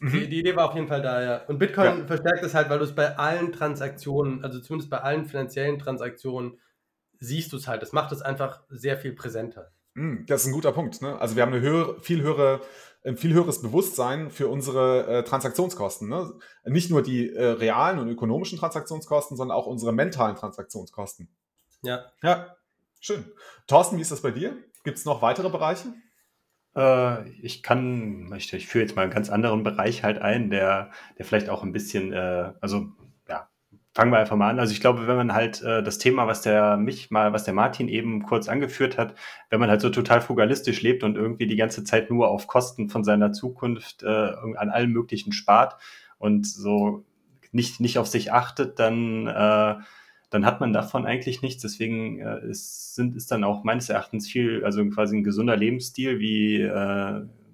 Mhm. 0.00 0.12
Die, 0.12 0.28
die, 0.28 0.40
Idee 0.40 0.56
war 0.56 0.68
auf 0.68 0.74
jeden 0.74 0.88
Fall 0.88 1.02
da, 1.02 1.22
ja. 1.22 1.44
Und 1.46 1.58
Bitcoin 1.58 2.00
ja. 2.00 2.06
verstärkt 2.06 2.44
es 2.44 2.54
halt, 2.54 2.70
weil 2.70 2.78
du 2.78 2.84
es 2.84 2.94
bei 2.94 3.16
allen 3.16 3.52
Transaktionen, 3.52 4.44
also 4.44 4.60
zumindest 4.60 4.90
bei 4.90 4.98
allen 4.98 5.26
finanziellen 5.26 5.78
Transaktionen, 5.78 6.58
siehst 7.20 7.52
du 7.52 7.56
es 7.56 7.68
halt. 7.68 7.82
Das 7.82 7.92
macht 7.92 8.12
es 8.12 8.22
einfach 8.22 8.62
sehr 8.68 8.96
viel 8.96 9.12
präsenter. 9.12 9.72
Mhm, 9.94 10.26
das 10.26 10.42
ist 10.42 10.48
ein 10.48 10.52
guter 10.52 10.72
Punkt. 10.72 11.02
Ne? 11.02 11.18
Also 11.20 11.36
wir 11.36 11.42
haben 11.42 11.52
eine 11.52 11.62
höhere, 11.62 12.00
viel 12.00 12.22
höhere 12.22 12.60
ein 13.04 13.16
viel 13.16 13.32
höheres 13.32 13.62
Bewusstsein 13.62 14.30
für 14.30 14.48
unsere 14.48 15.06
äh, 15.06 15.24
Transaktionskosten. 15.24 16.08
Ne? 16.08 16.32
Nicht 16.64 16.90
nur 16.90 17.02
die 17.02 17.32
äh, 17.32 17.44
realen 17.44 17.98
und 17.98 18.08
ökonomischen 18.08 18.58
Transaktionskosten, 18.58 19.36
sondern 19.36 19.56
auch 19.56 19.66
unsere 19.66 19.92
mentalen 19.92 20.36
Transaktionskosten. 20.36 21.28
Ja. 21.82 22.06
Ja, 22.22 22.56
schön. 23.00 23.24
Thorsten, 23.66 23.96
wie 23.96 24.02
ist 24.02 24.10
das 24.10 24.20
bei 24.20 24.32
dir? 24.32 24.56
Gibt 24.84 24.98
es 24.98 25.04
noch 25.04 25.22
weitere 25.22 25.48
Bereiche? 25.48 25.88
Äh, 26.78 27.28
ich 27.42 27.62
kann, 27.62 28.32
ich, 28.36 28.52
ich 28.52 28.68
führe 28.68 28.84
jetzt 28.84 28.94
mal 28.94 29.02
einen 29.02 29.10
ganz 29.10 29.30
anderen 29.30 29.64
Bereich 29.64 30.04
halt 30.04 30.20
ein, 30.20 30.48
der, 30.50 30.90
der 31.18 31.24
vielleicht 31.24 31.48
auch 31.50 31.64
ein 31.64 31.72
bisschen, 31.72 32.12
äh, 32.12 32.52
also 32.60 32.86
ja, 33.28 33.48
fangen 33.92 34.12
wir 34.12 34.18
einfach 34.18 34.36
mal 34.36 34.48
an. 34.48 34.60
Also 34.60 34.72
ich 34.72 34.80
glaube, 34.80 35.08
wenn 35.08 35.16
man 35.16 35.34
halt 35.34 35.60
äh, 35.62 35.82
das 35.82 35.98
Thema, 35.98 36.28
was 36.28 36.42
der 36.42 36.76
mich 36.76 37.10
mal, 37.10 37.32
was 37.32 37.42
der 37.44 37.54
Martin 37.54 37.88
eben 37.88 38.22
kurz 38.22 38.48
angeführt 38.48 38.96
hat, 38.96 39.16
wenn 39.50 39.58
man 39.58 39.70
halt 39.70 39.80
so 39.80 39.90
total 39.90 40.20
frugalistisch 40.20 40.80
lebt 40.82 41.02
und 41.02 41.16
irgendwie 41.16 41.48
die 41.48 41.56
ganze 41.56 41.82
Zeit 41.82 42.10
nur 42.10 42.28
auf 42.28 42.46
Kosten 42.46 42.88
von 42.88 43.02
seiner 43.02 43.32
Zukunft 43.32 44.04
äh, 44.04 44.06
an 44.06 44.70
allem 44.70 44.92
Möglichen 44.92 45.32
spart 45.32 45.76
und 46.18 46.46
so 46.46 47.04
nicht, 47.50 47.80
nicht 47.80 47.98
auf 47.98 48.06
sich 48.06 48.32
achtet, 48.32 48.78
dann 48.78 49.26
äh, 49.26 49.74
dann 50.30 50.44
hat 50.44 50.60
man 50.60 50.72
davon 50.72 51.06
eigentlich 51.06 51.42
nichts. 51.42 51.62
Deswegen 51.62 52.20
äh, 52.20 52.46
ist, 52.48 52.94
sind, 52.94 53.16
ist 53.16 53.30
dann 53.30 53.44
auch 53.44 53.64
meines 53.64 53.88
Erachtens 53.88 54.28
viel, 54.28 54.64
also 54.64 54.84
quasi 54.90 55.16
ein 55.16 55.24
gesunder 55.24 55.56
Lebensstil 55.56 56.18
wie 56.18 56.60
äh, 56.60 56.68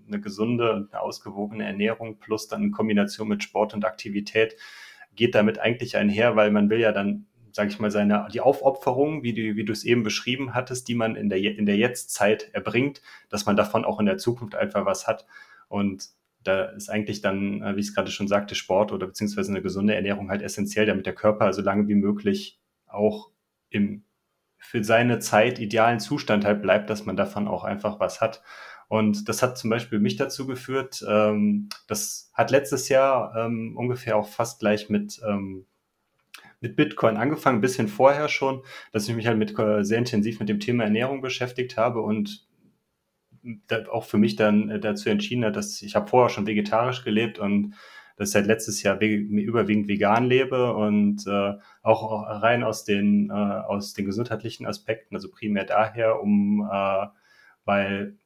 eine 0.06 0.20
gesunde 0.20 0.72
und 0.72 0.92
eine 0.92 1.02
ausgewogene 1.02 1.64
Ernährung 1.64 2.18
plus 2.18 2.48
dann 2.48 2.62
in 2.62 2.72
Kombination 2.72 3.28
mit 3.28 3.42
Sport 3.42 3.74
und 3.74 3.84
Aktivität 3.84 4.56
geht 5.16 5.34
damit 5.34 5.58
eigentlich 5.58 5.96
einher, 5.96 6.36
weil 6.36 6.50
man 6.50 6.70
will 6.70 6.80
ja 6.80 6.92
dann, 6.92 7.26
sage 7.52 7.70
ich 7.70 7.78
mal, 7.78 7.90
seine 7.90 8.26
die 8.32 8.40
Aufopferung, 8.40 9.22
wie 9.22 9.32
du, 9.32 9.56
wie 9.56 9.70
es 9.70 9.84
eben 9.84 10.02
beschrieben 10.02 10.54
hattest, 10.54 10.88
die 10.88 10.94
man 10.94 11.16
in 11.16 11.28
der 11.28 11.38
in 11.38 11.66
der 11.66 11.76
Jetztzeit 11.76 12.50
erbringt, 12.52 13.00
dass 13.28 13.46
man 13.46 13.56
davon 13.56 13.84
auch 13.84 14.00
in 14.00 14.06
der 14.06 14.18
Zukunft 14.18 14.56
einfach 14.56 14.84
was 14.84 15.06
hat. 15.06 15.26
Und 15.68 16.08
da 16.42 16.64
ist 16.64 16.90
eigentlich 16.90 17.22
dann, 17.22 17.62
äh, 17.62 17.76
wie 17.76 17.80
ich 17.80 17.86
es 17.86 17.94
gerade 17.94 18.10
schon 18.10 18.28
sagte, 18.28 18.54
Sport 18.54 18.92
oder 18.92 19.06
beziehungsweise 19.06 19.52
eine 19.52 19.62
gesunde 19.62 19.94
Ernährung 19.94 20.30
halt 20.30 20.42
essentiell, 20.42 20.86
damit 20.86 21.06
der 21.06 21.14
Körper 21.14 21.52
so 21.52 21.62
lange 21.62 21.88
wie 21.88 21.94
möglich 21.94 22.58
auch 22.94 23.30
im 23.70 24.04
für 24.64 24.82
seine 24.82 25.18
Zeit 25.18 25.58
idealen 25.58 26.00
Zustand 26.00 26.44
halt 26.46 26.62
bleibt, 26.62 26.88
dass 26.88 27.04
man 27.04 27.16
davon 27.16 27.48
auch 27.48 27.64
einfach 27.64 28.00
was 28.00 28.22
hat. 28.22 28.42
Und 28.88 29.28
das 29.28 29.42
hat 29.42 29.58
zum 29.58 29.70
Beispiel 29.70 29.98
mich 29.98 30.16
dazu 30.16 30.46
geführt, 30.46 31.04
ähm, 31.06 31.68
das 31.86 32.30
hat 32.32 32.50
letztes 32.50 32.88
Jahr 32.88 33.34
ähm, 33.36 33.76
ungefähr 33.76 34.16
auch 34.16 34.28
fast 34.28 34.60
gleich 34.60 34.88
mit, 34.88 35.20
ähm, 35.26 35.66
mit 36.60 36.76
Bitcoin 36.76 37.16
angefangen, 37.18 37.58
ein 37.58 37.62
bisschen 37.62 37.88
vorher 37.88 38.28
schon, 38.28 38.62
dass 38.90 39.08
ich 39.08 39.14
mich 39.14 39.26
halt 39.26 39.38
mit, 39.38 39.58
äh, 39.58 39.84
sehr 39.84 39.98
intensiv 39.98 40.40
mit 40.40 40.48
dem 40.48 40.60
Thema 40.60 40.84
Ernährung 40.84 41.20
beschäftigt 41.20 41.76
habe 41.76 42.00
und 42.00 42.46
auch 43.90 44.04
für 44.04 44.18
mich 44.18 44.36
dann 44.36 44.70
äh, 44.70 44.80
dazu 44.80 45.10
entschieden 45.10 45.44
hat, 45.44 45.56
dass 45.56 45.82
ich 45.82 45.94
habe 45.94 46.08
vorher 46.08 46.30
schon 46.30 46.46
vegetarisch 46.46 47.04
gelebt 47.04 47.38
und 47.38 47.74
dass 48.16 48.28
ich 48.28 48.32
seit 48.32 48.46
letztes 48.46 48.82
Jahr 48.82 49.00
überwiegend 49.00 49.88
vegan 49.88 50.24
lebe 50.24 50.74
und 50.74 51.26
äh, 51.26 51.54
auch 51.82 52.26
rein 52.42 52.62
aus 52.62 52.84
den, 52.84 53.30
äh, 53.30 53.32
aus 53.32 53.94
den 53.94 54.06
gesundheitlichen 54.06 54.66
Aspekten, 54.66 55.14
also 55.14 55.30
primär 55.30 55.64
daher, 55.64 56.22
um, 56.22 56.68
äh, 56.70 57.06
weil 57.64 58.16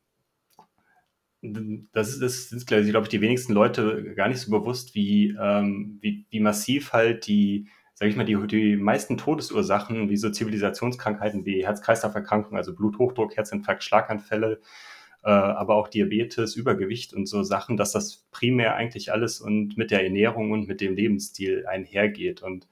das 1.40 2.08
ist, 2.08 2.20
das 2.20 2.48
sind, 2.48 2.66
glaube 2.66 3.04
ich, 3.04 3.08
die 3.08 3.20
wenigsten 3.20 3.52
Leute 3.52 4.14
gar 4.14 4.28
nicht 4.28 4.40
so 4.40 4.50
bewusst, 4.50 4.94
wie, 4.94 5.36
ähm, 5.40 5.98
wie, 6.00 6.26
wie 6.30 6.40
massiv 6.40 6.92
halt 6.92 7.26
die, 7.28 7.68
sage 7.94 8.10
ich 8.10 8.16
mal, 8.16 8.24
die, 8.24 8.36
die 8.48 8.76
meisten 8.76 9.16
Todesursachen, 9.16 10.10
wie 10.10 10.16
so 10.16 10.30
Zivilisationskrankheiten 10.30 11.44
wie 11.44 11.64
Herz-Kreislauf-Erkrankungen, 11.64 12.56
also 12.56 12.74
Bluthochdruck, 12.74 13.36
Herzinfarkt, 13.36 13.84
Schlaganfälle, 13.84 14.60
äh, 15.22 15.30
aber 15.30 15.74
auch 15.74 15.88
Diabetes, 15.88 16.56
Übergewicht 16.56 17.12
und 17.14 17.26
so 17.26 17.42
Sachen, 17.42 17.76
dass 17.76 17.92
das 17.92 18.26
primär 18.30 18.74
eigentlich 18.74 19.12
alles 19.12 19.40
und 19.40 19.76
mit 19.76 19.90
der 19.90 20.04
Ernährung 20.04 20.52
und 20.52 20.68
mit 20.68 20.80
dem 20.80 20.94
Lebensstil 20.94 21.66
einhergeht. 21.66 22.42
Und 22.42 22.68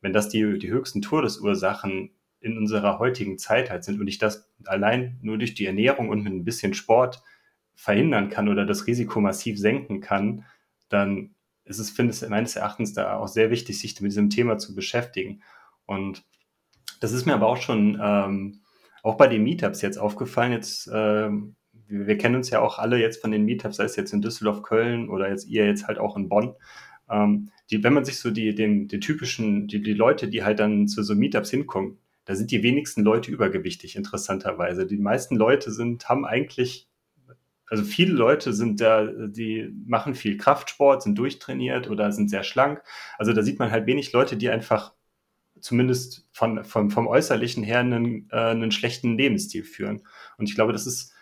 wenn 0.00 0.12
das 0.12 0.28
die, 0.28 0.58
die 0.58 0.70
höchsten 0.70 1.02
Todesursachen 1.02 2.10
in 2.40 2.58
unserer 2.58 2.98
heutigen 2.98 3.38
Zeit 3.38 3.70
halt 3.70 3.84
sind 3.84 4.00
und 4.00 4.06
ich 4.06 4.18
das 4.18 4.52
allein 4.66 5.18
nur 5.22 5.38
durch 5.38 5.54
die 5.54 5.66
Ernährung 5.66 6.08
und 6.10 6.22
mit 6.22 6.32
ein 6.32 6.44
bisschen 6.44 6.74
Sport 6.74 7.22
verhindern 7.74 8.30
kann 8.30 8.48
oder 8.48 8.64
das 8.64 8.86
Risiko 8.86 9.20
massiv 9.20 9.58
senken 9.58 10.00
kann, 10.00 10.44
dann 10.88 11.34
ist 11.64 11.78
es, 11.78 11.90
finde 11.90 12.14
ich, 12.14 12.28
meines 12.28 12.56
Erachtens 12.56 12.92
da 12.92 13.16
auch 13.16 13.26
sehr 13.28 13.50
wichtig, 13.50 13.78
sich 13.78 14.00
mit 14.00 14.12
diesem 14.12 14.30
Thema 14.30 14.58
zu 14.58 14.74
beschäftigen. 14.74 15.42
Und 15.84 16.24
das 17.00 17.12
ist 17.12 17.26
mir 17.26 17.34
aber 17.34 17.48
auch 17.48 17.56
schon 17.56 17.98
ähm, 18.00 18.60
auch 19.02 19.16
bei 19.16 19.26
den 19.26 19.42
Meetups 19.42 19.82
jetzt 19.82 19.98
aufgefallen. 19.98 20.52
Jetzt 20.52 20.88
ähm, 20.92 21.55
wir, 21.88 22.06
wir, 22.06 22.18
kennen 22.18 22.36
uns 22.36 22.50
ja 22.50 22.60
auch 22.60 22.78
alle 22.78 22.98
jetzt 22.98 23.20
von 23.20 23.30
den 23.30 23.44
Meetups, 23.44 23.76
sei 23.76 23.84
es 23.84 23.96
jetzt 23.96 24.12
in 24.12 24.22
Düsseldorf, 24.22 24.62
Köln 24.62 25.08
oder 25.08 25.28
jetzt 25.28 25.46
ihr 25.46 25.66
jetzt 25.66 25.86
halt 25.86 25.98
auch 25.98 26.16
in 26.16 26.28
Bonn. 26.28 26.54
Ähm, 27.10 27.50
die, 27.70 27.82
wenn 27.82 27.92
man 27.92 28.04
sich 28.04 28.18
so 28.18 28.30
die, 28.30 28.54
den, 28.54 28.88
den 28.88 29.00
typischen, 29.00 29.68
die, 29.68 29.82
die 29.82 29.94
Leute, 29.94 30.28
die 30.28 30.44
halt 30.44 30.58
dann 30.58 30.88
zu 30.88 31.02
so 31.02 31.14
Meetups 31.14 31.50
hinkommen, 31.50 31.98
da 32.24 32.34
sind 32.34 32.50
die 32.50 32.62
wenigsten 32.62 33.02
Leute 33.02 33.30
übergewichtig, 33.30 33.96
interessanterweise. 33.96 34.86
Die 34.86 34.96
meisten 34.96 35.36
Leute 35.36 35.70
sind, 35.70 36.08
haben 36.08 36.24
eigentlich, 36.24 36.88
also 37.68 37.84
viele 37.84 38.12
Leute 38.12 38.52
sind 38.52 38.80
da, 38.80 39.06
die 39.06 39.72
machen 39.86 40.14
viel 40.14 40.36
Kraftsport, 40.36 41.02
sind 41.02 41.16
durchtrainiert 41.16 41.88
oder 41.88 42.10
sind 42.10 42.28
sehr 42.28 42.42
schlank. 42.42 42.82
Also 43.16 43.32
da 43.32 43.42
sieht 43.42 43.60
man 43.60 43.70
halt 43.70 43.86
wenig 43.86 44.12
Leute, 44.12 44.36
die 44.36 44.50
einfach 44.50 44.92
zumindest 45.60 46.26
von, 46.32 46.64
von, 46.64 46.90
vom 46.90 47.06
Äußerlichen 47.06 47.62
her 47.62 47.80
einen, 47.80 48.28
äh, 48.30 48.36
einen 48.36 48.72
schlechten 48.72 49.16
Lebensstil 49.16 49.64
führen. 49.64 50.02
Und 50.36 50.48
ich 50.48 50.54
glaube, 50.54 50.72
das 50.72 50.86
ist 50.86 51.12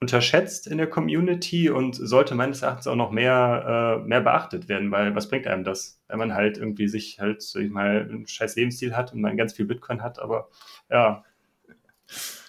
unterschätzt 0.00 0.66
in 0.66 0.78
der 0.78 0.88
Community 0.88 1.68
und 1.68 1.94
sollte 1.94 2.34
meines 2.34 2.62
Erachtens 2.62 2.86
auch 2.86 2.96
noch 2.96 3.10
mehr, 3.10 4.00
äh, 4.02 4.08
mehr 4.08 4.22
beachtet 4.22 4.68
werden, 4.68 4.90
weil 4.90 5.14
was 5.14 5.28
bringt 5.28 5.46
einem 5.46 5.62
das, 5.62 6.00
wenn 6.08 6.18
man 6.18 6.34
halt 6.34 6.56
irgendwie 6.56 6.88
sich 6.88 7.20
halt, 7.20 7.42
sag 7.42 7.62
ich 7.62 7.70
mal, 7.70 8.08
einen 8.08 8.26
scheiß 8.26 8.56
Lebensstil 8.56 8.96
hat 8.96 9.12
und 9.12 9.20
man 9.20 9.36
ganz 9.36 9.52
viel 9.52 9.66
Bitcoin 9.66 10.02
hat, 10.02 10.18
aber 10.18 10.48
ja, 10.88 11.22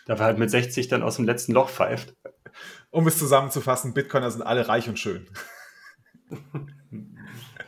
da 0.05 0.17
war 0.17 0.27
halt 0.27 0.39
mit 0.39 0.49
60 0.49 0.87
dann 0.87 1.03
aus 1.03 1.17
dem 1.17 1.25
letzten 1.25 1.51
Loch 1.51 1.69
pfeift. 1.69 2.15
Um 2.89 3.05
es 3.05 3.19
zusammenzufassen, 3.19 3.93
Bitcoiner 3.93 4.31
sind 4.31 4.41
alle 4.43 4.67
reich 4.69 4.87
und 4.87 4.97
schön. 4.97 5.27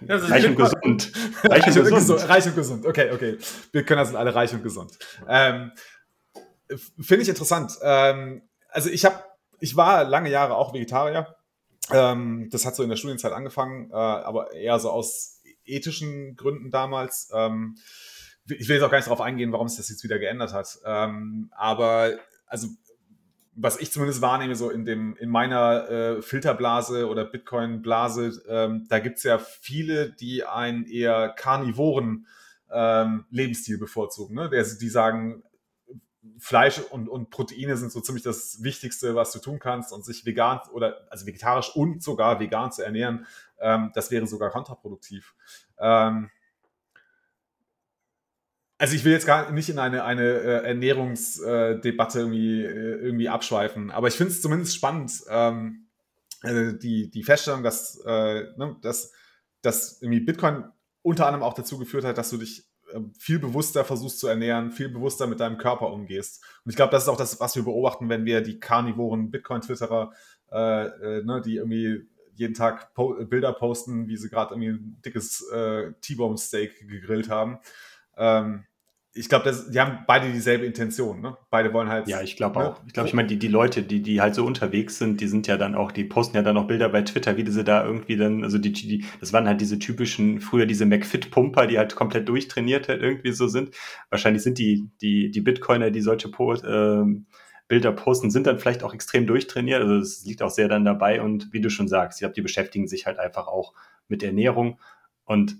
reich 0.07 0.47
und 0.47 0.55
gesund. 0.55 1.11
Reich 1.43 1.67
und 1.67 1.89
gesund. 1.89 2.29
Reich 2.29 2.45
und 2.45 2.55
gesund. 2.55 2.85
Okay, 2.85 3.11
okay. 3.11 3.37
Bitcoiner 3.71 4.05
sind 4.05 4.15
alle 4.15 4.33
reich 4.33 4.53
und 4.53 4.63
gesund. 4.63 4.97
Ähm, 5.27 5.71
Finde 6.99 7.23
ich 7.23 7.29
interessant. 7.29 7.77
Ähm, 7.81 8.43
also 8.69 8.89
ich 8.89 9.05
habe 9.05 9.23
ich 9.63 9.77
war 9.77 10.03
lange 10.03 10.29
Jahre 10.29 10.57
auch 10.57 10.73
Vegetarier. 10.73 11.37
Ähm, 11.89 12.49
das 12.51 12.65
hat 12.65 12.75
so 12.75 12.83
in 12.83 12.89
der 12.89 12.97
Studienzeit 12.97 13.31
angefangen, 13.31 13.89
äh, 13.91 13.95
aber 13.95 14.51
eher 14.51 14.77
so 14.77 14.89
aus 14.89 15.41
ethischen 15.63 16.35
Gründen 16.35 16.69
damals. 16.69 17.31
Ähm, 17.33 17.77
ich 18.45 18.67
will 18.67 18.75
jetzt 18.75 18.83
auch 18.83 18.91
gar 18.91 18.97
nicht 18.97 19.07
darauf 19.07 19.21
eingehen, 19.21 19.53
warum 19.53 19.67
es 19.67 19.77
das 19.77 19.87
jetzt 19.87 20.03
wieder 20.03 20.19
geändert 20.19 20.51
hat. 20.51 20.79
Ähm, 20.85 21.49
aber 21.55 22.11
also 22.45 22.67
was 23.55 23.79
ich 23.79 23.89
zumindest 23.89 24.21
wahrnehme, 24.21 24.55
so 24.55 24.69
in 24.69 24.83
dem, 24.83 25.15
in 25.15 25.29
meiner 25.29 25.89
äh, 25.89 26.21
Filterblase 26.21 27.07
oder 27.07 27.23
Bitcoin-Blase, 27.23 28.43
ähm, 28.49 28.85
da 28.89 28.99
gibt 28.99 29.19
es 29.19 29.23
ja 29.23 29.37
viele, 29.37 30.11
die 30.11 30.43
einen 30.43 30.85
eher 30.85 31.29
karnivoren 31.29 32.27
ähm, 32.69 33.25
Lebensstil 33.29 33.77
bevorzugen. 33.77 34.35
Ne? 34.35 34.49
Der, 34.49 34.63
die 34.63 34.89
sagen, 34.89 35.43
Fleisch 36.39 36.79
und, 36.79 37.09
und 37.09 37.29
Proteine 37.29 37.75
sind 37.77 37.91
so 37.91 37.99
ziemlich 37.99 38.23
das 38.23 38.63
Wichtigste, 38.63 39.15
was 39.15 39.31
du 39.31 39.39
tun 39.39 39.59
kannst 39.59 39.91
und 39.91 40.05
sich 40.05 40.25
vegan 40.25 40.59
oder 40.71 41.05
also 41.09 41.25
vegetarisch 41.25 41.75
und 41.75 42.01
sogar 42.01 42.39
vegan 42.39 42.71
zu 42.71 42.83
ernähren, 42.83 43.25
ähm, 43.59 43.91
das 43.93 44.09
wäre 44.09 44.25
sogar 44.25 44.49
kontraproduktiv. 44.49 45.35
Ähm, 45.77 46.29
also 48.77 48.95
ich 48.95 49.03
will 49.03 49.11
jetzt 49.11 49.27
gar 49.27 49.51
nicht 49.51 49.69
in 49.69 49.79
eine, 49.79 50.03
eine 50.03 50.23
äh, 50.23 50.67
Ernährungsdebatte 50.67 52.19
irgendwie, 52.19 52.63
äh, 52.63 52.95
irgendwie 52.97 53.29
abschweifen, 53.29 53.91
aber 53.91 54.07
ich 54.07 54.15
finde 54.15 54.31
es 54.31 54.41
zumindest 54.41 54.75
spannend, 54.75 55.11
ähm, 55.29 55.87
äh, 56.43 56.73
die, 56.73 57.09
die 57.09 57.23
Feststellung, 57.23 57.63
dass, 57.63 58.01
ne, 58.05 58.77
dass, 58.81 59.11
dass 59.61 60.01
irgendwie 60.01 60.21
Bitcoin 60.21 60.65
unter 61.01 61.27
anderem 61.27 61.43
auch 61.43 61.53
dazu 61.53 61.77
geführt 61.77 62.05
hat, 62.05 62.17
dass 62.17 62.29
du 62.29 62.37
dich 62.37 62.65
viel 63.17 63.39
bewusster 63.39 63.85
versuchst 63.85 64.19
zu 64.19 64.27
ernähren, 64.27 64.71
viel 64.71 64.89
bewusster 64.89 65.27
mit 65.27 65.39
deinem 65.39 65.57
Körper 65.57 65.91
umgehst. 65.91 66.43
Und 66.63 66.71
ich 66.71 66.75
glaube, 66.75 66.91
das 66.91 67.03
ist 67.03 67.09
auch 67.09 67.17
das, 67.17 67.39
was 67.39 67.55
wir 67.55 67.63
beobachten, 67.63 68.09
wenn 68.09 68.25
wir 68.25 68.41
die 68.41 68.59
karnivoren 68.59 69.31
Bitcoin-Twitterer, 69.31 70.11
äh, 70.51 70.85
äh, 70.85 71.23
ne, 71.23 71.41
die 71.41 71.57
irgendwie 71.57 72.07
jeden 72.35 72.53
Tag 72.53 72.93
po 72.93 73.13
Bilder 73.25 73.53
posten, 73.53 74.07
wie 74.07 74.17
sie 74.17 74.29
gerade 74.29 74.53
irgendwie 74.53 74.69
ein 74.69 75.01
dickes 75.05 75.47
äh, 75.51 75.93
T-Bone-Steak 76.01 76.87
gegrillt 76.87 77.29
haben. 77.29 77.59
Ähm, 78.17 78.65
ich 79.15 79.29
glaube, 79.29 79.53
die 79.71 79.79
haben 79.79 79.99
beide 80.07 80.31
dieselbe 80.31 80.65
Intention. 80.65 81.21
Ne? 81.21 81.37
Beide 81.51 81.71
wollen 81.71 81.87
halt. 81.87 82.07
Ja, 82.07 82.21
ich 82.21 82.35
glaube 82.35 82.59
ne? 82.59 82.69
auch. 82.69 82.81
Ich 82.87 82.93
glaube, 82.93 83.07
ich 83.07 83.13
meine, 83.13 83.27
die, 83.27 83.37
die 83.37 83.47
Leute, 83.47 83.83
die, 83.83 84.01
die 84.01 84.21
halt 84.21 84.33
so 84.33 84.43
unterwegs 84.43 84.97
sind, 84.97 85.21
die 85.21 85.27
sind 85.27 85.45
ja 85.45 85.55
dann 85.55 85.75
auch, 85.75 85.91
die 85.91 86.03
posten 86.03 86.35
ja 86.35 86.41
dann 86.41 86.57
auch 86.57 86.65
Bilder 86.65 86.89
bei 86.89 87.03
Twitter, 87.03 87.37
wie 87.37 87.49
sie 87.49 87.63
da 87.63 87.85
irgendwie 87.85 88.17
dann, 88.17 88.43
also 88.43 88.57
die, 88.57 88.71
die 88.71 89.05
das 89.19 89.31
waren 89.31 89.47
halt 89.47 89.61
diese 89.61 89.77
typischen, 89.77 90.41
früher 90.41 90.65
diese 90.65 90.87
McFit-Pumper, 90.87 91.67
die 91.67 91.77
halt 91.77 91.95
komplett 91.95 92.27
durchtrainiert 92.27 92.89
halt 92.89 93.03
irgendwie 93.03 93.33
so 93.33 93.47
sind. 93.47 93.75
Wahrscheinlich 94.09 94.41
sind 94.41 94.57
die, 94.57 94.89
die, 95.01 95.29
die 95.29 95.41
Bitcoiner, 95.41 95.91
die 95.91 96.01
solche 96.01 96.29
po 96.29 96.53
äh, 96.53 97.05
Bilder 97.67 97.91
posten, 97.91 98.31
sind 98.31 98.47
dann 98.47 98.57
vielleicht 98.57 98.83
auch 98.83 98.95
extrem 98.95 99.27
durchtrainiert. 99.27 99.81
Also 99.81 99.95
es 99.97 100.25
liegt 100.25 100.41
auch 100.41 100.49
sehr 100.49 100.67
dann 100.67 100.85
dabei 100.85 101.21
und 101.21 101.53
wie 101.53 101.61
du 101.61 101.69
schon 101.69 101.87
sagst, 101.87 102.17
ich 102.17 102.21
glaube, 102.21 102.35
die 102.35 102.41
beschäftigen 102.41 102.87
sich 102.87 103.05
halt 103.05 103.19
einfach 103.19 103.47
auch 103.47 103.73
mit 104.07 104.23
Ernährung 104.23 104.79
und 105.25 105.57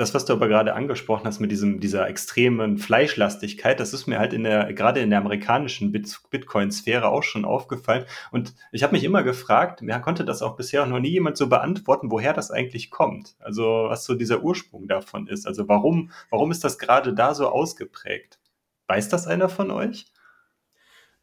das, 0.00 0.14
was 0.14 0.24
du 0.24 0.32
aber 0.32 0.48
gerade 0.48 0.72
angesprochen 0.72 1.26
hast 1.26 1.40
mit 1.40 1.50
diesem, 1.50 1.78
dieser 1.78 2.08
extremen 2.08 2.78
Fleischlastigkeit, 2.78 3.78
das 3.78 3.92
ist 3.92 4.06
mir 4.06 4.18
halt 4.18 4.32
in 4.32 4.44
der, 4.44 4.72
gerade 4.72 5.00
in 5.00 5.10
der 5.10 5.18
amerikanischen 5.18 5.92
Bitcoin-Sphäre 5.92 7.08
auch 7.08 7.22
schon 7.22 7.44
aufgefallen. 7.44 8.06
Und 8.30 8.54
ich 8.72 8.82
habe 8.82 8.94
mich 8.94 9.04
immer 9.04 9.22
gefragt, 9.22 9.82
mir 9.82 9.98
konnte 10.00 10.24
das 10.24 10.40
auch 10.40 10.56
bisher 10.56 10.86
noch 10.86 11.00
nie 11.00 11.10
jemand 11.10 11.36
so 11.36 11.50
beantworten, 11.50 12.10
woher 12.10 12.32
das 12.32 12.50
eigentlich 12.50 12.90
kommt. 12.90 13.36
Also 13.40 13.88
was 13.88 14.06
so 14.06 14.14
dieser 14.14 14.42
Ursprung 14.42 14.88
davon 14.88 15.26
ist. 15.26 15.46
Also 15.46 15.68
warum, 15.68 16.10
warum 16.30 16.50
ist 16.50 16.64
das 16.64 16.78
gerade 16.78 17.12
da 17.12 17.34
so 17.34 17.48
ausgeprägt? 17.48 18.38
Weiß 18.88 19.10
das 19.10 19.26
einer 19.26 19.50
von 19.50 19.70
euch? 19.70 20.06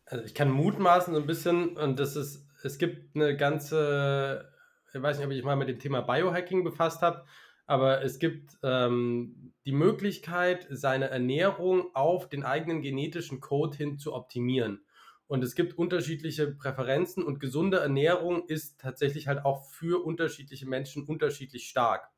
Also 0.06 0.24
ich 0.24 0.36
kann 0.36 0.52
mutmaßen 0.52 1.16
so 1.16 1.20
ein 1.20 1.26
bisschen, 1.26 1.78
und 1.78 2.00
das 2.00 2.16
ist, 2.16 2.46
es 2.62 2.78
gibt 2.78 3.16
eine 3.16 3.36
ganze, 3.36 4.52
ich 4.94 5.02
weiß 5.02 5.18
nicht, 5.18 5.26
ob 5.26 5.34
ich 5.34 5.44
mal 5.44 5.56
mit 5.56 5.68
dem 5.68 5.80
Thema 5.80 6.02
Biohacking 6.02 6.64
befasst 6.64 7.02
habe 7.02 7.26
aber 7.68 8.02
es 8.04 8.18
gibt 8.18 8.58
ähm, 8.64 9.54
die 9.66 9.74
Möglichkeit, 9.74 10.66
seine 10.70 11.10
Ernährung 11.10 11.94
auf 11.94 12.30
den 12.30 12.44
eigenen 12.44 12.82
genetischen 12.82 13.42
Code 13.42 13.78
hin 13.78 14.00
zu 14.00 14.14
optimieren. 14.14 14.86
Und 15.28 15.44
es 15.44 15.56
gibt 15.56 15.78
unterschiedliche 15.78 16.48
Präferenzen 16.48 17.22
und 17.22 17.42
gesunde 17.42 17.80
Ernährung 17.80 18.48
ist 18.48 18.80
tatsächlich 18.80 19.28
halt 19.28 19.44
auch 19.44 19.70
für 19.70 20.04
unterschiedliche 20.06 20.66
Menschen 20.66 21.04
unterschiedlich 21.04 21.68
stark. 21.68 22.10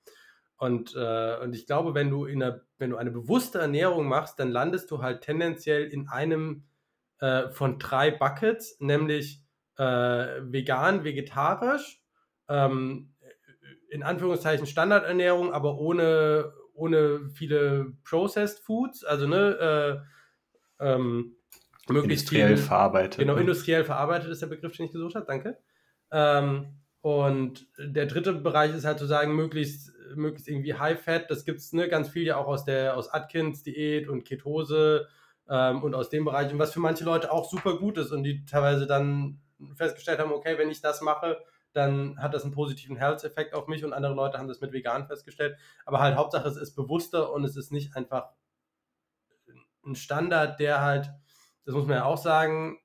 Und, 0.58 0.94
äh, 0.96 1.38
und 1.38 1.56
ich 1.56 1.66
glaube, 1.66 1.96
wenn 1.96 2.12
du, 2.12 2.26
in 2.26 2.44
einer, 2.44 2.62
wenn 2.78 2.92
du 2.92 2.98
eine 2.98 3.12
bewusste 3.12 3.58
Ernährung 3.58 4.08
machst, 4.08 4.40
dann 4.40 4.52
landest 4.52 4.92
du 4.92 5.02
halt 5.02 5.22
tendenziell 5.22 5.86
in 5.86 6.08
einem 6.08 6.66
äh, 7.20 7.50
von 7.50 7.80
drei 7.80 8.12
Buckets, 8.12 8.80
nämlich 8.80 9.42
äh, 9.78 9.84
vegan, 9.84 11.04
vegetarisch, 11.04 12.04
ähm, 12.48 13.14
in 13.90 14.04
Anführungszeichen 14.04 14.68
Standardernährung, 14.68 15.54
aber 15.54 15.78
ohne, 15.78 16.54
ohne 16.74 17.30
viele 17.34 17.94
Processed 18.04 18.60
Foods, 18.60 19.04
also 19.04 19.28
ne, 19.28 20.04
äh, 20.80 20.86
ähm, 20.86 21.36
möglichst 21.88 22.32
industriell 22.32 22.58
viel, 22.58 22.66
verarbeitet. 22.66 23.20
Genau, 23.20 23.36
ne? 23.36 23.42
industriell 23.42 23.84
verarbeitet 23.84 24.30
ist 24.30 24.42
der 24.42 24.48
Begriff, 24.48 24.76
den 24.76 24.86
ich 24.86 24.92
gesucht 24.92 25.16
habe, 25.16 25.26
danke. 25.26 25.58
Ähm, 26.12 26.80
und 27.02 27.68
der 27.78 28.08
dritte 28.08 28.34
Bereich 28.34 28.76
ist 28.76 28.86
halt 28.86 29.00
zu 29.00 29.06
sagen, 29.06 29.36
möglichst, 29.36 29.94
möglichst 30.16 30.50
irgendwie 30.50 30.74
High 30.74 31.02
Fat. 31.02 31.32
Das 31.32 31.46
gibt 31.46 31.60
es 31.60 31.72
ne, 31.72 31.88
ganz 31.88 32.10
viel 32.10 32.24
ja 32.24 32.38
auch 32.38 32.48
aus 32.48 32.66
der 32.66 32.98
aus 32.98 33.10
Atkins 33.10 33.64
Diät 33.64 34.10
und 34.10 34.26
Ketose 34.26 35.08
ähm, 35.50 35.82
und 35.82 35.96
aus 35.96 36.10
dem 36.10 36.26
Bereich. 36.26 36.52
Und 36.52 36.60
was 36.60 36.74
für 36.74 36.82
manche 36.82 37.06
Leute 37.06 37.32
auch 37.32 37.50
super 37.50 37.78
gut 37.78 37.98
ist 37.98 38.12
und 38.12 38.24
die 38.24 38.44
teilweise 38.46 38.86
dann 38.86 39.40
festgestellt 39.76 40.20
haben, 40.20 40.32
okay, 40.32 40.58
wenn 40.58 40.70
ich 40.70 40.82
das 40.82 41.02
mache, 41.02 41.38
dann 41.74 42.20
hat 42.22 42.34
das 42.34 42.44
einen 42.44 42.54
positiven 42.54 42.98
Health-Effekt 42.98 43.54
auf 43.54 43.68
mich 43.68 43.84
und 43.84 43.94
andere 43.94 44.14
Leute 44.14 44.38
haben 44.38 44.48
das 44.48 44.62
mit 44.62 44.74
vegan 44.74 45.08
festgestellt. 45.08 45.58
Aber 45.86 46.00
halt 46.00 46.16
Hauptsache, 46.16 46.48
es 46.48 46.58
ist 46.58 46.76
bewusster 46.76 47.32
und 47.32 47.44
es 47.44 47.56
ist 47.56 47.72
nicht 47.72 47.96
einfach 47.96 48.30
ein 49.86 49.96
Standard, 49.96 50.60
der 50.60 50.82
halt, 50.82 51.12
das 51.66 51.76
muss 51.76 51.86
man 51.86 51.98
ja 51.98 52.06
auch 52.06 52.18
sagen, 52.18 52.80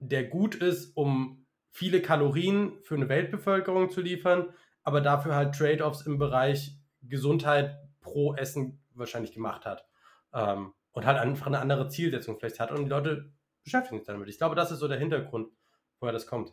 der 0.00 0.24
gut 0.24 0.54
ist, 0.54 0.96
um 0.96 1.46
viele 1.70 2.02
Kalorien 2.02 2.78
für 2.82 2.94
eine 2.94 3.08
Weltbevölkerung 3.08 3.90
zu 3.90 4.00
liefern, 4.00 4.52
aber 4.82 5.00
dafür 5.00 5.34
halt 5.34 5.54
Trade-offs 5.54 6.02
im 6.02 6.18
Bereich 6.18 6.76
Gesundheit 7.02 7.78
pro 8.00 8.34
Essen 8.34 8.82
wahrscheinlich 8.94 9.32
gemacht 9.32 9.66
hat. 9.66 9.86
Ähm, 10.32 10.74
und 10.92 11.06
halt 11.06 11.18
einfach 11.18 11.46
eine 11.46 11.60
andere 11.60 11.88
Zielsetzung 11.88 12.38
vielleicht 12.38 12.58
hat 12.58 12.72
und 12.72 12.84
die 12.84 12.90
Leute 12.90 13.32
beschäftigen 13.62 13.98
sich 13.98 14.06
damit. 14.06 14.28
Ich 14.28 14.38
glaube, 14.38 14.56
das 14.56 14.72
ist 14.72 14.80
so 14.80 14.88
der 14.88 14.98
Hintergrund, 14.98 15.48
woher 16.00 16.12
das 16.12 16.26
kommt. 16.26 16.52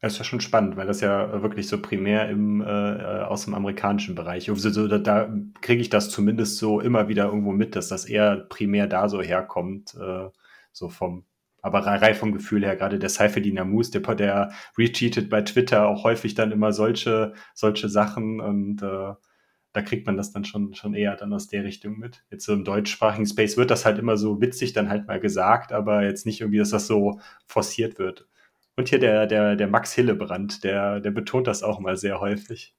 Das 0.00 0.14
ist 0.14 0.18
ja 0.18 0.24
schon 0.24 0.40
spannend, 0.40 0.76
weil 0.76 0.86
das 0.86 1.02
ja 1.02 1.42
wirklich 1.42 1.68
so 1.68 1.80
primär 1.80 2.30
im, 2.30 2.62
äh, 2.62 2.66
äh 2.66 3.22
aus 3.24 3.44
dem 3.44 3.54
amerikanischen 3.54 4.14
Bereich, 4.14 4.48
also 4.48 4.70
so, 4.70 4.88
da, 4.88 4.98
da 4.98 5.30
kriege 5.60 5.82
ich 5.82 5.90
das 5.90 6.08
zumindest 6.10 6.56
so 6.56 6.80
immer 6.80 7.08
wieder 7.08 7.26
irgendwo 7.26 7.52
mit, 7.52 7.76
dass 7.76 7.88
das 7.88 8.06
eher 8.06 8.36
primär 8.36 8.86
da 8.86 9.10
so 9.10 9.20
herkommt, 9.20 9.94
äh, 10.00 10.30
so 10.72 10.88
vom, 10.88 11.24
aber 11.60 11.80
rein 11.80 12.14
vom 12.14 12.32
Gefühl 12.32 12.64
her, 12.64 12.76
gerade 12.76 12.98
der 12.98 13.10
Seife 13.10 13.40
Namus, 13.40 13.90
der, 13.90 14.00
der 14.14 14.52
retweetet 14.78 15.28
bei 15.28 15.42
Twitter 15.42 15.86
auch 15.86 16.04
häufig 16.04 16.34
dann 16.34 16.52
immer 16.52 16.72
solche, 16.72 17.34
solche 17.54 17.90
Sachen 17.90 18.40
und 18.40 18.82
äh, 18.82 19.14
da 19.72 19.82
kriegt 19.82 20.06
man 20.06 20.16
das 20.16 20.32
dann 20.32 20.44
schon, 20.44 20.74
schon 20.74 20.94
eher 20.94 21.16
dann 21.16 21.32
aus 21.32 21.48
der 21.48 21.64
Richtung 21.64 21.98
mit. 21.98 22.24
Jetzt 22.30 22.44
so 22.44 22.52
im 22.54 22.64
deutschsprachigen 22.64 23.26
Space 23.26 23.56
wird 23.56 23.70
das 23.70 23.84
halt 23.84 23.98
immer 23.98 24.16
so 24.16 24.40
witzig 24.40 24.72
dann 24.72 24.88
halt 24.88 25.06
mal 25.06 25.20
gesagt, 25.20 25.72
aber 25.72 26.02
jetzt 26.04 26.26
nicht 26.26 26.40
irgendwie, 26.40 26.58
dass 26.58 26.70
das 26.70 26.86
so 26.86 27.20
forciert 27.46 27.98
wird. 27.98 28.26
Und 28.80 28.88
hier 28.88 28.98
der, 28.98 29.26
der, 29.26 29.56
der 29.56 29.68
Max 29.68 29.92
Hillebrand, 29.92 30.64
der, 30.64 31.00
der 31.00 31.10
betont 31.10 31.46
das 31.46 31.62
auch 31.62 31.80
mal 31.80 31.98
sehr 31.98 32.18
häufig. 32.18 32.74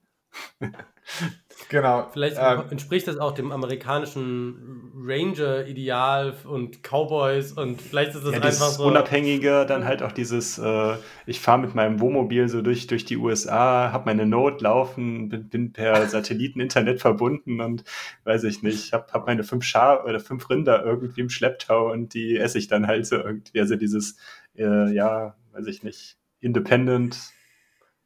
Genau. 1.69 2.09
Vielleicht 2.11 2.37
ähm, 2.39 2.63
entspricht 2.71 3.07
das 3.07 3.17
auch 3.17 3.33
dem 3.33 3.51
amerikanischen 3.51 4.91
Ranger-Ideal 4.95 6.33
und 6.45 6.81
Cowboys 6.81 7.51
und 7.51 7.79
vielleicht 7.79 8.15
ist 8.15 8.25
das 8.25 8.33
ja, 8.33 8.41
einfach 8.41 8.69
so. 8.71 8.85
Unabhängige, 8.85 9.67
dann 9.67 9.85
halt 9.85 10.01
auch 10.01 10.11
dieses, 10.11 10.57
äh, 10.57 10.95
ich 11.27 11.39
fahre 11.39 11.59
mit 11.59 11.75
meinem 11.75 11.99
Wohnmobil 11.99 12.49
so 12.49 12.63
durch, 12.63 12.87
durch 12.87 13.05
die 13.05 13.17
USA, 13.17 13.91
habe 13.91 14.05
meine 14.07 14.25
Note 14.25 14.63
laufen, 14.63 15.29
bin, 15.29 15.49
bin 15.49 15.71
per 15.71 16.03
Satelliteninternet 16.09 16.99
verbunden 16.99 17.61
und 17.61 17.83
weiß 18.23 18.45
ich 18.45 18.63
nicht, 18.63 18.91
habe 18.91 19.05
hab 19.13 19.27
meine 19.27 19.43
fünf 19.43 19.63
Schar 19.63 20.03
oder 20.05 20.19
fünf 20.19 20.49
Rinder 20.49 20.83
irgendwie 20.83 21.21
im 21.21 21.29
Schlepptau 21.29 21.91
und 21.91 22.15
die 22.15 22.37
esse 22.37 22.57
ich 22.57 22.69
dann 22.69 22.87
halt 22.87 23.05
so 23.05 23.17
irgendwie. 23.17 23.59
Also 23.59 23.75
dieses, 23.75 24.17
äh, 24.57 24.91
ja, 24.91 25.35
weiß 25.53 25.67
ich 25.67 25.83
nicht, 25.83 26.17
Independent. 26.39 27.17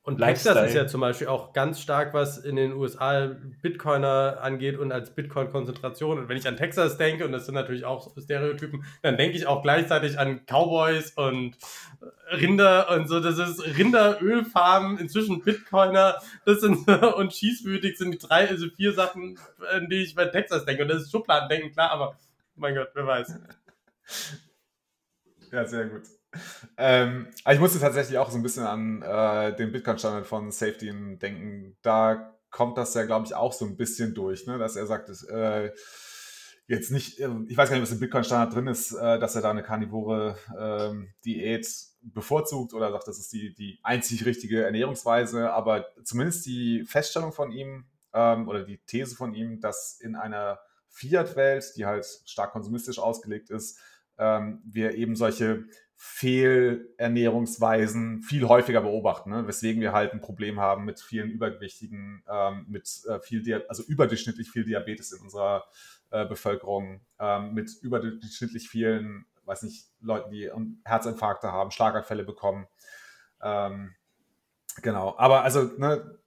Und 0.05 0.19
Texas 0.19 0.67
ist 0.67 0.75
ja 0.75 0.85
zum 0.85 1.01
Beispiel 1.01 1.25
auch 1.25 1.51
ganz 1.51 1.81
stark, 1.81 2.13
was 2.13 2.37
in 2.37 2.55
den 2.55 2.73
USA 2.73 3.35
Bitcoiner 3.63 4.37
angeht 4.39 4.77
und 4.77 4.91
als 4.91 5.15
Bitcoin-Konzentration. 5.15 6.19
Und 6.19 6.29
wenn 6.29 6.37
ich 6.37 6.47
an 6.47 6.57
Texas 6.57 6.97
denke, 6.97 7.25
und 7.25 7.31
das 7.31 7.47
sind 7.47 7.55
natürlich 7.55 7.85
auch 7.85 8.15
Stereotypen, 8.15 8.85
dann 9.01 9.17
denke 9.17 9.35
ich 9.35 9.47
auch 9.47 9.63
gleichzeitig 9.63 10.19
an 10.19 10.45
Cowboys 10.45 11.13
und 11.13 11.57
Rinder 12.29 12.91
und 12.91 13.07
so. 13.07 13.19
Das 13.19 13.39
ist 13.39 13.65
Rinderölfarmen, 13.79 14.99
inzwischen 14.99 15.41
Bitcoiner, 15.41 16.21
das 16.45 16.61
sind 16.61 16.87
und 16.87 17.33
schießwütig 17.33 17.97
sind 17.97 18.11
die 18.11 18.19
drei, 18.19 18.47
also 18.47 18.67
vier 18.69 18.93
Sachen, 18.93 19.39
an 19.71 19.89
die 19.89 20.03
ich 20.03 20.13
bei 20.13 20.25
Texas 20.25 20.65
denke. 20.65 20.83
Und 20.83 20.89
das 20.89 21.01
ist 21.01 21.11
Schubladendenken, 21.11 21.71
klar, 21.71 21.89
aber 21.89 22.15
mein 22.55 22.75
Gott, 22.75 22.89
wer 22.93 23.07
weiß. 23.07 23.39
Ja, 25.51 25.65
sehr 25.65 25.85
gut. 25.87 26.03
Ähm, 26.77 27.27
ich 27.49 27.59
musste 27.59 27.79
tatsächlich 27.79 28.17
auch 28.17 28.29
so 28.29 28.38
ein 28.38 28.43
bisschen 28.43 28.63
an 28.63 29.01
äh, 29.01 29.55
den 29.55 29.71
Bitcoin-Standard 29.71 30.25
von 30.25 30.51
Safety 30.51 30.91
denken. 31.17 31.77
Da 31.81 32.36
kommt 32.51 32.77
das 32.77 32.93
ja, 32.93 33.03
glaube 33.05 33.25
ich, 33.25 33.36
auch 33.36 33.53
so 33.53 33.65
ein 33.65 33.77
bisschen 33.77 34.13
durch, 34.13 34.47
ne? 34.47 34.57
dass 34.57 34.75
er 34.75 34.88
sagt, 34.88 35.09
dass, 35.09 35.23
äh, 35.23 35.71
jetzt 36.67 36.91
nicht, 36.91 37.19
äh, 37.19 37.29
ich 37.47 37.57
weiß 37.57 37.69
gar 37.69 37.75
nicht, 37.75 37.83
was 37.83 37.91
im 37.91 37.99
Bitcoin-Standard 37.99 38.53
drin 38.53 38.67
ist, 38.67 38.93
äh, 38.93 39.19
dass 39.19 39.36
er 39.36 39.41
da 39.41 39.51
eine 39.51 39.63
karnivore 39.63 40.38
ähm, 40.57 41.13
Diät 41.23 41.67
bevorzugt 42.01 42.73
oder 42.73 42.91
sagt, 42.91 43.07
das 43.07 43.19
ist 43.19 43.33
die, 43.33 43.53
die 43.53 43.79
einzig 43.83 44.25
richtige 44.25 44.63
Ernährungsweise, 44.63 45.51
aber 45.51 45.86
zumindest 46.03 46.45
die 46.45 46.83
Feststellung 46.86 47.31
von 47.31 47.51
ihm 47.51 47.86
ähm, 48.13 48.47
oder 48.47 48.63
die 48.63 48.79
These 48.86 49.15
von 49.15 49.33
ihm, 49.33 49.59
dass 49.59 49.99
in 49.99 50.15
einer 50.15 50.59
Fiat-Welt, 50.89 51.73
die 51.75 51.86
halt 51.86 52.05
stark 52.25 52.53
konsumistisch 52.53 52.99
ausgelegt 52.99 53.49
ist, 53.49 53.77
ähm, 54.18 54.61
wir 54.66 54.95
eben 54.95 55.16
solche 55.16 55.66
Fehlernährungsweisen 55.97 58.22
viel 58.22 58.45
häufiger 58.47 58.82
beobachten, 58.82 59.30
ne? 59.30 59.47
weswegen 59.47 59.82
wir 59.82 59.93
halt 59.93 60.11
ein 60.13 60.20
Problem 60.20 60.59
haben 60.59 60.84
mit 60.86 60.99
vielen 60.99 61.30
Übergewichtigen, 61.30 62.24
ähm, 62.30 62.66
mit 62.68 62.89
äh, 63.07 63.20
viel, 63.20 63.63
also 63.70 63.84
überdurchschnittlich 63.84 64.51
viel 64.51 64.66
Diabetes 64.66 65.13
in 65.13 65.22
unserer 65.22 65.63
äh, 66.11 66.26
Bevölkerung, 66.26 66.99
ähm, 67.20 67.53
mit 67.53 67.72
überdurchschnittlich 67.82 68.68
vielen, 68.68 69.26
weiß 69.45 69.63
nicht, 69.63 69.88
Leuten, 70.01 70.32
die 70.32 70.51
Herzinfarkte 70.84 71.49
haben, 71.51 71.72
Schlaganfälle 71.72 72.26
bekommen. 72.26 72.68
Ähm, 73.41 73.95
genau, 74.82 75.16
aber 75.18 75.43
also 75.43 75.63
ne, 75.78 76.20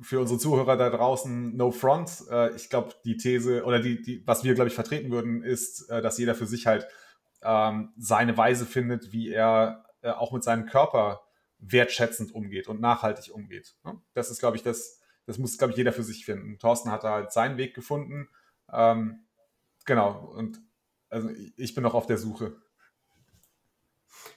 für 0.00 0.20
unsere 0.20 0.38
Zuhörer 0.38 0.76
da 0.76 0.90
draußen, 0.90 1.56
no 1.56 1.70
front. 1.70 2.24
Äh, 2.30 2.54
ich 2.56 2.68
glaube, 2.68 2.94
die 3.04 3.16
These 3.16 3.64
oder 3.64 3.80
die, 3.80 4.02
die, 4.02 4.26
was 4.26 4.44
wir, 4.44 4.54
glaube 4.54 4.68
ich, 4.68 4.74
vertreten 4.74 5.10
würden, 5.10 5.42
ist, 5.42 5.88
äh, 5.88 6.02
dass 6.02 6.18
jeder 6.18 6.34
für 6.34 6.46
sich 6.46 6.66
halt 6.66 6.86
ähm, 7.44 7.92
seine 7.96 8.36
Weise 8.36 8.66
findet, 8.66 9.12
wie 9.12 9.30
er 9.30 9.84
äh, 10.02 10.10
auch 10.10 10.32
mit 10.32 10.42
seinem 10.42 10.66
Körper 10.66 11.22
wertschätzend 11.58 12.34
umgeht 12.34 12.68
und 12.68 12.80
nachhaltig 12.80 13.34
umgeht. 13.34 13.74
Ne? 13.84 14.00
Das 14.12 14.30
ist, 14.30 14.40
glaube 14.40 14.56
ich, 14.56 14.62
das, 14.62 15.00
das 15.26 15.38
muss, 15.38 15.56
glaube 15.58 15.72
ich, 15.72 15.76
jeder 15.76 15.92
für 15.92 16.02
sich 16.02 16.24
finden. 16.24 16.58
Thorsten 16.58 16.90
hat 16.90 17.04
da 17.04 17.12
halt 17.12 17.32
seinen 17.32 17.56
Weg 17.56 17.74
gefunden. 17.74 18.28
Ähm, 18.72 19.24
genau. 19.84 20.32
Und 20.36 20.60
also 21.08 21.30
ich 21.56 21.74
bin 21.74 21.84
noch 21.84 21.94
auf 21.94 22.06
der 22.06 22.18
Suche. 22.18 22.56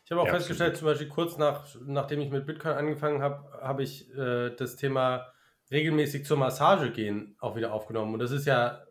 Ich 0.06 0.12
habe 0.12 0.22
auch 0.22 0.28
ja, 0.28 0.34
festgestellt, 0.34 0.74
absolut. 0.74 0.98
zum 0.98 1.06
Beispiel 1.06 1.10
kurz 1.10 1.38
nach, 1.38 1.76
nachdem 1.86 2.22
ich 2.22 2.30
mit 2.30 2.46
Bitcoin 2.46 2.74
angefangen 2.74 3.22
habe, 3.22 3.60
habe 3.62 3.84
ich 3.84 4.14
äh, 4.16 4.56
das 4.56 4.76
Thema 4.76 5.34
regelmäßig 5.72 6.26
zur 6.26 6.38
Massage 6.38 6.92
gehen 6.92 7.36
auch 7.40 7.56
wieder 7.56 7.74
aufgenommen. 7.74 8.14
Und 8.14 8.20
das 8.20 8.32
ist 8.32 8.46
ja, 8.46 8.86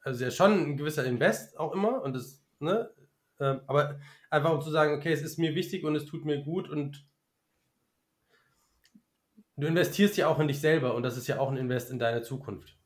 also 0.00 0.24
ja 0.24 0.30
schon 0.30 0.52
ein 0.52 0.76
gewisser 0.76 1.04
Invest 1.04 1.58
auch 1.58 1.72
immer. 1.72 2.02
Und 2.02 2.14
das, 2.14 2.44
ne? 2.58 2.90
Äh, 3.38 3.56
aber 3.66 4.00
einfach 4.30 4.52
um 4.52 4.60
zu 4.60 4.70
sagen, 4.70 4.94
okay, 4.94 5.12
es 5.12 5.22
ist 5.22 5.38
mir 5.38 5.54
wichtig 5.54 5.84
und 5.84 5.94
es 5.94 6.06
tut 6.06 6.24
mir 6.24 6.42
gut 6.42 6.68
und 6.68 7.06
du 9.56 9.66
investierst 9.66 10.16
ja 10.16 10.28
auch 10.28 10.38
in 10.38 10.48
dich 10.48 10.60
selber 10.60 10.94
und 10.94 11.02
das 11.02 11.16
ist 11.16 11.26
ja 11.26 11.38
auch 11.38 11.50
ein 11.50 11.56
Invest 11.56 11.90
in 11.90 11.98
deine 11.98 12.22
Zukunft. 12.22 12.78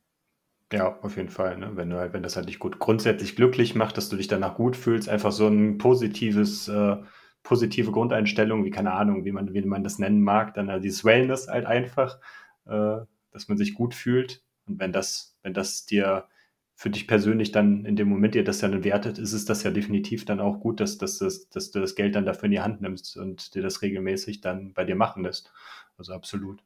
Ja, 0.73 0.99
auf 1.03 1.17
jeden 1.17 1.29
Fall. 1.29 1.59
Ne? 1.59 1.73
Wenn 1.75 1.91
du 1.91 1.99
halt, 1.99 2.15
wenn 2.15 2.23
das 2.23 2.37
halt 2.37 2.49
dich 2.49 2.59
gut 2.59 2.79
grundsätzlich 2.79 3.37
glücklich 3.37 3.75
macht, 3.75 3.99
dass 3.99 4.09
du 4.09 4.17
dich 4.17 4.27
danach 4.27 4.55
gut 4.55 4.77
fühlst, 4.77 5.09
einfach 5.09 5.33
so 5.33 5.47
ein 5.47 5.77
positives, 5.77 6.67
äh, 6.69 6.97
positive 7.43 7.93
Grundeinstellung, 7.93 8.65
wie 8.65 8.71
keine 8.71 8.93
Ahnung, 8.93 9.25
wie 9.25 9.33
man, 9.33 9.53
wie 9.53 9.61
man 9.63 9.85
das 9.85 9.99
nennen 9.99 10.23
mag, 10.23 10.55
dann 10.55 10.71
halt 10.71 10.83
dieses 10.83 11.05
Wellness 11.05 11.49
halt 11.49 11.67
einfach, 11.67 12.19
äh, 12.65 12.99
dass 13.33 13.49
man 13.49 13.59
sich 13.59 13.75
gut 13.75 13.95
fühlt. 13.95 14.43
Und 14.67 14.79
wenn 14.79 14.93
das, 14.93 15.37
wenn 15.43 15.53
das 15.53 15.85
dir 15.85 16.27
für 16.75 16.91
dich 16.91 17.07
persönlich 17.07 17.53
dann 17.53 17.85
in 17.85 17.97
dem 17.97 18.09
Moment 18.09 18.35
dir 18.35 18.45
das 18.45 18.59
dann 18.59 18.85
wertet, 18.85 19.19
ist 19.19 19.33
es 19.33 19.45
das 19.45 19.63
ja 19.63 19.71
definitiv 19.71 20.25
dann 20.25 20.41
auch 20.41 20.61
gut, 20.61 20.81
dass, 20.81 20.99
dass, 20.99 21.19
dass, 21.19 21.49
dass 21.49 21.71
du 21.71 21.81
das 21.81 21.95
Geld 21.95 22.15
dann 22.15 22.25
dafür 22.25 22.47
in 22.47 22.53
die 22.53 22.61
Hand 22.61 22.81
nimmst 22.81 23.17
und 23.17 23.55
dir 23.55 23.63
das 23.63 23.83
regelmäßig 23.83 24.41
dann 24.41 24.73
bei 24.73 24.85
dir 24.85 24.97
machen 24.97 25.23
lässt. 25.23 25.53
Also 25.97 26.13
absolut. 26.13 26.63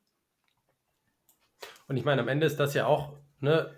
Und 1.89 1.97
ich 1.97 2.05
meine, 2.05 2.23
am 2.23 2.29
Ende 2.29 2.47
ist 2.47 2.59
das 2.59 2.75
ja 2.75 2.87
auch 2.87 3.15
ne, 3.41 3.71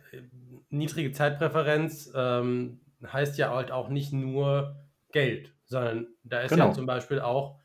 niedrige 0.70 1.12
Zeitpräferenz 1.12 2.12
ähm, 2.14 2.80
heißt 3.04 3.38
ja 3.38 3.50
halt 3.50 3.70
auch 3.70 3.88
nicht 3.88 4.12
nur 4.12 4.76
Geld, 5.12 5.54
sondern 5.64 6.08
da 6.24 6.40
ist 6.40 6.50
genau. 6.50 6.68
ja 6.68 6.72
zum 6.72 6.86
Beispiel 6.86 7.20
auch 7.20 7.58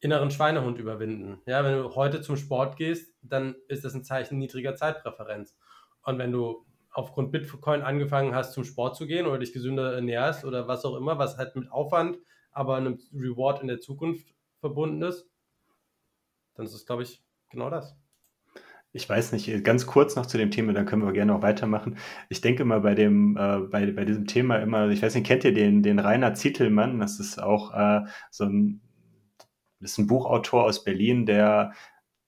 inneren 0.00 0.30
Schweinehund 0.30 0.78
überwinden. 0.78 1.40
Ja, 1.46 1.64
wenn 1.64 1.76
du 1.76 1.94
heute 1.94 2.20
zum 2.20 2.36
Sport 2.36 2.76
gehst, 2.76 3.14
dann 3.22 3.56
ist 3.66 3.84
das 3.84 3.94
ein 3.94 4.04
Zeichen 4.04 4.38
niedriger 4.38 4.76
Zeitpräferenz. 4.76 5.56
Und 6.02 6.18
wenn 6.18 6.32
du 6.32 6.64
aufgrund 6.98 7.30
Bitcoin 7.30 7.82
angefangen 7.82 8.34
hast, 8.34 8.52
zum 8.54 8.64
Sport 8.64 8.96
zu 8.96 9.06
gehen 9.06 9.26
oder 9.26 9.38
dich 9.38 9.52
gesünder 9.52 9.94
ernährst 9.94 10.44
oder 10.44 10.66
was 10.66 10.84
auch 10.84 10.96
immer, 10.96 11.16
was 11.16 11.38
halt 11.38 11.54
mit 11.54 11.70
Aufwand, 11.70 12.18
aber 12.50 12.74
einem 12.74 12.98
Reward 13.14 13.62
in 13.62 13.68
der 13.68 13.78
Zukunft 13.78 14.34
verbunden 14.58 15.02
ist, 15.02 15.30
dann 16.54 16.66
ist 16.66 16.74
es, 16.74 16.86
glaube 16.86 17.04
ich, 17.04 17.22
genau 17.50 17.70
das. 17.70 17.96
Ich 18.92 19.08
weiß 19.08 19.30
nicht, 19.30 19.62
ganz 19.62 19.86
kurz 19.86 20.16
noch 20.16 20.26
zu 20.26 20.38
dem 20.38 20.50
Thema, 20.50 20.72
dann 20.72 20.86
können 20.86 21.04
wir 21.04 21.12
gerne 21.12 21.36
auch 21.36 21.42
weitermachen. 21.42 21.98
Ich 22.30 22.40
denke 22.40 22.64
mal 22.64 22.80
bei 22.80 22.96
dem, 22.96 23.36
äh, 23.36 23.58
bei, 23.58 23.92
bei 23.92 24.04
diesem 24.04 24.26
Thema 24.26 24.56
immer, 24.56 24.88
ich 24.88 25.00
weiß 25.00 25.14
nicht, 25.14 25.26
kennt 25.26 25.44
ihr 25.44 25.54
den, 25.54 25.84
den 25.84 26.00
Rainer 26.00 26.34
Zietelmann? 26.34 26.98
Das 26.98 27.20
ist 27.20 27.40
auch 27.40 27.72
äh, 27.74 28.06
so 28.32 28.44
ein, 28.44 28.80
ist 29.78 29.98
ein 29.98 30.08
Buchautor 30.08 30.64
aus 30.64 30.82
Berlin, 30.82 31.26
der, 31.26 31.74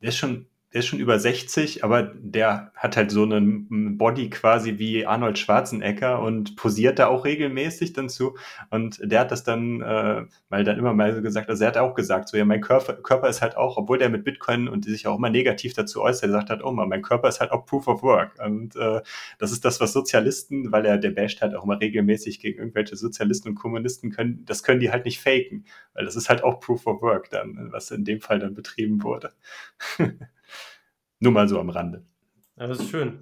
der 0.00 0.10
ist 0.10 0.18
schon 0.18 0.49
der 0.72 0.80
ist 0.80 0.86
schon 0.86 1.00
über 1.00 1.18
60, 1.18 1.82
aber 1.82 2.02
der 2.02 2.70
hat 2.76 2.96
halt 2.96 3.10
so 3.10 3.24
einen 3.24 3.98
Body 3.98 4.30
quasi 4.30 4.78
wie 4.78 5.04
Arnold 5.04 5.36
Schwarzenegger 5.36 6.22
und 6.22 6.54
posiert 6.54 7.00
da 7.00 7.08
auch 7.08 7.24
regelmäßig 7.24 7.92
dann 7.92 8.08
zu. 8.08 8.36
Und 8.70 9.00
der 9.02 9.20
hat 9.20 9.32
das 9.32 9.42
dann, 9.42 9.80
äh, 9.80 10.26
weil 10.48 10.62
dann 10.62 10.78
immer 10.78 10.94
mal 10.94 11.12
so 11.12 11.22
gesagt, 11.22 11.48
also 11.48 11.64
er 11.64 11.68
hat 11.68 11.76
auch 11.76 11.94
gesagt, 11.94 12.28
so 12.28 12.36
ja, 12.36 12.44
mein 12.44 12.60
Körper, 12.60 12.94
Körper 12.94 13.28
ist 13.28 13.42
halt 13.42 13.56
auch, 13.56 13.78
obwohl 13.78 13.98
der 13.98 14.10
mit 14.10 14.22
Bitcoin 14.22 14.68
und 14.68 14.84
sich 14.84 15.08
auch 15.08 15.18
immer 15.18 15.30
negativ 15.30 15.74
dazu 15.74 16.02
äußert, 16.02 16.30
er 16.30 16.32
sagt 16.32 16.50
halt, 16.50 16.62
oh 16.62 16.70
mein 16.70 17.02
Körper 17.02 17.28
ist 17.28 17.40
halt 17.40 17.50
auch 17.50 17.66
Proof 17.66 17.88
of 17.88 18.02
Work. 18.04 18.38
Und 18.44 18.76
äh, 18.76 19.00
das 19.38 19.50
ist 19.50 19.64
das, 19.64 19.80
was 19.80 19.92
Sozialisten, 19.92 20.70
weil 20.70 20.86
er, 20.86 20.98
der 20.98 21.10
basht 21.10 21.42
halt 21.42 21.56
auch 21.56 21.64
immer 21.64 21.80
regelmäßig 21.80 22.38
gegen 22.38 22.60
irgendwelche 22.60 22.94
Sozialisten 22.94 23.48
und 23.48 23.54
Kommunisten 23.56 24.10
können, 24.12 24.44
das 24.46 24.62
können 24.62 24.78
die 24.78 24.92
halt 24.92 25.04
nicht 25.04 25.20
faken, 25.20 25.64
weil 25.94 26.04
das 26.04 26.14
ist 26.14 26.28
halt 26.28 26.44
auch 26.44 26.60
Proof 26.60 26.86
of 26.86 27.02
Work 27.02 27.30
dann, 27.30 27.72
was 27.72 27.90
in 27.90 28.04
dem 28.04 28.20
Fall 28.20 28.38
dann 28.38 28.54
betrieben 28.54 29.02
wurde. 29.02 29.32
Nur 31.20 31.32
mal 31.32 31.48
so 31.48 31.60
am 31.60 31.70
Rande. 31.70 32.04
Ja, 32.56 32.66
das 32.66 32.80
ist 32.80 32.90
schön. 32.90 33.20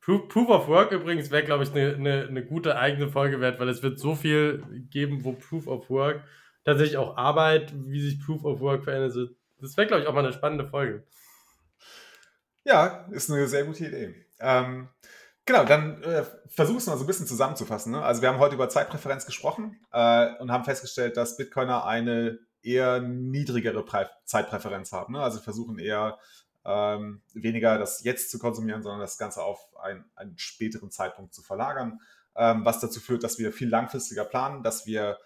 Proof, 0.00 0.28
Proof 0.28 0.48
of 0.48 0.68
Work 0.68 0.92
übrigens 0.92 1.32
wäre, 1.32 1.42
glaube 1.42 1.64
ich, 1.64 1.72
eine 1.72 1.98
ne, 1.98 2.30
ne 2.30 2.44
gute 2.44 2.78
eigene 2.78 3.08
Folge 3.08 3.40
wert, 3.40 3.58
weil 3.58 3.68
es 3.68 3.82
wird 3.82 3.98
so 3.98 4.14
viel 4.14 4.62
geben, 4.90 5.24
wo 5.24 5.32
Proof 5.32 5.66
of 5.66 5.90
Work 5.90 6.22
tatsächlich 6.64 6.96
auch 6.96 7.16
Arbeit, 7.16 7.74
wie 7.74 8.00
sich 8.00 8.24
Proof 8.24 8.44
of 8.44 8.60
Work 8.60 8.84
verändert. 8.84 9.30
Das 9.60 9.76
wäre, 9.76 9.88
glaube 9.88 10.02
ich, 10.02 10.08
auch 10.08 10.14
mal 10.14 10.24
eine 10.24 10.32
spannende 10.32 10.68
Folge. 10.68 11.04
Ja, 12.64 13.06
ist 13.10 13.30
eine 13.30 13.48
sehr 13.48 13.64
gute 13.64 13.84
Idee. 13.84 14.14
Ähm, 14.38 14.88
genau, 15.44 15.64
dann 15.64 16.02
äh, 16.04 16.24
versuch 16.48 16.76
es 16.76 16.86
mal 16.86 16.96
so 16.96 17.04
ein 17.04 17.06
bisschen 17.06 17.26
zusammenzufassen. 17.26 17.92
Ne? 17.92 18.02
Also 18.02 18.22
wir 18.22 18.28
haben 18.28 18.38
heute 18.38 18.54
über 18.54 18.68
Zeitpräferenz 18.68 19.26
gesprochen 19.26 19.80
äh, 19.92 20.34
und 20.38 20.52
haben 20.52 20.64
festgestellt, 20.64 21.16
dass 21.16 21.36
Bitcoiner 21.36 21.84
eine 21.84 22.38
eher 22.66 23.00
niedrigere 23.00 23.84
Pre 23.84 24.10
Zeitpräferenz 24.24 24.92
haben. 24.92 25.14
Ne? 25.14 25.22
Also 25.22 25.40
versuchen 25.40 25.78
eher 25.78 26.18
ähm, 26.64 27.22
weniger 27.32 27.78
das 27.78 28.02
jetzt 28.02 28.30
zu 28.30 28.38
konsumieren, 28.38 28.82
sondern 28.82 29.00
das 29.00 29.18
Ganze 29.18 29.42
auf 29.42 29.60
ein, 29.80 30.04
einen 30.16 30.36
späteren 30.36 30.90
Zeitpunkt 30.90 31.32
zu 31.32 31.42
verlagern, 31.42 32.00
ähm, 32.34 32.64
was 32.64 32.80
dazu 32.80 33.00
führt, 33.00 33.22
dass 33.22 33.38
wir 33.38 33.52
viel 33.52 33.68
langfristiger 33.68 34.24
planen, 34.24 34.62
dass 34.62 34.84
wir, 34.84 35.18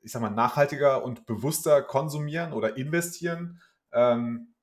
ich 0.00 0.12
sag 0.12 0.22
mal, 0.22 0.30
nachhaltiger 0.30 1.04
und 1.04 1.26
bewusster 1.26 1.82
konsumieren 1.82 2.52
oder 2.52 2.76
investieren, 2.78 3.60
ähm, 3.92 4.54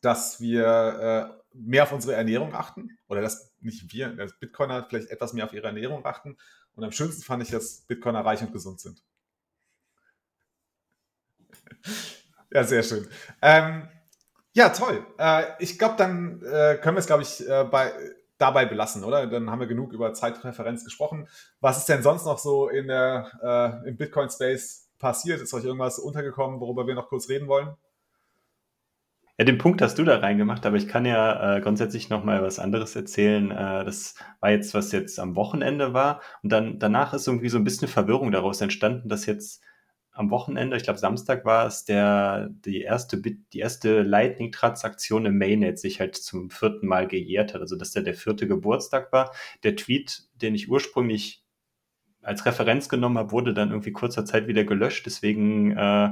dass 0.00 0.40
wir 0.40 1.32
äh, 1.32 1.38
mehr 1.52 1.82
auf 1.82 1.92
unsere 1.92 2.14
Ernährung 2.14 2.54
achten 2.54 2.98
oder 3.08 3.20
dass 3.20 3.54
nicht 3.60 3.92
wir, 3.92 4.08
dass 4.08 4.38
Bitcoiner 4.38 4.86
vielleicht 4.88 5.10
etwas 5.10 5.32
mehr 5.32 5.44
auf 5.44 5.52
ihre 5.52 5.66
Ernährung 5.66 6.04
achten. 6.06 6.36
Und 6.74 6.84
am 6.84 6.92
schönsten 6.92 7.22
fand 7.22 7.42
ich, 7.42 7.50
dass 7.50 7.82
Bitcoiner 7.82 8.24
reich 8.24 8.40
und 8.40 8.52
gesund 8.52 8.80
sind. 8.80 9.02
ja, 12.52 12.64
sehr 12.64 12.82
schön. 12.82 13.06
Ähm, 13.42 13.88
ja, 14.52 14.70
toll. 14.70 15.06
Äh, 15.18 15.44
ich 15.60 15.78
glaube, 15.78 15.94
dann 15.96 16.42
äh, 16.42 16.76
können 16.76 16.96
wir 16.96 17.00
es, 17.00 17.06
glaube 17.06 17.22
ich, 17.22 17.48
äh, 17.48 17.64
bei, 17.64 17.92
dabei 18.38 18.66
belassen, 18.66 19.04
oder? 19.04 19.26
Dann 19.26 19.50
haben 19.50 19.60
wir 19.60 19.66
genug 19.66 19.92
über 19.92 20.14
Zeitpräferenz 20.14 20.84
gesprochen. 20.84 21.28
Was 21.60 21.78
ist 21.78 21.88
denn 21.88 22.02
sonst 22.02 22.24
noch 22.24 22.38
so 22.38 22.68
in 22.68 22.88
der, 22.88 23.82
äh, 23.84 23.88
im 23.88 23.96
Bitcoin-Space 23.96 24.88
passiert? 24.98 25.40
Ist 25.40 25.54
euch 25.54 25.64
irgendwas 25.64 25.98
untergekommen, 25.98 26.60
worüber 26.60 26.86
wir 26.86 26.94
noch 26.94 27.08
kurz 27.08 27.28
reden 27.28 27.48
wollen? 27.48 27.76
Ja, 29.40 29.44
den 29.44 29.58
Punkt 29.58 29.80
hast 29.82 29.96
du 29.96 30.02
da 30.02 30.18
reingemacht, 30.18 30.66
aber 30.66 30.76
ich 30.76 30.88
kann 30.88 31.04
ja 31.04 31.58
äh, 31.58 31.60
grundsätzlich 31.60 32.10
noch 32.10 32.24
mal 32.24 32.42
was 32.42 32.58
anderes 32.58 32.96
erzählen. 32.96 33.52
Äh, 33.52 33.84
das 33.84 34.16
war 34.40 34.50
jetzt, 34.50 34.74
was 34.74 34.90
jetzt 34.90 35.20
am 35.20 35.36
Wochenende 35.36 35.94
war. 35.94 36.20
Und 36.42 36.50
dann 36.50 36.80
danach 36.80 37.14
ist 37.14 37.28
irgendwie 37.28 37.48
so 37.48 37.56
ein 37.56 37.62
bisschen 37.62 37.86
Verwirrung 37.86 38.32
daraus 38.32 38.60
entstanden, 38.60 39.08
dass 39.08 39.26
jetzt 39.26 39.62
am 40.18 40.30
Wochenende, 40.30 40.76
ich 40.76 40.82
glaube 40.82 40.98
Samstag 40.98 41.44
war 41.44 41.66
es, 41.68 41.84
der, 41.84 42.48
die 42.64 42.80
erste, 42.80 43.20
die 43.20 43.58
erste 43.60 44.02
Lightning-Transaktion 44.02 45.26
im 45.26 45.38
Mainnet 45.38 45.78
sich 45.78 46.00
halt 46.00 46.16
zum 46.16 46.50
vierten 46.50 46.88
Mal 46.88 47.06
gejährt 47.06 47.54
hat. 47.54 47.60
Also 47.60 47.76
dass 47.76 47.92
der 47.92 48.02
der 48.02 48.14
vierte 48.14 48.48
Geburtstag 48.48 49.12
war. 49.12 49.32
Der 49.62 49.76
Tweet, 49.76 50.24
den 50.34 50.56
ich 50.56 50.68
ursprünglich 50.68 51.44
als 52.20 52.44
Referenz 52.44 52.88
genommen 52.88 53.16
habe, 53.16 53.30
wurde 53.30 53.54
dann 53.54 53.70
irgendwie 53.70 53.92
kurzer 53.92 54.24
Zeit 54.24 54.48
wieder 54.48 54.64
gelöscht. 54.64 55.06
Deswegen 55.06 55.76
äh, 55.76 56.10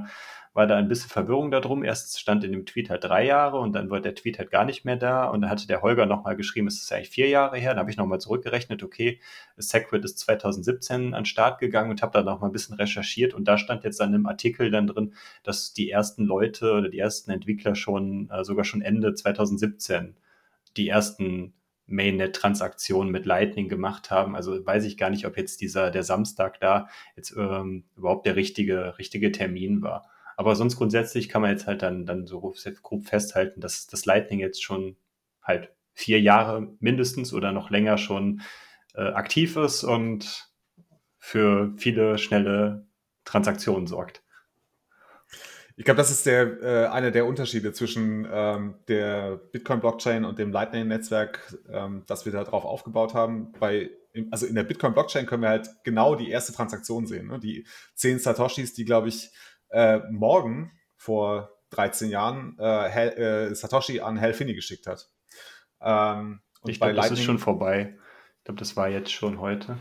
war 0.56 0.66
da 0.66 0.76
ein 0.76 0.88
bisschen 0.88 1.10
Verwirrung 1.10 1.50
darum. 1.50 1.84
Erst 1.84 2.18
stand 2.18 2.42
in 2.42 2.50
dem 2.50 2.64
Tweet 2.64 2.88
halt 2.88 3.04
drei 3.04 3.26
Jahre 3.26 3.58
und 3.58 3.74
dann 3.74 3.90
war 3.90 4.00
der 4.00 4.14
Tweet 4.14 4.38
halt 4.38 4.50
gar 4.50 4.64
nicht 4.64 4.86
mehr 4.86 4.96
da. 4.96 5.26
Und 5.26 5.42
dann 5.42 5.50
hatte 5.50 5.66
der 5.66 5.82
Holger 5.82 6.06
nochmal 6.06 6.34
geschrieben, 6.34 6.66
es 6.66 6.82
ist 6.82 6.90
eigentlich 6.90 7.10
vier 7.10 7.28
Jahre 7.28 7.58
her. 7.58 7.74
Da 7.74 7.80
habe 7.80 7.90
ich 7.90 7.98
nochmal 7.98 8.20
zurückgerechnet, 8.20 8.82
okay, 8.82 9.20
Sacred 9.58 10.02
ist 10.04 10.18
2017 10.18 11.12
an 11.12 11.20
den 11.20 11.24
Start 11.26 11.60
gegangen 11.60 11.90
und 11.90 12.00
habe 12.00 12.12
da 12.12 12.22
nochmal 12.22 12.48
ein 12.48 12.54
bisschen 12.54 12.74
recherchiert. 12.74 13.34
Und 13.34 13.46
da 13.46 13.58
stand 13.58 13.84
jetzt 13.84 14.00
dann 14.00 14.14
im 14.14 14.26
Artikel 14.26 14.70
dann 14.70 14.86
drin, 14.86 15.12
dass 15.42 15.74
die 15.74 15.90
ersten 15.90 16.24
Leute 16.24 16.72
oder 16.72 16.88
die 16.88 16.98
ersten 16.98 17.30
Entwickler 17.30 17.74
schon, 17.74 18.30
äh, 18.30 18.42
sogar 18.42 18.64
schon 18.64 18.80
Ende 18.80 19.12
2017 19.12 20.16
die 20.78 20.88
ersten 20.88 21.52
Mainnet-Transaktionen 21.86 23.12
mit 23.12 23.26
Lightning 23.26 23.68
gemacht 23.68 24.10
haben. 24.10 24.34
Also 24.34 24.64
weiß 24.64 24.84
ich 24.84 24.96
gar 24.96 25.10
nicht, 25.10 25.26
ob 25.26 25.36
jetzt 25.36 25.60
dieser, 25.60 25.90
der 25.90 26.02
Samstag 26.02 26.60
da 26.60 26.88
jetzt 27.14 27.34
ähm, 27.36 27.84
überhaupt 27.94 28.26
der 28.26 28.36
richtige, 28.36 28.98
richtige 28.98 29.32
Termin 29.32 29.82
war. 29.82 30.08
Aber 30.36 30.54
sonst 30.54 30.76
grundsätzlich 30.76 31.28
kann 31.28 31.42
man 31.42 31.50
jetzt 31.50 31.66
halt 31.66 31.82
dann, 31.82 32.06
dann 32.06 32.26
so 32.26 32.40
grob 32.82 33.06
festhalten, 33.06 33.60
dass 33.60 33.86
das 33.86 34.04
Lightning 34.04 34.38
jetzt 34.38 34.62
schon 34.62 34.96
halt 35.42 35.72
vier 35.92 36.20
Jahre 36.20 36.74
mindestens 36.78 37.32
oder 37.32 37.52
noch 37.52 37.70
länger 37.70 37.96
schon 37.96 38.42
äh, 38.94 39.00
aktiv 39.00 39.56
ist 39.56 39.82
und 39.82 40.50
für 41.18 41.72
viele 41.76 42.18
schnelle 42.18 42.86
Transaktionen 43.24 43.86
sorgt. 43.86 44.22
Ich 45.78 45.84
glaube, 45.84 45.98
das 45.98 46.10
ist 46.10 46.24
der, 46.24 46.62
äh, 46.62 46.86
einer 46.86 47.10
der 47.10 47.26
Unterschiede 47.26 47.72
zwischen 47.72 48.26
ähm, 48.30 48.76
der 48.88 49.36
Bitcoin-Blockchain 49.36 50.24
und 50.24 50.38
dem 50.38 50.50
Lightning-Netzwerk, 50.50 51.54
ähm, 51.70 52.04
das 52.06 52.24
wir 52.24 52.32
da 52.32 52.44
drauf 52.44 52.64
aufgebaut 52.64 53.12
haben. 53.12 53.52
Bei, 53.60 53.90
also 54.30 54.46
in 54.46 54.54
der 54.54 54.62
Bitcoin-Blockchain 54.62 55.26
können 55.26 55.42
wir 55.42 55.50
halt 55.50 55.68
genau 55.84 56.14
die 56.14 56.30
erste 56.30 56.54
Transaktion 56.54 57.06
sehen. 57.06 57.26
Ne? 57.26 57.38
Die 57.38 57.66
zehn 57.94 58.18
Satoshis, 58.18 58.72
die, 58.72 58.86
glaube 58.86 59.08
ich, 59.08 59.30
äh, 59.70 59.98
morgen 60.10 60.72
vor 60.96 61.50
13 61.70 62.10
Jahren 62.10 62.56
äh, 62.58 62.88
Hel, 62.88 63.08
äh, 63.50 63.54
Satoshi 63.54 64.00
an 64.00 64.20
Hal 64.20 64.32
Finney 64.32 64.54
geschickt 64.54 64.86
hat. 64.86 65.10
Ähm, 65.80 66.40
ich 66.64 66.80
glaube, 66.80 66.94
das 66.94 67.10
ist 67.10 67.22
schon 67.22 67.38
vorbei. 67.38 67.96
glaube, 68.44 68.58
das 68.58 68.76
war 68.76 68.88
jetzt 68.88 69.12
schon 69.12 69.40
heute. 69.40 69.78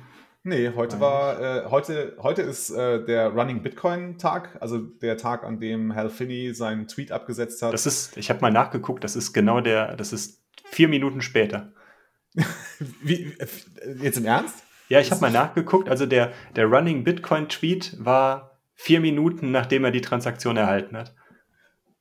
Nee, 0.47 0.73
heute 0.75 0.99
war, 0.99 1.41
äh, 1.41 1.69
heute, 1.71 2.17
heute 2.21 2.43
ist 2.43 2.69
äh, 2.69 3.03
der 3.03 3.29
Running 3.29 3.63
Bitcoin 3.63 4.19
Tag, 4.19 4.57
also 4.61 4.77
der 4.77 5.17
Tag, 5.17 5.43
an 5.43 5.59
dem 5.59 5.95
Hal 5.95 6.09
Finney 6.09 6.53
seinen 6.53 6.87
Tweet 6.87 7.11
abgesetzt 7.11 7.63
hat. 7.63 7.73
Das 7.73 7.87
ist, 7.87 8.15
ich 8.15 8.29
habe 8.29 8.41
mal 8.41 8.51
nachgeguckt, 8.51 9.03
das 9.03 9.15
ist 9.15 9.33
genau 9.33 9.59
der, 9.59 9.95
das 9.95 10.13
ist 10.13 10.43
vier 10.65 10.87
Minuten 10.87 11.21
später. 11.21 11.73
Wie, 13.01 13.35
jetzt 14.03 14.17
im 14.17 14.25
Ernst? 14.25 14.63
Ja, 14.87 14.99
ich 14.99 15.09
habe 15.09 15.21
mal 15.21 15.31
nachgeguckt, 15.31 15.89
also 15.89 16.05
der, 16.05 16.31
der 16.55 16.67
Running 16.67 17.03
Bitcoin 17.03 17.49
Tweet 17.49 17.95
war 17.97 18.54
vier 18.75 18.99
Minuten, 18.99 19.51
nachdem 19.51 19.83
er 19.85 19.91
die 19.91 20.01
Transaktion 20.01 20.57
erhalten 20.57 20.95
hat. 20.95 21.15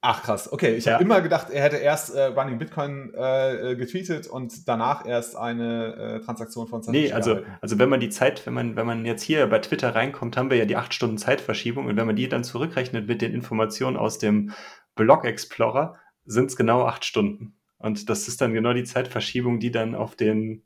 Ach 0.07 0.22
krass, 0.22 0.53
okay. 0.53 0.75
Ich 0.75 0.85
ja. 0.85 0.95
habe 0.95 1.05
immer 1.05 1.22
gedacht, 1.22 1.49
er 1.49 1.62
hätte 1.62 1.77
erst 1.77 2.14
äh, 2.14 2.25
Running 2.25 2.59
Bitcoin 2.59 3.14
äh, 3.16 3.72
äh 3.72 3.75
getweetet 3.75 4.27
und 4.27 4.68
danach 4.68 5.07
erst 5.07 5.35
eine 5.35 5.97
äh, 5.97 6.20
Transaktion 6.20 6.66
von 6.66 6.83
20 6.83 6.93
Nee, 6.93 7.12
also, 7.12 7.41
also 7.62 7.79
wenn 7.79 7.89
man 7.89 8.01
die 8.01 8.11
Zeit, 8.11 8.45
wenn 8.45 8.53
man, 8.53 8.77
wenn 8.77 8.87
man 8.87 9.07
jetzt 9.07 9.22
hier 9.22 9.47
bei 9.47 9.61
Twitter 9.61 9.95
reinkommt, 9.95 10.37
haben 10.37 10.51
wir 10.51 10.59
ja 10.59 10.66
die 10.66 10.77
8 10.77 10.93
Stunden 10.93 11.16
Zeitverschiebung 11.16 11.87
und 11.87 11.97
wenn 11.97 12.07
man 12.07 12.16
die 12.16 12.29
dann 12.29 12.45
zurückrechnet 12.45 13.09
mit 13.09 13.22
den 13.22 13.33
Informationen 13.33 13.97
aus 13.97 14.18
dem 14.18 14.53
Blog 14.95 15.25
Explorer, 15.25 15.95
sind 16.27 16.51
es 16.51 16.57
genau 16.57 16.85
8 16.85 17.03
Stunden. 17.03 17.57
Und 17.79 18.11
das 18.11 18.29
ist 18.29 18.43
dann 18.43 18.53
genau 18.53 18.75
die 18.75 18.85
Zeitverschiebung, 18.85 19.59
die 19.59 19.70
dann 19.70 19.95
auf 19.95 20.16
den, 20.16 20.64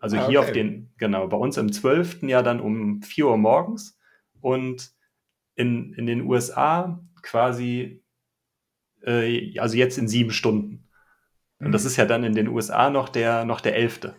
also 0.00 0.16
ah, 0.16 0.26
hier 0.26 0.40
okay. 0.40 0.48
auf 0.48 0.52
den, 0.52 0.92
genau, 0.98 1.28
bei 1.28 1.36
uns 1.36 1.58
im 1.58 1.70
12. 1.70 2.24
ja 2.24 2.42
dann 2.42 2.58
um 2.58 3.02
4 3.02 3.26
Uhr 3.26 3.36
morgens 3.36 3.95
und 4.46 4.92
in, 5.56 5.92
in 5.94 6.06
den 6.06 6.22
USA 6.22 7.00
quasi 7.20 8.00
äh, 9.04 9.58
also 9.58 9.76
jetzt 9.76 9.98
in 9.98 10.06
sieben 10.06 10.30
Stunden. 10.30 10.88
Und 11.58 11.72
das 11.72 11.82
mhm. 11.82 11.88
ist 11.88 11.96
ja 11.96 12.04
dann 12.04 12.22
in 12.22 12.34
den 12.34 12.46
USA 12.46 12.90
noch 12.90 13.08
der, 13.08 13.44
noch 13.44 13.60
der 13.60 13.74
elfte. 13.74 14.14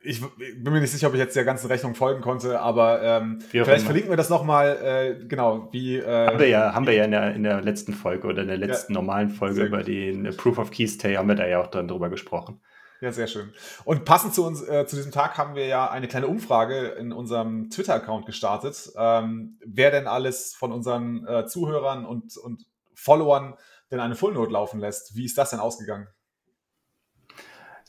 Ich 0.00 0.20
bin 0.20 0.72
mir 0.72 0.80
nicht 0.80 0.90
sicher, 0.90 1.08
ob 1.08 1.14
ich 1.14 1.20
jetzt 1.20 1.36
der 1.36 1.44
ganzen 1.44 1.66
Rechnung 1.68 1.94
folgen 1.94 2.20
konnte, 2.22 2.60
aber 2.60 3.02
ähm, 3.02 3.40
vielleicht 3.40 3.84
verlinken 3.84 4.10
wir 4.10 4.16
das 4.16 4.30
nochmal, 4.30 4.78
äh, 4.82 5.24
genau, 5.26 5.68
wie... 5.72 5.96
Äh, 5.96 6.26
haben 6.26 6.38
wir 6.38 6.48
ja, 6.48 6.74
haben 6.74 6.86
wir 6.86 6.94
ja 6.94 7.04
in 7.04 7.10
der, 7.10 7.34
in 7.34 7.42
der 7.42 7.62
letzten 7.62 7.92
Folge 7.92 8.28
oder 8.28 8.42
in 8.42 8.48
der 8.48 8.58
letzten 8.58 8.94
ja, 8.94 9.00
normalen 9.00 9.30
Folge 9.30 9.64
über 9.64 9.82
den 9.82 10.34
Proof 10.36 10.58
of 10.58 10.70
Keys 10.70 10.94
Stay 10.94 11.16
haben 11.16 11.28
wir 11.28 11.34
da 11.34 11.46
ja 11.46 11.60
auch 11.60 11.66
dann 11.66 11.88
drüber 11.88 12.10
gesprochen. 12.10 12.60
Ja, 13.00 13.12
sehr 13.12 13.28
schön. 13.28 13.52
Und 13.84 14.04
passend 14.04 14.34
zu 14.34 14.44
uns, 14.44 14.60
äh, 14.62 14.86
zu 14.86 14.96
diesem 14.96 15.12
Tag 15.12 15.38
haben 15.38 15.54
wir 15.54 15.66
ja 15.66 15.88
eine 15.88 16.08
kleine 16.08 16.26
Umfrage 16.26 16.88
in 16.88 17.12
unserem 17.12 17.70
Twitter-Account 17.70 18.26
gestartet, 18.26 18.90
ähm, 18.96 19.58
wer 19.64 19.92
denn 19.92 20.08
alles 20.08 20.54
von 20.54 20.72
unseren 20.72 21.24
äh, 21.26 21.46
Zuhörern 21.46 22.04
und, 22.04 22.36
und 22.36 22.66
Followern 22.94 23.54
denn 23.92 24.00
eine 24.00 24.16
Full 24.16 24.34
Note 24.34 24.52
laufen 24.52 24.80
lässt. 24.80 25.14
Wie 25.14 25.24
ist 25.24 25.38
das 25.38 25.50
denn 25.50 25.60
ausgegangen? 25.60 26.08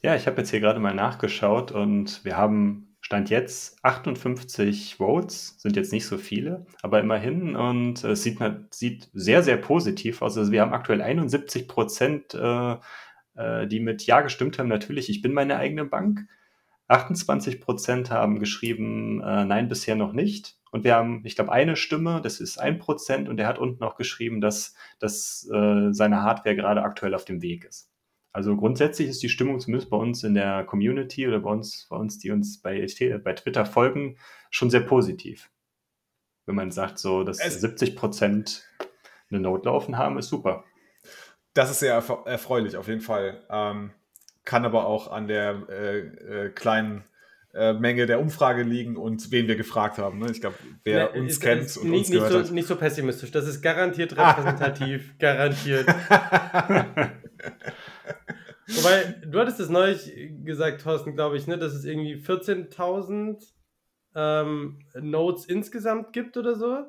Ja, 0.03 0.16
ich 0.16 0.28
habe 0.28 0.38
jetzt 0.38 0.51
hier 0.51 0.60
gerade 0.60 0.80
mal 0.80 0.93
nachgeschaut 0.93 1.72
und 1.72 2.24
wir 2.24 2.38
haben 2.38 2.89
Stand 3.01 3.30
jetzt 3.30 3.84
58 3.84 4.97
Votes, 4.97 5.55
sind 5.60 5.76
jetzt 5.76 5.91
nicht 5.91 6.05
so 6.05 6.18
viele, 6.18 6.66
aber 6.84 6.99
immerhin 6.99 7.55
und 7.55 8.03
es 8.03 8.24
sieht, 8.24 8.39
sieht 8.72 9.10
sehr, 9.14 9.41
sehr 9.41 9.57
positiv 9.57 10.22
aus. 10.22 10.38
Also 10.38 10.51
wir 10.51 10.62
haben 10.62 10.74
aktuell 10.74 11.01
71 11.01 11.68
Prozent 11.68 12.34
äh, 12.34 12.78
äh, 13.40 13.68
die 13.68 13.80
mit 13.80 14.06
Ja 14.06 14.22
gestimmt 14.22 14.60
haben, 14.60 14.68
natürlich, 14.68 15.10
ich 15.10 15.22
bin 15.22 15.34
meine 15.34 15.58
eigene 15.58 15.86
Bank. 15.86 16.28
28 16.88 17.62
Prozent 17.62 18.12
haben 18.12 18.40
geschrieben, 18.40 19.22
äh, 19.22 19.46
nein, 19.46 19.70
bisher 19.70 19.96
noch 19.96 20.12
nicht. 20.12 20.58
Und 20.72 20.84
wir 20.84 20.96
haben, 20.96 21.22
ich 21.24 21.36
glaube, 21.36 21.52
eine 21.52 21.76
Stimme, 21.76 22.20
das 22.22 22.40
ist 22.40 22.60
ein 22.60 22.80
Prozent, 22.80 23.30
und 23.30 23.38
der 23.38 23.48
hat 23.48 23.60
unten 23.60 23.80
noch 23.80 23.96
geschrieben, 23.96 24.42
dass, 24.42 24.76
dass 25.00 25.50
äh, 25.52 25.92
seine 25.92 26.22
Hardware 26.22 26.56
gerade 26.56 26.82
aktuell 26.84 27.16
auf 27.16 27.26
dem 27.26 27.42
Weg 27.42 27.66
ist. 27.66 27.90
Also 28.32 28.56
grundsätzlich 28.56 29.08
ist 29.08 29.24
die 29.24 29.30
Stimmung 29.30 29.60
zumindest 29.60 29.90
bei 29.90 29.98
uns 29.98 30.24
in 30.24 30.36
der 30.36 30.64
Community 30.64 31.28
oder 31.28 31.40
bei 31.40 31.50
uns, 31.50 31.88
bei 31.90 31.96
uns, 31.96 32.20
die 32.20 32.32
uns 32.32 32.62
bei, 32.62 32.86
bei 33.24 33.34
Twitter 33.34 33.66
folgen, 33.66 34.18
schon 34.52 34.70
sehr 34.70 34.82
positiv. 34.82 35.50
Wenn 36.46 36.56
man 36.56 36.72
sagt, 36.72 37.00
so, 37.00 37.24
dass 37.24 37.40
es 37.40 37.62
70 37.62 37.96
Prozent 37.96 38.68
eine 39.30 39.40
Note 39.40 39.66
laufen 39.66 39.98
haben, 39.98 40.18
ist 40.18 40.30
super. 40.30 40.64
Das 41.60 41.70
ist 41.70 41.80
sehr 41.80 42.01
erfreulich, 42.24 42.78
auf 42.78 42.88
jeden 42.88 43.01
Fall. 43.01 43.41
Ähm, 43.49 43.91
kann 44.45 44.64
aber 44.64 44.86
auch 44.86 45.12
an 45.12 45.28
der 45.28 45.64
äh, 45.68 45.97
äh, 45.97 46.49
kleinen 46.51 47.03
äh, 47.53 47.74
Menge 47.74 48.05
der 48.05 48.22
Umfrage 48.22 48.64
liegen 48.64 48.95
und 48.95 49.30
wen 49.34 49.49
wir 49.49 49.57
gefragt 49.57 49.97
haben. 49.97 50.20
Ne? 50.20 50.32
Ich 50.32 50.39
glaube, 50.39 50.55
wer 50.86 50.97
ja, 50.97 51.07
uns 51.07 51.34
ist, 51.34 51.41
kennt 51.41 51.64
ist 51.64 51.76
und 51.76 51.89
nicht, 51.89 51.99
uns 51.99 52.12
gehört 52.12 52.32
nicht 52.32 52.39
so, 52.43 52.47
hat. 52.47 52.53
Nicht 52.53 52.68
so 52.68 52.78
pessimistisch. 52.78 53.32
Das 53.32 53.45
ist 53.45 53.62
garantiert 53.62 54.18
repräsentativ. 54.18 55.20
garantiert. 55.20 55.86
Wobei, 58.70 59.16
du 59.26 59.38
hattest 59.38 59.60
es 59.60 59.68
neulich 59.68 60.14
gesagt, 60.45 60.80
Thorsten, 60.80 61.14
glaube 61.14 61.36
ich, 61.36 61.45
ne, 61.45 61.57
dass 61.57 61.74
es 61.74 61.84
irgendwie 61.84 62.16
14.000 62.16 63.36
ähm, 64.16 64.80
Nodes 64.93 65.43
insgesamt 65.43 66.14
gibt 66.14 66.38
oder 66.38 66.55
so. 66.55 66.86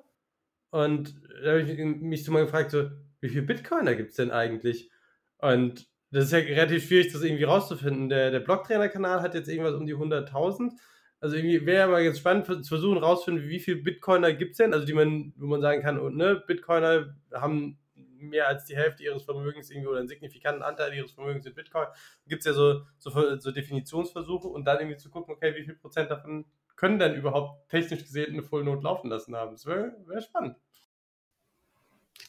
Und 0.71 1.21
da 1.43 1.51
habe 1.51 1.63
ich 1.63 1.77
mich 1.77 2.25
so 2.25 2.31
mal 2.31 2.45
gefragt, 2.45 2.71
so, 2.71 2.89
wie 3.21 3.29
viele 3.29 3.43
Bitcoiner 3.43 3.95
gibt 3.95 4.11
es 4.11 4.17
denn 4.17 4.31
eigentlich? 4.31 4.91
Und 5.39 5.89
das 6.11 6.27
ist 6.27 6.33
ja 6.33 6.39
relativ 6.39 6.87
schwierig, 6.87 7.13
das 7.13 7.23
irgendwie 7.23 7.45
rauszufinden. 7.45 8.09
Der, 8.09 8.31
der 8.31 8.41
Blocktrainer-Kanal 8.41 9.23
hat 9.23 9.35
jetzt 9.35 9.49
irgendwas 9.49 9.75
um 9.75 9.87
die 9.87 9.95
100.000. 9.95 10.73
Also 11.21 11.37
irgendwie 11.37 11.67
wäre 11.67 11.85
aber 11.85 12.01
jetzt 12.01 12.19
spannend 12.19 12.47
zu 12.47 12.63
versuchen 12.63 12.99
rauszufinden, 12.99 13.49
wie 13.49 13.61
viele 13.61 13.77
Bitcoiner 13.77 14.33
gibt 14.33 14.53
es 14.53 14.57
denn, 14.57 14.73
also 14.73 14.87
die 14.87 14.95
man, 14.95 15.35
wo 15.37 15.47
man 15.47 15.61
sagen 15.61 15.83
kann, 15.83 16.17
ne, 16.17 16.43
Bitcoiner 16.47 17.15
haben 17.33 17.79
mehr 17.95 18.49
als 18.49 18.65
die 18.65 18.77
Hälfte 18.77 19.03
ihres 19.05 19.25
Vermögens 19.25 19.71
irgendwie 19.71 19.89
oder 19.89 19.99
einen 19.99 20.09
signifikanten 20.09 20.63
Anteil 20.63 20.95
ihres 20.95 21.13
Vermögens 21.13 21.47
in 21.47 21.55
Bitcoin. 21.55 21.87
Gibt 22.27 22.41
es 22.41 22.47
ja 22.47 22.53
so, 22.53 22.83
so, 22.99 23.39
so, 23.39 23.51
Definitionsversuche 23.51 24.49
und 24.49 24.65
dann 24.65 24.79
irgendwie 24.79 24.97
zu 24.97 25.11
gucken, 25.11 25.35
okay, 25.35 25.55
wie 25.57 25.65
viel 25.65 25.75
Prozent 25.75 26.11
davon 26.11 26.47
können 26.77 26.99
denn 26.99 27.15
überhaupt 27.15 27.69
technisch 27.69 28.03
gesehen 28.03 28.33
eine 28.33 28.43
Full 28.43 28.65
laufen 28.65 29.11
lassen 29.11 29.37
haben. 29.37 29.53
Das 29.53 29.67
wäre 29.67 29.95
wär 30.07 30.21
spannend. 30.23 30.57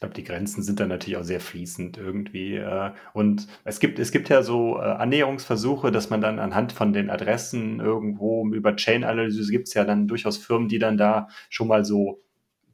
Ich 0.01 0.03
glaube, 0.03 0.15
die 0.15 0.23
Grenzen 0.23 0.63
sind 0.63 0.79
dann 0.79 0.89
natürlich 0.89 1.17
auch 1.17 1.23
sehr 1.23 1.39
fließend 1.39 1.95
irgendwie. 1.95 2.55
Äh, 2.55 2.91
und 3.13 3.47
es 3.65 3.79
gibt, 3.79 3.99
es 3.99 4.11
gibt 4.11 4.29
ja 4.29 4.41
so 4.41 4.77
äh, 4.77 4.81
Annäherungsversuche, 4.81 5.91
dass 5.91 6.09
man 6.09 6.21
dann 6.21 6.39
anhand 6.39 6.71
von 6.71 6.91
den 6.91 7.11
Adressen 7.11 7.79
irgendwo 7.79 8.47
über 8.47 8.75
Chain-Analyse 8.75 9.51
gibt 9.51 9.67
es 9.67 9.75
ja 9.75 9.83
dann 9.83 10.07
durchaus 10.07 10.37
Firmen, 10.37 10.69
die 10.69 10.79
dann 10.79 10.97
da 10.97 11.27
schon 11.49 11.67
mal 11.67 11.85
so 11.85 12.23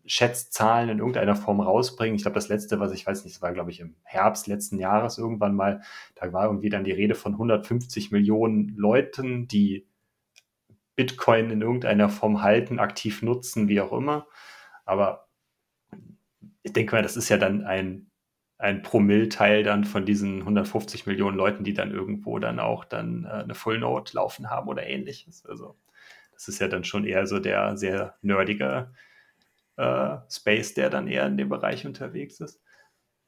Schätzzahlen 0.05 0.87
in 0.87 0.99
irgendeiner 0.99 1.35
Form 1.35 1.59
rausbringen. 1.59 2.15
Ich 2.15 2.21
glaube, 2.21 2.35
das 2.35 2.47
letzte, 2.47 2.79
was 2.79 2.93
ich 2.93 3.05
weiß 3.05 3.25
nicht, 3.25 3.35
das 3.35 3.41
war, 3.41 3.51
glaube 3.51 3.71
ich, 3.71 3.81
im 3.81 3.95
Herbst 4.03 4.47
letzten 4.47 4.79
Jahres 4.79 5.17
irgendwann 5.17 5.53
mal, 5.53 5.81
da 6.15 6.31
war 6.31 6.45
irgendwie 6.45 6.69
dann 6.69 6.85
die 6.85 6.93
Rede 6.93 7.13
von 7.13 7.33
150 7.33 8.09
Millionen 8.09 8.69
Leuten, 8.77 9.49
die 9.49 9.85
Bitcoin 10.95 11.49
in 11.51 11.61
irgendeiner 11.61 12.07
Form 12.07 12.41
halten, 12.41 12.79
aktiv 12.79 13.21
nutzen, 13.21 13.67
wie 13.67 13.81
auch 13.81 13.91
immer. 13.91 14.27
Aber 14.85 15.26
ich 16.67 16.73
denke 16.73 16.95
mal, 16.95 17.01
das 17.01 17.17
ist 17.17 17.29
ja 17.29 17.37
dann 17.37 17.63
ein, 17.65 18.11
ein 18.57 18.81
Promillteil 18.81 19.63
dann 19.63 19.85
von 19.85 20.05
diesen 20.05 20.39
150 20.41 21.05
Millionen 21.05 21.37
Leuten, 21.37 21.63
die 21.63 21.73
dann 21.73 21.91
irgendwo 21.91 22.39
dann 22.39 22.59
auch 22.59 22.85
dann 22.85 23.25
äh, 23.25 23.43
eine 23.43 23.55
Full 23.55 23.79
Note 23.79 24.15
laufen 24.15 24.49
haben 24.49 24.67
oder 24.67 24.85
ähnliches. 24.85 25.45
Also 25.45 25.77
das 26.33 26.47
ist 26.47 26.59
ja 26.59 26.67
dann 26.67 26.83
schon 26.83 27.05
eher 27.05 27.25
so 27.25 27.39
der 27.39 27.77
sehr 27.77 28.15
nerdige 28.21 28.91
äh, 29.77 30.17
Space, 30.29 30.73
der 30.73 30.89
dann 30.89 31.07
eher 31.07 31.25
in 31.25 31.37
dem 31.37 31.49
Bereich 31.49 31.85
unterwegs 31.85 32.39
ist. 32.39 32.61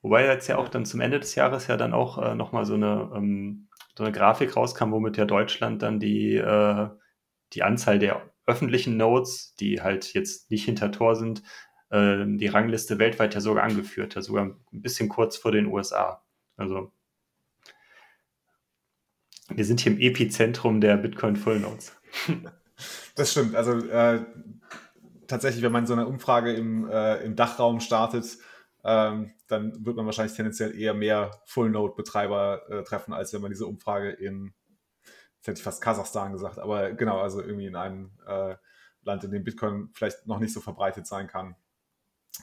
Wobei 0.01 0.25
jetzt 0.25 0.47
ja 0.47 0.57
auch 0.57 0.69
dann 0.69 0.85
zum 0.85 1.01
Ende 1.01 1.19
des 1.19 1.35
Jahres 1.35 1.67
ja 1.67 1.77
dann 1.77 1.93
auch 1.93 2.17
äh, 2.17 2.35
nochmal 2.35 2.65
so 2.65 2.73
eine, 2.75 3.11
ähm, 3.15 3.69
so 3.97 4.03
eine 4.03 4.13
Grafik 4.13 4.55
rauskam, 4.55 4.91
womit 4.91 5.17
ja 5.17 5.25
Deutschland 5.25 5.81
dann 5.81 5.99
die, 5.99 6.35
äh, 6.35 6.89
die 7.53 7.63
Anzahl 7.63 7.99
der 7.99 8.21
öffentlichen 8.45 8.97
Nodes, 8.97 9.55
die 9.55 9.81
halt 9.81 10.13
jetzt 10.13 10.51
nicht 10.51 10.65
hinter 10.65 10.91
Tor 10.91 11.15
sind, 11.15 11.43
ähm, 11.91 12.37
die 12.37 12.47
Rangliste 12.47 12.99
weltweit 12.99 13.33
ja 13.33 13.41
sogar 13.41 13.63
angeführt 13.63 14.15
hat, 14.15 14.23
sogar 14.23 14.45
ein 14.45 14.55
bisschen 14.71 15.09
kurz 15.09 15.37
vor 15.37 15.51
den 15.51 15.67
USA. 15.67 16.23
Also 16.55 16.91
wir 19.49 19.65
sind 19.65 19.79
hier 19.79 19.93
im 19.93 19.99
Epizentrum 19.99 20.81
der 20.81 20.97
Bitcoin 20.97 21.35
Full 21.35 21.59
Notes. 21.59 21.95
Das 23.13 23.33
stimmt. 23.33 23.55
Also 23.55 23.73
äh, 23.73 24.23
tatsächlich, 25.27 25.61
wenn 25.61 25.73
man 25.73 25.85
so 25.85 25.91
eine 25.91 26.07
Umfrage 26.07 26.53
im, 26.53 26.89
äh, 26.89 27.17
im 27.17 27.35
Dachraum 27.35 27.81
startet, 27.81 28.37
ähm, 28.85 29.33
dann 29.47 29.85
wird 29.85 29.97
man 29.97 30.05
wahrscheinlich 30.05 30.37
tendenziell 30.37 30.73
eher 30.79 30.93
mehr 30.93 31.41
Full 31.43 31.71
Node 31.71 31.95
Betreiber 31.95 32.61
äh, 32.69 32.83
treffen, 32.83 33.11
als 33.11 33.33
wenn 33.33 33.41
man 33.41 33.51
diese 33.51 33.67
Umfrage 33.67 34.11
in, 34.11 34.53
jetzt 35.35 35.47
hätte 35.47 35.57
ich 35.57 35.63
fast 35.63 35.81
Kasachstan 35.81 36.31
gesagt, 36.31 36.57
aber 36.57 36.93
genau, 36.93 37.19
also 37.19 37.41
irgendwie 37.41 37.65
in 37.65 37.75
einem 37.75 38.11
äh, 38.25 38.55
Land, 39.03 39.25
in 39.25 39.31
dem 39.31 39.43
Bitcoin 39.43 39.89
vielleicht 39.91 40.25
noch 40.25 40.39
nicht 40.39 40.53
so 40.53 40.61
verbreitet 40.61 41.05
sein 41.05 41.27
kann 41.27 41.57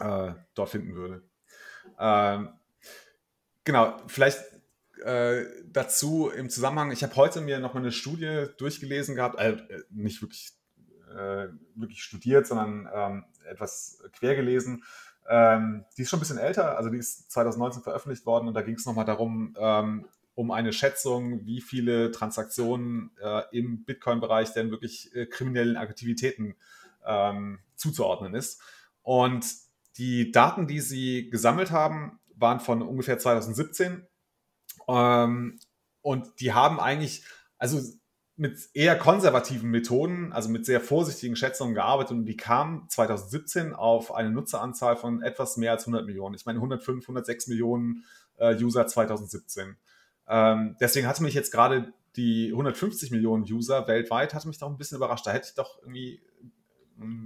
äh, 0.01 0.33
dort 0.55 0.71
finden 0.71 0.95
würde. 0.95 1.23
Ähm, 1.99 2.51
genau, 3.65 3.97
vielleicht 4.07 4.41
äh, 5.05 5.45
dazu 5.67 6.31
im 6.31 6.51
Zusammenhang, 6.51 6.91
ich 6.91 7.03
habe 7.03 7.17
heute 7.17 7.41
mir 7.41 7.59
noch 7.61 7.75
mal 7.75 7.81
eine 7.81 7.93
Studie 7.93 8.47
durchgelesen 8.59 9.15
gehabt, 9.15 9.39
äh, 9.39 9.57
nicht 9.91 10.23
wirklich, 10.23 10.53
äh, 11.15 11.49
wirklich 11.75 12.03
studiert, 12.03 12.47
sondern 12.47 12.89
ähm, 12.93 13.25
etwas 13.49 14.03
quer 14.13 14.35
gelesen. 14.35 14.85
Ähm, 15.29 15.85
die 15.97 16.03
ist 16.03 16.11
schon 16.11 16.19
ein 16.19 16.21
bisschen 16.21 16.39
älter, 16.39 16.77
also 16.77 16.89
die 16.89 16.99
ist 16.99 17.31
2019 17.33 17.83
veröffentlicht 17.83 18.27
worden 18.27 18.49
und 18.49 18.55
da 18.55 18.63
ging 18.63 18.77
es 18.77 18.87
nochmal 18.87 19.05
darum, 19.05 19.55
ähm, 19.59 20.07
um 20.35 20.51
eine 20.51 20.73
Schätzung, 20.73 21.47
wie 21.47 21.61
viele 21.61 22.11
Transaktionen 22.11 23.11
äh, 23.21 23.43
im 23.53 23.85
Bitcoin-Bereich 23.85 24.53
denn 24.53 24.71
wirklich 24.71 25.15
äh, 25.15 25.27
kriminellen 25.27 25.77
Aktivitäten 25.77 26.57
ähm, 27.05 27.61
zuzuordnen 27.75 28.35
ist. 28.35 28.61
Und 29.03 29.47
die 29.99 30.31
Daten, 30.31 30.67
die 30.67 30.81
sie 30.81 31.31
gesammelt 31.31 31.71
haben, 31.71 32.19
waren 32.35 32.61
von 32.61 32.83
ungefähr 32.83 33.19
2017. 33.19 34.07
Ähm, 34.89 35.59
und 36.03 36.41
die 36.41 36.53
haben 36.53 36.79
eigentlich, 36.79 37.25
also 37.59 37.81
mit 38.37 38.69
eher 38.75 38.99
konservativen 38.99 39.71
Methoden, 39.71 40.33
also 40.33 40.51
mit 40.51 40.67
sehr 40.67 40.81
vorsichtigen 40.81 41.37
Schätzungen 41.37 41.75
gearbeitet 41.75 42.13
und 42.13 42.27
die 42.27 42.37
kamen 42.37 42.87
2017 42.91 43.73
auf 43.73 44.15
eine 44.15 44.31
Nutzeranzahl 44.31 44.97
von 44.97 45.23
etwas 45.23 45.57
mehr 45.57 45.73
als 45.73 45.85
100 45.85 46.05
Millionen. 46.05 46.35
Ich 46.35 46.45
meine 46.45 46.59
105, 46.59 47.03
106 47.05 47.47
Millionen 47.47 48.05
äh, 48.37 48.55
User 48.63 48.87
2017. 48.87 49.77
Ähm, 50.29 50.77
deswegen 50.81 51.07
hatte 51.07 51.23
mich 51.23 51.33
jetzt 51.33 51.51
gerade 51.51 51.95
die 52.17 52.51
150 52.51 53.11
Millionen 53.11 53.45
User 53.45 53.89
weltweit, 53.89 54.35
hatte 54.35 54.49
mich 54.49 54.59
doch 54.59 54.69
ein 54.69 54.77
bisschen 54.77 54.97
überrascht. 54.97 55.27
Da 55.27 55.33
hätte 55.33 55.49
ich 55.49 55.55
doch 55.55 55.79
irgendwie 55.83 56.21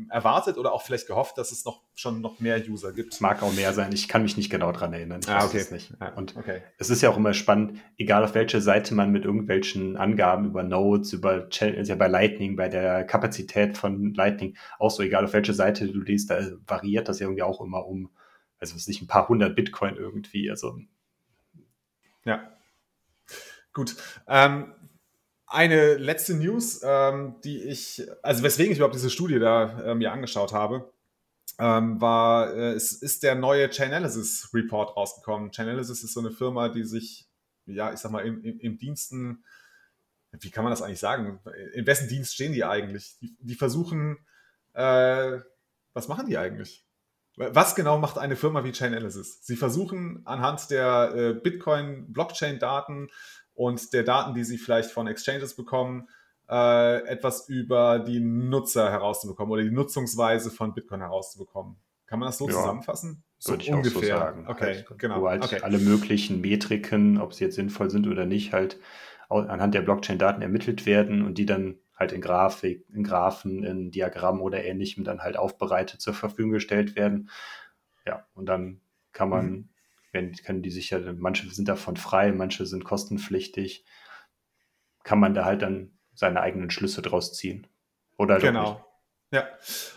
erwartet 0.09 0.59
oder 0.59 0.73
auch 0.73 0.83
vielleicht 0.83 1.07
gehofft, 1.07 1.39
dass 1.39 1.53
es 1.53 1.65
noch 1.65 1.83
schon 1.95 2.21
noch 2.21 2.41
mehr 2.41 2.61
User 2.69 2.93
gibt. 2.93 3.15
Es 3.15 3.21
mag 3.21 3.43
auch 3.43 3.53
mehr 3.53 3.73
sein. 3.73 3.93
Ich 3.93 4.09
kann 4.09 4.23
mich 4.23 4.37
nicht 4.37 4.51
genau 4.51 4.73
dran 4.73 4.93
erinnern. 4.93 5.21
Ich 5.23 5.29
ah, 5.29 5.45
okay. 5.45 5.59
Es 5.59 5.71
nicht. 5.71 5.93
Und 6.17 6.37
okay. 6.37 6.63
es 6.79 6.91
ist 6.91 7.03
ja 7.03 7.11
auch 7.11 7.17
immer 7.17 7.35
spannend, 7.35 7.79
egal 7.97 8.25
auf 8.25 8.35
welche 8.35 8.61
Seite 8.61 8.95
man 8.95 9.13
mit 9.13 9.25
irgendwelchen 9.25 9.97
Angaben 9.97 10.47
über 10.47 10.63
Nodes, 10.63 11.13
über 11.13 11.49
ja 11.51 11.95
bei 11.95 12.09
Lightning, 12.09 12.57
bei 12.57 12.69
der 12.69 13.05
Kapazität 13.05 13.79
von 13.79 14.13
Lightning, 14.15 14.57
auch 14.79 14.91
so, 14.91 15.03
egal 15.03 15.25
auf 15.25 15.33
welche 15.33 15.55
Seite 15.55 15.87
du 15.87 16.01
liest, 16.01 16.31
da 16.31 16.41
variiert 16.67 17.09
das 17.09 17.21
ja 17.21 17.27
irgendwie 17.27 17.43
auch 17.43 17.61
immer 17.61 17.87
um, 17.87 18.11
also 18.59 18.75
es 18.75 18.83
ist 18.83 18.89
nicht 18.89 19.03
ein 19.03 19.09
paar 19.09 19.29
hundert 19.29 19.55
Bitcoin 19.55 19.97
irgendwie. 19.97 20.51
Also 20.51 20.79
ja. 22.25 22.51
Gut. 23.73 23.95
Ähm, 24.27 24.75
eine 25.51 25.97
letzte 25.97 26.35
News, 26.35 26.81
ähm, 26.85 27.41
die 27.43 27.63
ich, 27.65 28.07
also 28.23 28.43
weswegen 28.45 28.73
ich 28.73 28.79
überhaupt 28.79 28.95
diese 28.95 29.11
Studie 29.11 29.41
da 29.41 29.83
äh, 29.83 29.95
mir 29.97 30.13
angeschaut 30.13 30.53
habe, 30.53 30.93
ähm, 31.59 32.01
war, 32.01 32.55
äh, 32.55 32.73
es 32.73 32.93
ist 32.93 33.25
der 33.25 33.35
neue 33.35 33.69
Chainalysis 33.69 34.55
Report 34.55 34.97
rausgekommen. 34.97 35.51
Chainalysis 35.51 36.05
ist 36.05 36.15
so 36.15 36.21
eine 36.21 36.31
Firma, 36.31 36.69
die 36.69 36.85
sich, 36.85 37.29
ja, 37.67 37.93
ich 37.93 37.99
sag 37.99 38.13
mal, 38.13 38.25
im, 38.25 38.43
im, 38.45 38.61
im 38.61 38.79
Diensten, 38.79 39.45
wie 40.31 40.51
kann 40.51 40.63
man 40.63 40.71
das 40.71 40.83
eigentlich 40.83 41.01
sagen? 41.01 41.41
In 41.75 41.85
wessen 41.85 42.09
Dienst 42.09 42.33
stehen 42.33 42.53
die 42.53 42.65
eigentlich? 42.65 43.19
Die, 43.21 43.37
die 43.41 43.57
versuchen, 43.57 44.19
äh, 44.75 45.39
was 45.93 46.07
machen 46.07 46.29
die 46.29 46.39
eigentlich? 46.39 46.87
Was 47.37 47.75
genau 47.75 47.99
macht 47.99 48.19
eine 48.19 48.37
Firma 48.37 48.63
wie 48.63 48.73
Chainalysis? 48.73 49.41
Sie 49.43 49.57
versuchen 49.57 50.23
anhand 50.27 50.71
der 50.71 51.13
äh, 51.15 51.35
Bitcoin-Blockchain-Daten 51.35 53.09
und 53.55 53.93
der 53.93 54.05
Daten, 54.05 54.35
die 54.35 54.45
sie 54.45 54.59
vielleicht 54.59 54.91
von 54.91 55.07
Exchanges 55.07 55.55
bekommen, 55.55 56.09
äh, 56.49 57.05
etwas 57.07 57.49
über 57.49 58.01
die 58.01 58.21
Nutzer 58.21 58.91
herauszubekommen 58.91 59.53
oder 59.53 59.63
die 59.63 59.71
Nutzungsweise 59.71 60.51
von 60.51 60.75
Bitcoin 60.75 61.01
herauszubekommen. 61.01 61.77
Kann 62.07 62.19
man 62.19 62.27
das 62.27 62.39
so 62.39 62.49
ja, 62.49 62.55
zusammenfassen? 62.55 63.23
So 63.39 63.53
würde 63.53 63.63
ich 63.63 63.73
ungefähr. 63.73 63.99
auch 63.99 64.03
so 64.03 64.09
sagen. 64.09 64.47
Okay, 64.49 64.65
halt, 64.65 64.99
genau. 64.99 65.23
Wo 65.23 65.29
halt 65.29 65.45
okay. 65.45 65.61
alle 65.63 65.79
möglichen 65.79 66.41
Metriken, 66.41 67.19
ob 67.19 67.35
sie 67.35 67.45
jetzt 67.45 67.55
sinnvoll 67.55 67.91
sind 67.91 68.09
oder 68.09 68.27
nicht, 68.27 68.53
halt 68.53 68.79
anhand 69.29 69.75
der 69.75 69.83
Blockchain-Daten 69.83 70.43
ermittelt 70.43 70.87
werden 70.87 71.25
und 71.25 71.39
die 71.39 71.47
dann 71.47 71.79
halt 71.97 72.11
in 72.11 72.21
Grafik, 72.21 72.85
in 72.93 73.05
Graphen, 73.05 73.63
in 73.63 73.93
Diagrammen 73.93 74.41
oder 74.41 74.65
ähnlichem 74.65 75.05
dann 75.05 75.21
halt 75.21 75.37
aufbereitet 75.37 76.01
zur 76.01 76.15
Verfügung 76.15 76.51
gestellt 76.51 76.97
werden. 76.97 77.31
Ja, 78.05 78.27
und 78.35 78.47
dann 78.47 78.81
kann 79.13 79.29
man 79.29 79.51
mhm 79.51 79.69
wenn, 80.13 80.33
können 80.35 80.63
die 80.63 80.71
sich 80.71 80.91
ja, 80.91 81.01
manche 81.17 81.49
sind 81.51 81.69
davon 81.69 81.97
frei, 81.97 82.33
manche 82.33 82.67
sind 82.67 82.85
kostenpflichtig, 82.85 83.85
kann 85.05 85.21
man 85.21 85.35
da 85.35 85.45
halt 85.45 85.63
dann 85.63 85.93
seine 86.15 86.41
eigenen 86.41 86.71
Schlüsse 86.71 87.03
draus 87.03 87.33
ziehen. 87.33 87.67
Oder 88.17 88.39
genau. 88.39 88.85
Ja, 89.33 89.47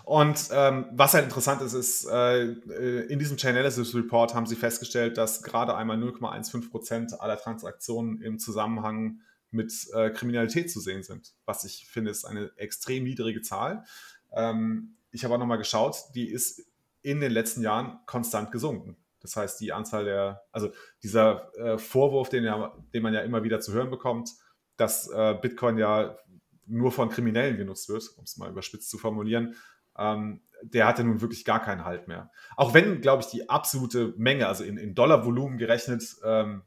und 0.05 0.49
ähm, 0.51 0.85
was 0.91 1.15
halt 1.15 1.23
interessant 1.23 1.61
ist, 1.63 1.73
ist, 1.73 2.05
äh, 2.05 2.43
äh 2.43 3.07
in 3.07 3.17
diesem 3.17 3.37
Chainalysis 3.37 3.95
Report 3.95 4.35
haben 4.35 4.45
sie 4.45 4.55
festgestellt, 4.55 5.17
dass 5.17 5.41
gerade 5.41 5.75
einmal 5.75 5.97
0,15% 5.97 7.15
aller 7.15 7.37
Transaktionen 7.37 8.21
im 8.21 8.37
Zusammenhang 8.37 9.21
mit 9.49 9.73
äh, 9.93 10.11
Kriminalität 10.11 10.71
zu 10.71 10.79
sehen 10.79 11.01
sind. 11.01 11.33
Was 11.45 11.63
ich 11.63 11.87
finde, 11.87 12.11
ist 12.11 12.25
eine 12.25 12.51
extrem 12.57 13.03
niedrige 13.05 13.41
Zahl. 13.41 13.85
Ähm, 14.31 14.97
ich 15.11 15.23
habe 15.23 15.33
auch 15.33 15.39
nochmal 15.39 15.57
geschaut, 15.57 15.97
die 16.13 16.29
ist 16.29 16.63
in 17.01 17.19
den 17.19 17.31
letzten 17.31 17.63
Jahren 17.63 17.99
konstant 18.05 18.51
gesunken. 18.51 18.97
Das 19.23 19.35
heißt, 19.35 19.59
die 19.59 19.73
Anzahl 19.73 20.05
der, 20.05 20.43
also 20.51 20.69
dieser 21.01 21.51
äh, 21.57 21.77
Vorwurf, 21.77 22.29
den, 22.29 22.43
ja, 22.43 22.77
den 22.93 23.01
man 23.01 23.13
ja 23.13 23.21
immer 23.21 23.43
wieder 23.43 23.59
zu 23.59 23.73
hören 23.73 23.89
bekommt, 23.89 24.29
dass 24.77 25.09
äh, 25.09 25.35
Bitcoin 25.41 25.77
ja 25.77 26.17
nur 26.65 26.91
von 26.91 27.09
Kriminellen 27.09 27.57
genutzt 27.57 27.89
wird, 27.89 28.03
um 28.17 28.25
es 28.25 28.37
mal 28.37 28.49
überspitzt 28.49 28.89
zu 28.89 28.97
formulieren, 28.97 29.55
ähm, 29.97 30.41
der 30.61 30.87
hatte 30.87 31.03
nun 31.03 31.21
wirklich 31.21 31.45
gar 31.45 31.61
keinen 31.61 31.85
Halt 31.85 32.07
mehr. 32.07 32.31
Auch 32.55 32.73
wenn, 32.73 33.01
glaube 33.01 33.23
ich, 33.23 33.29
die 33.29 33.49
absolute 33.49 34.13
Menge, 34.17 34.47
also 34.47 34.63
in, 34.63 34.77
in 34.77 34.95
Dollarvolumen 34.95 35.57
gerechnet, 35.57 36.03
ähm, 36.23 36.63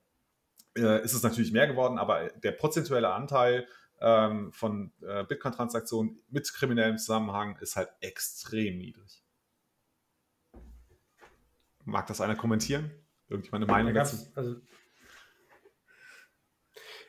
äh, 0.77 1.03
ist 1.03 1.15
es 1.15 1.23
natürlich 1.23 1.53
mehr 1.53 1.67
geworden, 1.67 1.99
aber 1.99 2.29
der 2.29 2.53
prozentuelle 2.53 3.13
Anteil 3.13 3.67
ähm, 4.01 4.53
von 4.53 4.93
äh, 5.03 5.25
Bitcoin-Transaktionen 5.25 6.23
mit 6.29 6.53
kriminellem 6.53 6.99
Zusammenhang 6.99 7.59
ist 7.61 7.77
halt 7.77 7.89
extrem 8.01 8.79
niedrig. 8.79 9.23
Mag 11.87 12.07
das 12.09 12.21
einer 12.21 12.35
kommentieren? 12.35 12.91
Irgendjemand 13.29 13.65
eine 13.65 13.73
Meinung 13.73 13.95
dazu? 13.95 14.17
Also, 14.35 14.57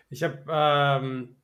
ich 0.10 0.24
habe, 0.24 0.44
ähm, 0.48 1.36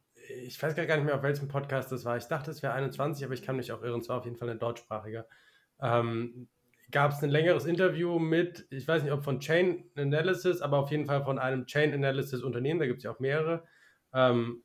ich 0.45 0.61
weiß 0.61 0.75
gar 0.75 0.83
nicht 0.83 1.05
mehr, 1.05 1.15
auf 1.15 1.23
welchem 1.23 1.47
Podcast 1.47 1.91
das 1.91 2.05
war. 2.05 2.15
Ich 2.15 2.25
dachte, 2.25 2.51
es 2.51 2.63
wäre 2.63 2.73
21, 2.73 3.25
aber 3.25 3.33
ich 3.33 3.41
kann 3.41 3.57
mich 3.57 3.71
auch 3.71 3.81
irren. 3.81 4.01
Es 4.01 4.09
war 4.09 4.19
auf 4.19 4.25
jeden 4.25 4.37
Fall 4.37 4.49
ein 4.49 4.59
deutschsprachiger. 4.59 5.27
Ähm, 5.81 6.47
Gab 6.91 7.11
es 7.11 7.23
ein 7.23 7.29
längeres 7.31 7.65
Interview 7.65 8.19
mit, 8.19 8.67
ich 8.69 8.87
weiß 8.87 9.01
nicht, 9.01 9.11
ob 9.11 9.23
von 9.23 9.39
Chain 9.39 9.89
Analysis, 9.95 10.61
aber 10.61 10.77
auf 10.77 10.91
jeden 10.91 11.07
Fall 11.07 11.23
von 11.23 11.39
einem 11.39 11.65
Chain 11.65 11.91
Analysis 11.91 12.43
Unternehmen. 12.43 12.79
Da 12.79 12.85
gibt 12.85 12.99
es 12.99 13.03
ja 13.03 13.11
auch 13.11 13.19
mehrere. 13.19 13.63
Ähm, 14.13 14.63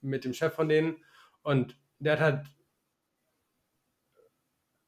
mit 0.00 0.24
dem 0.24 0.34
Chef 0.34 0.52
von 0.52 0.68
denen. 0.68 0.96
Und 1.42 1.78
der 2.00 2.14
hat 2.14 2.20
halt 2.20 2.46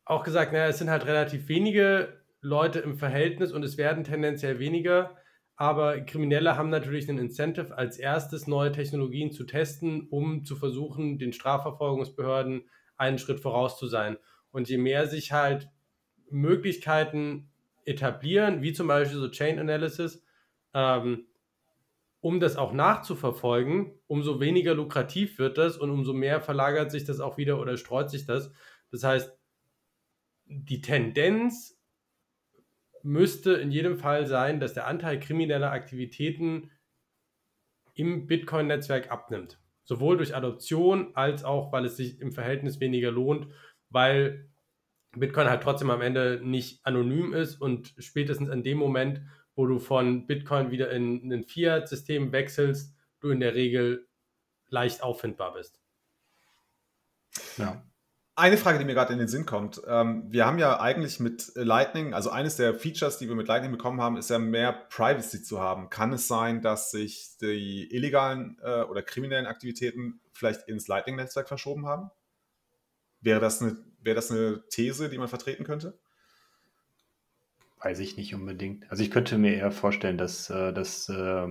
auch 0.05 0.25
gesagt, 0.25 0.53
naja, 0.53 0.67
es 0.67 0.79
sind 0.79 0.91
halt 0.91 1.07
relativ 1.07 1.49
wenige 1.49 2.19
Leute 2.41 2.79
im 2.81 2.97
Verhältnis 2.97 3.53
und 3.53 3.63
es 3.63 3.77
werden 3.77 4.05
tendenziell 4.05 4.59
weniger. 4.59 5.17
Aber 5.57 6.01
Kriminelle 6.01 6.57
haben 6.57 6.71
natürlich 6.71 7.09
einen 7.09 7.19
Incentive, 7.19 7.77
als 7.77 7.99
erstes 7.99 8.47
neue 8.47 8.71
Technologien 8.71 9.33
zu 9.33 9.45
testen, 9.45 10.07
um 10.09 10.45
zu 10.45 10.55
versuchen, 10.55 11.19
den 11.19 11.33
Strafverfolgungsbehörden 11.33 12.69
einen 12.97 13.19
Schritt 13.19 13.41
voraus 13.41 13.77
zu 13.79 13.89
sein. 13.89 14.19
Und 14.53 14.69
je 14.69 14.79
mehr 14.79 15.07
sich 15.09 15.33
halt 15.33 15.69
Möglichkeiten 16.31 17.51
etablieren, 17.85 18.63
wie 18.63 18.73
zum 18.73 18.87
Beispiel 18.87 19.19
so 19.19 19.29
Chain 19.31 19.59
Analysis, 19.59 20.23
ähm, 20.75 21.27
um 22.21 22.41
das 22.41 22.57
auch 22.57 22.73
nachzuverfolgen, 22.73 23.93
umso 24.07 24.41
weniger 24.41 24.75
lukrativ 24.75 25.39
wird 25.39 25.59
das 25.59 25.77
und 25.77 25.91
umso 25.91 26.13
mehr 26.13 26.41
verlagert 26.41 26.91
sich 26.91 27.05
das 27.05 27.21
auch 27.21 27.37
wieder 27.37 27.61
oder 27.61 27.77
streut 27.77 28.11
sich 28.11 28.27
das. 28.27 28.53
Das 28.91 29.05
heißt, 29.05 29.37
die 30.47 30.81
Tendenz 30.81 31.78
müsste 33.03 33.53
in 33.55 33.71
jedem 33.71 33.99
Fall 33.99 34.27
sein, 34.27 34.61
dass 34.61 34.75
der 34.75 34.87
Anteil 34.87 35.21
krimineller 35.21 35.71
Aktivitäten 35.71 36.71
im 37.95 38.27
Bitcoin-Netzwerk 38.27 39.11
abnimmt. 39.11 39.59
Sowohl 39.85 40.17
durch 40.17 40.37
Adoption 40.37 41.15
als 41.15 41.45
auch, 41.45 41.73
weil 41.73 41.85
es 41.85 41.97
sich 41.97 42.21
im 42.21 42.33
Verhältnis 42.33 42.81
weniger 42.81 43.11
lohnt, 43.11 43.49
weil 43.91 44.51
Bitcoin 45.13 45.49
halt 45.49 45.63
trotzdem 45.63 45.91
am 45.91 46.03
Ende 46.03 46.41
nicht 46.43 46.85
anonym 46.85 47.33
ist 47.33 47.61
und 47.61 47.95
spätestens 47.99 48.51
in 48.51 48.63
dem 48.63 48.79
Moment, 48.79 49.23
wo 49.55 49.67
du 49.67 49.79
von 49.79 50.27
Bitcoin 50.27 50.71
wieder 50.71 50.91
in 50.91 51.33
ein 51.33 51.45
Fiat-System 51.45 52.33
wechselst, 52.33 52.95
du 53.21 53.31
in 53.31 53.41
der 53.41 53.55
Regel 53.55 54.07
leicht 54.69 55.03
auffindbar 55.03 55.55
bist. 55.55 55.81
Ja. 57.57 57.83
Eine 58.39 58.57
Frage, 58.57 58.79
die 58.79 58.85
mir 58.85 58.95
gerade 58.95 59.13
in 59.13 59.19
den 59.19 59.27
Sinn 59.27 59.47
kommt. 59.47 59.83
Ähm, 59.89 60.23
wir 60.29 60.47
haben 60.47 60.61
ja 60.61 60.79
eigentlich 60.79 61.19
mit 61.19 61.51
Lightning, 61.57 62.15
also 62.15 62.31
eines 62.31 62.55
der 62.55 62.73
Features, 62.73 63.19
die 63.19 63.27
wir 63.27 63.35
mit 63.35 63.49
Lightning 63.49 63.73
bekommen 63.73 64.01
haben, 64.01 64.17
ist 64.17 64.31
ja 64.31 64.39
mehr 64.39 64.73
Privacy 64.73 65.43
zu 65.43 65.61
haben. 65.61 65.91
Kann 65.91 66.13
es 66.13 66.29
sein, 66.29 66.63
dass 66.63 66.93
sich 66.93 67.37
die 67.41 67.93
illegalen 67.93 68.57
äh, 68.63 68.83
oder 68.83 69.03
kriminellen 69.03 69.47
Aktivitäten 69.47 70.21
vielleicht 70.33 70.69
ins 70.69 70.87
Lightning-Netzwerk 70.87 71.49
verschoben 71.49 71.87
haben? 71.87 72.13
Wäre 73.21 73.41
das, 73.41 73.61
eine, 73.61 73.77
wäre 74.03 74.15
das 74.15 74.31
eine 74.31 74.63
These, 74.69 75.09
die 75.09 75.19
man 75.19 75.27
vertreten 75.27 75.65
könnte? 75.65 75.99
Weiß 77.81 77.99
ich 77.99 78.17
nicht 78.17 78.37
unbedingt. 78.37 78.89
Also 78.89 79.03
ich 79.03 79.11
könnte 79.11 79.37
mir 79.37 79.55
eher 79.55 79.73
vorstellen, 79.73 80.17
dass, 80.17 80.49
äh, 80.49 80.73
dass 80.73 81.09
äh, 81.09 81.49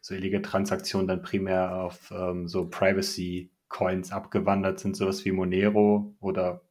so 0.00 0.14
illegale 0.14 0.42
Transaktionen 0.42 1.08
dann 1.08 1.20
primär 1.20 1.74
auf 1.74 2.12
ähm, 2.12 2.46
so 2.46 2.70
Privacy 2.70 3.50
Coins 3.68 4.12
abgewandert 4.12 4.80
sind, 4.80 4.96
sowas 4.96 5.24
wie 5.24 5.32
Monero 5.32 6.14
oder 6.20 6.62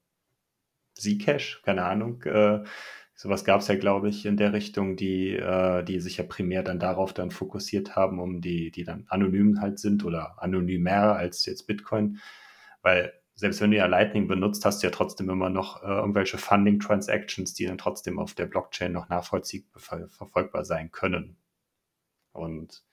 Zcash, 0.96 1.62
keine 1.64 1.84
Ahnung, 1.86 2.24
äh, 2.24 2.64
Sowas 3.20 3.44
gab 3.44 3.62
es 3.62 3.68
ja, 3.68 3.76
glaube 3.76 4.10
ich, 4.10 4.28
in 4.28 4.38
der 4.38 4.54
Richtung, 4.54 4.96
die, 4.96 5.32
äh, 5.32 5.84
die 5.84 6.00
sich 6.00 6.18
ja 6.18 6.24
primär 6.24 6.62
dann 6.62 6.78
darauf 6.78 7.16
dann 7.16 7.32
fokussiert 7.32 7.96
haben, 7.96 8.20
um 8.20 8.42
die, 8.42 8.70
die 8.70 8.84
dann 8.84 9.08
anonym 9.10 9.60
halt 9.60 9.80
sind 9.80 10.06
oder 10.06 10.36
anonymer 10.38 11.16
als 11.16 11.44
jetzt 11.48 11.66
Bitcoin. 11.66 12.20
Weil 12.84 13.12
selbst 13.34 13.60
wenn 13.60 13.72
du 13.72 13.78
ja 13.78 13.88
Lightning 13.88 14.28
benutzt, 14.28 14.66
hast 14.66 14.84
du 14.84 14.88
ja 14.88 14.92
trotzdem 14.92 15.32
immer 15.32 15.50
noch 15.50 15.82
äh, 15.82 15.88
irgendwelche 15.88 16.38
Funding-Transactions, 16.38 17.56
die 17.56 17.66
dann 17.66 17.80
trotzdem 17.80 18.20
auf 18.20 18.36
der 18.36 18.46
Blockchain 18.46 18.92
noch 18.92 19.10
nachvollziehbar 19.10 20.64
sein 20.64 20.92
können. 20.92 21.38
Und 22.34 22.84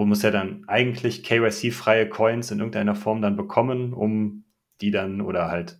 du 0.00 0.04
musst 0.04 0.22
ja 0.22 0.30
dann 0.30 0.64
eigentlich 0.68 1.22
KYC-freie 1.22 2.08
Coins 2.08 2.50
in 2.50 2.58
irgendeiner 2.58 2.94
Form 2.94 3.22
dann 3.22 3.36
bekommen, 3.36 3.92
um 3.92 4.44
die 4.80 4.90
dann 4.90 5.20
oder 5.20 5.50
halt 5.50 5.78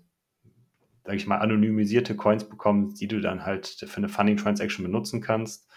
sage 1.05 1.17
ich 1.17 1.27
mal, 1.27 1.39
anonymisierte 1.39 2.15
Coins 2.15 2.49
bekommst, 2.49 3.01
die 3.01 3.09
du 3.09 3.21
dann 3.21 3.45
halt 3.45 3.67
für 3.67 3.97
eine 3.97 4.09
Funding-Transaction 4.09 4.85
benutzen 4.85 5.21
kannst. 5.21 5.69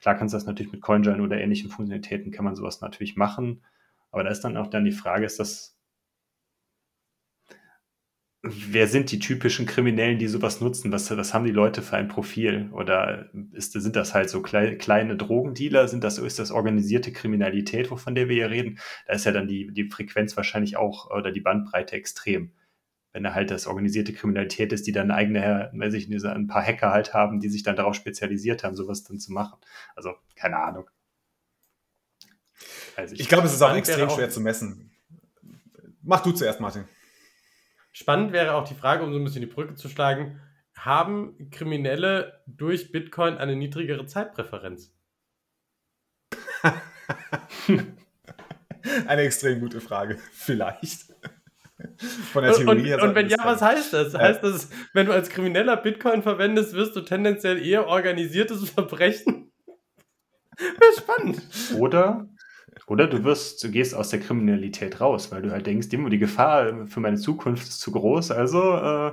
Klar 0.00 0.14
kannst 0.14 0.34
du 0.34 0.36
das 0.36 0.46
natürlich 0.46 0.72
mit 0.72 0.82
CoinJoin 0.82 1.20
oder 1.20 1.40
ähnlichen 1.40 1.70
Funktionalitäten, 1.70 2.32
kann 2.32 2.44
man 2.44 2.54
sowas 2.54 2.80
natürlich 2.80 3.16
machen. 3.16 3.64
Aber 4.10 4.24
da 4.24 4.30
ist 4.30 4.42
dann 4.42 4.56
auch 4.56 4.66
dann 4.66 4.84
die 4.84 4.92
Frage, 4.92 5.24
ist 5.24 5.40
das, 5.40 5.75
wer 8.46 8.86
sind 8.88 9.10
die 9.10 9.18
typischen 9.18 9.66
Kriminellen, 9.66 10.18
die 10.18 10.28
sowas 10.28 10.60
nutzen? 10.60 10.92
Was, 10.92 11.14
was 11.16 11.34
haben 11.34 11.44
die 11.44 11.52
Leute 11.52 11.82
für 11.82 11.96
ein 11.96 12.08
Profil? 12.08 12.70
Oder 12.72 13.30
ist, 13.52 13.72
sind 13.72 13.96
das 13.96 14.14
halt 14.14 14.30
so 14.30 14.42
klei 14.42 14.74
kleine 14.76 15.16
Drogendealer? 15.16 15.88
Sind 15.88 16.04
das, 16.04 16.18
ist 16.18 16.38
das 16.38 16.50
organisierte 16.50 17.12
Kriminalität, 17.12 17.90
wovon 17.90 18.14
der 18.14 18.28
wir 18.28 18.36
hier 18.36 18.50
reden? 18.50 18.78
Da 19.06 19.14
ist 19.14 19.24
ja 19.24 19.32
dann 19.32 19.48
die, 19.48 19.72
die 19.72 19.88
Frequenz 19.88 20.36
wahrscheinlich 20.36 20.76
auch 20.76 21.10
oder 21.10 21.32
die 21.32 21.40
Bandbreite 21.40 21.96
extrem 21.96 22.52
wenn 23.12 23.22
da 23.22 23.32
halt 23.32 23.50
das 23.50 23.66
organisierte 23.66 24.12
Kriminalität 24.12 24.74
ist, 24.74 24.86
die 24.86 24.92
dann 24.92 25.10
eigene, 25.10 25.70
weiß 25.72 25.94
ich 25.94 26.06
nicht, 26.06 26.22
ein 26.26 26.48
paar 26.48 26.62
Hacker 26.62 26.90
halt 26.90 27.14
haben, 27.14 27.40
die 27.40 27.48
sich 27.48 27.62
dann 27.62 27.74
darauf 27.74 27.94
spezialisiert 27.94 28.62
haben, 28.62 28.76
sowas 28.76 29.04
dann 29.04 29.18
zu 29.18 29.32
machen. 29.32 29.58
Also, 29.94 30.16
keine 30.34 30.58
Ahnung. 30.58 30.90
Also 32.94 33.14
ich, 33.14 33.22
ich 33.22 33.28
glaube, 33.30 33.46
es 33.46 33.54
ist 33.54 33.62
auch 33.62 33.74
extrem 33.74 34.10
schwer 34.10 34.28
zu 34.28 34.42
messen. 34.42 34.90
Mach 36.02 36.22
du 36.22 36.32
zuerst, 36.32 36.60
Martin. 36.60 36.84
Spannend 37.98 38.32
wäre 38.32 38.52
auch 38.52 38.68
die 38.68 38.74
Frage, 38.74 39.02
um 39.04 39.10
so 39.10 39.18
ein 39.18 39.24
bisschen 39.24 39.40
die 39.40 39.46
Brücke 39.46 39.74
zu 39.74 39.88
schlagen, 39.88 40.38
haben 40.74 41.48
Kriminelle 41.50 42.42
durch 42.46 42.92
Bitcoin 42.92 43.38
eine 43.38 43.56
niedrigere 43.56 44.04
Zeitpräferenz? 44.04 44.94
eine 49.06 49.22
extrem 49.22 49.60
gute 49.60 49.80
Frage. 49.80 50.18
Vielleicht. 50.32 51.06
Von 52.34 52.44
der 52.44 52.52
Theorie 52.52 52.92
und, 52.92 53.00
und, 53.00 53.08
und 53.08 53.14
wenn 53.14 53.30
ja, 53.30 53.38
was 53.42 53.62
heißt 53.62 53.94
das? 53.94 54.12
Ja. 54.12 54.18
Heißt 54.18 54.42
das, 54.42 54.68
wenn 54.92 55.06
du 55.06 55.12
als 55.12 55.30
Krimineller 55.30 55.78
Bitcoin 55.78 56.22
verwendest, 56.22 56.74
wirst 56.74 56.96
du 56.96 57.00
tendenziell 57.00 57.64
eher 57.64 57.86
organisiertes 57.86 58.68
Verbrechen? 58.68 59.50
Wäre 60.58 60.92
spannend. 60.98 61.40
Oder, 61.78 62.28
oder 62.86 63.06
du 63.06 63.24
wirst, 63.24 63.62
du 63.64 63.70
gehst 63.70 63.94
aus 63.94 64.10
der 64.10 64.20
Kriminalität 64.20 65.00
raus, 65.00 65.32
weil 65.32 65.42
du 65.42 65.50
halt 65.50 65.66
denkst, 65.66 65.88
die 65.88 66.18
Gefahr 66.18 66.86
für 66.86 67.00
meine 67.00 67.16
Zukunft 67.16 67.66
ist 67.68 67.80
zu 67.80 67.92
groß, 67.92 68.30
also 68.30 69.12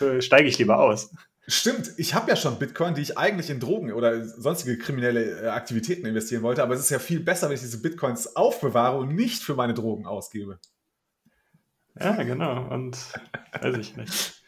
äh, 0.00 0.20
steige 0.20 0.48
ich 0.48 0.58
lieber 0.58 0.78
aus. 0.80 1.10
Stimmt, 1.50 1.92
ich 1.96 2.14
habe 2.14 2.28
ja 2.28 2.36
schon 2.36 2.58
Bitcoin, 2.58 2.94
die 2.94 3.00
ich 3.00 3.16
eigentlich 3.16 3.48
in 3.48 3.58
Drogen 3.58 3.90
oder 3.92 4.22
sonstige 4.22 4.76
kriminelle 4.76 5.44
äh, 5.44 5.48
Aktivitäten 5.48 6.06
investieren 6.06 6.42
wollte, 6.42 6.62
aber 6.62 6.74
es 6.74 6.80
ist 6.80 6.90
ja 6.90 6.98
viel 6.98 7.20
besser, 7.20 7.48
wenn 7.48 7.54
ich 7.54 7.62
diese 7.62 7.80
Bitcoins 7.80 8.36
aufbewahre 8.36 8.98
und 8.98 9.14
nicht 9.14 9.42
für 9.42 9.54
meine 9.54 9.72
Drogen 9.72 10.04
ausgebe. 10.04 10.58
Ja, 11.98 12.22
genau. 12.22 12.68
Und 12.68 12.98
weiß 13.60 13.76
ich 13.76 13.96
nicht. 13.96 14.34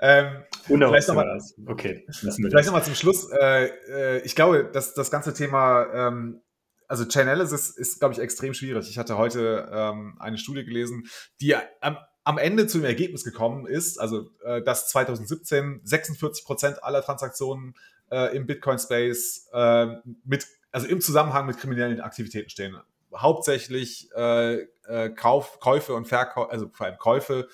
Ähm, 0.00 0.42
vielleicht 0.64 1.06
nochmal 1.06 1.38
okay, 1.66 2.04
vielleicht 2.10 2.72
noch 2.72 2.82
zum 2.82 2.94
Schluss. 2.96 3.30
Äh, 3.30 3.66
äh, 3.88 4.18
ich 4.22 4.34
glaube, 4.34 4.68
dass 4.72 4.94
das 4.94 5.12
ganze 5.12 5.32
Thema, 5.32 5.86
ähm, 5.94 6.40
also 6.88 7.04
Chainalysis 7.08 7.70
ist, 7.70 7.98
glaube 7.98 8.14
ich, 8.14 8.20
extrem 8.20 8.54
schwierig. 8.54 8.88
Ich 8.88 8.98
hatte 8.98 9.16
heute 9.18 9.68
ähm, 9.72 10.16
eine 10.18 10.38
Studie 10.38 10.64
gelesen, 10.64 11.08
die 11.40 11.54
am, 11.80 11.98
am 12.24 12.38
Ende 12.38 12.66
zu 12.66 12.78
dem 12.78 12.84
Ergebnis 12.84 13.24
gekommen 13.24 13.66
ist, 13.66 13.98
also 13.98 14.30
äh, 14.44 14.62
dass 14.62 14.88
2017 14.88 15.80
46 15.84 16.44
Prozent 16.44 16.84
aller 16.84 17.02
Transaktionen 17.02 17.74
äh, 18.10 18.36
im 18.36 18.46
Bitcoin-Space 18.46 19.48
äh, 19.52 19.86
mit, 20.24 20.46
also 20.72 20.86
im 20.86 21.00
Zusammenhang 21.00 21.46
mit 21.46 21.58
kriminellen 21.58 22.00
Aktivitäten 22.00 22.50
stehen 22.50 22.76
hauptsächlich 23.16 24.10
äh, 24.16 24.62
äh, 24.86 25.10
Kauf, 25.10 25.60
Käufe 25.60 25.94
und 25.94 26.06
Verkäufe, 26.06 26.50
also 26.50 26.68
vor 26.72 26.86
allem 26.86 26.98
Käufe 26.98 27.48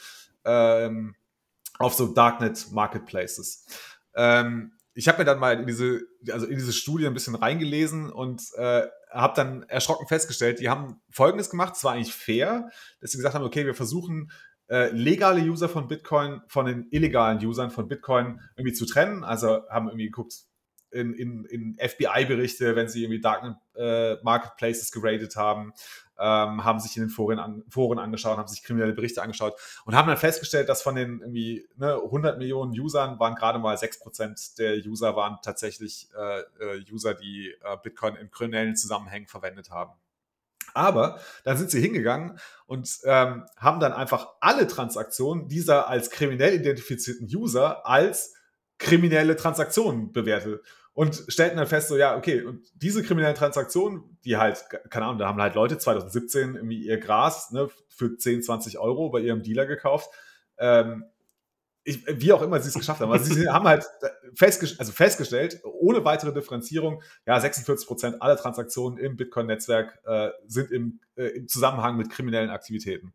ähm, 0.45 1.14
auf 1.78 1.95
so 1.95 2.09
Darknet 2.09 2.72
Marketplaces. 2.72 3.66
Ähm, 4.14 4.72
ich 4.95 5.09
habe 5.09 5.18
mir 5.18 5.24
dann 5.24 5.38
mal 5.38 5.59
in 5.61 5.66
diese, 5.66 6.03
also 6.30 6.47
in 6.47 6.59
diese 6.59 6.72
Studie 6.72 7.07
ein 7.07 7.14
bisschen 7.14 7.34
reingelesen 7.34 8.11
und 8.11 8.43
äh, 8.57 8.82
habe 9.11 9.34
dann 9.36 9.62
erschrocken 9.64 10.07
festgestellt, 10.07 10.61
die 10.61 10.68
haben 10.68 11.01
Folgendes 11.11 11.51
gemacht, 11.51 11.74
es 11.76 11.84
war 11.84 11.93
eigentlich 11.93 12.14
fair, 12.14 12.70
dass 13.01 13.12
sie 13.12 13.18
gesagt 13.18 13.34
haben, 13.34 13.45
okay, 13.45 13.66
wir 13.66 13.74
versuchen 13.74 14.30
äh, 14.68 14.91
legale 14.91 15.41
User 15.41 15.68
von 15.68 15.88
Bitcoin 15.88 16.43
von 16.49 16.66
den 16.66 16.88
illegalen 16.91 17.45
Usern 17.45 17.70
von 17.70 17.88
Bitcoin 17.88 18.41
irgendwie 18.57 18.72
zu 18.72 18.86
trennen. 18.86 19.24
Also 19.24 19.62
haben 19.68 19.88
irgendwie 19.88 20.07
geguckt, 20.07 20.34
in, 20.93 21.14
in, 21.14 21.45
in 21.45 21.76
FBI-Berichte, 21.78 22.76
wenn 22.76 22.88
sie 22.88 23.05
irgendwie 23.05 23.20
Dark 23.20 23.57
äh, 23.76 24.16
Marketplaces 24.22 24.91
geradet 24.91 25.36
haben, 25.36 25.72
ähm, 26.21 26.64
haben 26.64 26.79
sich 26.79 26.97
in 26.97 27.05
den 27.05 27.11
Foren, 27.11 27.39
an, 27.39 27.64
Foren 27.68 27.99
angeschaut, 27.99 28.37
haben 28.37 28.49
sich 28.49 28.62
kriminelle 28.62 28.93
Berichte 28.93 29.23
angeschaut 29.23 29.55
und 29.85 29.95
haben 29.95 30.09
dann 30.09 30.16
festgestellt, 30.16 30.68
dass 30.68 30.83
von 30.83 30.95
den 30.95 31.21
irgendwie 31.21 31.66
ne, 31.77 31.95
100 31.95 32.39
Millionen 32.39 32.79
Usern 32.79 33.18
waren 33.18 33.35
gerade 33.35 33.59
mal 33.59 33.77
6% 33.77 34.57
der 34.59 34.77
User 34.77 35.16
waren 35.16 35.39
tatsächlich 35.43 36.09
äh, 36.16 36.41
äh, 36.41 36.85
User, 36.93 37.14
die 37.14 37.55
äh, 37.62 37.77
Bitcoin 37.83 38.16
in 38.16 38.31
kriminellen 38.31 38.77
Zusammenhängen 38.77 39.27
verwendet 39.27 39.71
haben. 39.71 39.93
Aber 40.75 41.18
dann 41.45 41.57
sind 41.57 41.71
sie 41.71 41.81
hingegangen 41.81 42.39
und 42.66 43.01
ähm, 43.05 43.47
haben 43.57 43.81
dann 43.81 43.93
einfach 43.93 44.29
alle 44.41 44.66
Transaktionen 44.68 45.49
dieser 45.49 45.89
als 45.89 46.11
kriminell 46.11 46.55
identifizierten 46.55 47.27
User 47.27 47.87
als 47.87 48.35
kriminelle 48.79 49.37
Transaktionen 49.37 50.12
bewertet 50.12 50.62
und 51.01 51.24
stellten 51.28 51.57
dann 51.57 51.66
fest, 51.66 51.88
so, 51.88 51.96
ja, 51.96 52.14
okay, 52.14 52.42
und 52.42 52.61
diese 52.74 53.03
kriminellen 53.03 53.34
Transaktionen, 53.34 54.18
die 54.22 54.36
halt, 54.36 54.66
keine 54.90 55.07
Ahnung, 55.07 55.16
da 55.16 55.28
haben 55.28 55.40
halt 55.40 55.55
Leute 55.55 55.78
2017 55.78 56.57
irgendwie 56.57 56.84
ihr 56.84 56.98
Gras 56.98 57.53
ne, 57.53 57.70
für 57.88 58.18
10, 58.18 58.42
20 58.42 58.78
Euro 58.78 59.09
bei 59.09 59.20
ihrem 59.20 59.42
Dealer 59.42 59.64
gekauft. 59.64 60.11
Ähm, 60.59 61.07
ich, 61.84 62.05
wie 62.07 62.34
auch 62.34 62.42
immer 62.42 62.61
sie 62.61 62.68
es 62.68 62.74
geschafft 62.74 63.01
haben. 63.01 63.11
Also 63.11 63.32
sie 63.32 63.48
haben 63.48 63.66
halt 63.66 63.86
festge 64.34 64.68
also 64.76 64.92
festgestellt, 64.92 65.62
ohne 65.64 66.05
weitere 66.05 66.34
Differenzierung, 66.34 67.03
ja, 67.24 67.40
46 67.40 67.86
Prozent 67.88 68.20
aller 68.20 68.36
Transaktionen 68.36 68.98
im 68.98 69.16
Bitcoin-Netzwerk 69.16 70.01
äh, 70.05 70.28
sind 70.48 70.70
im, 70.70 71.01
äh, 71.16 71.28
im 71.28 71.48
Zusammenhang 71.48 71.96
mit 71.96 72.11
kriminellen 72.11 72.51
Aktivitäten. 72.51 73.14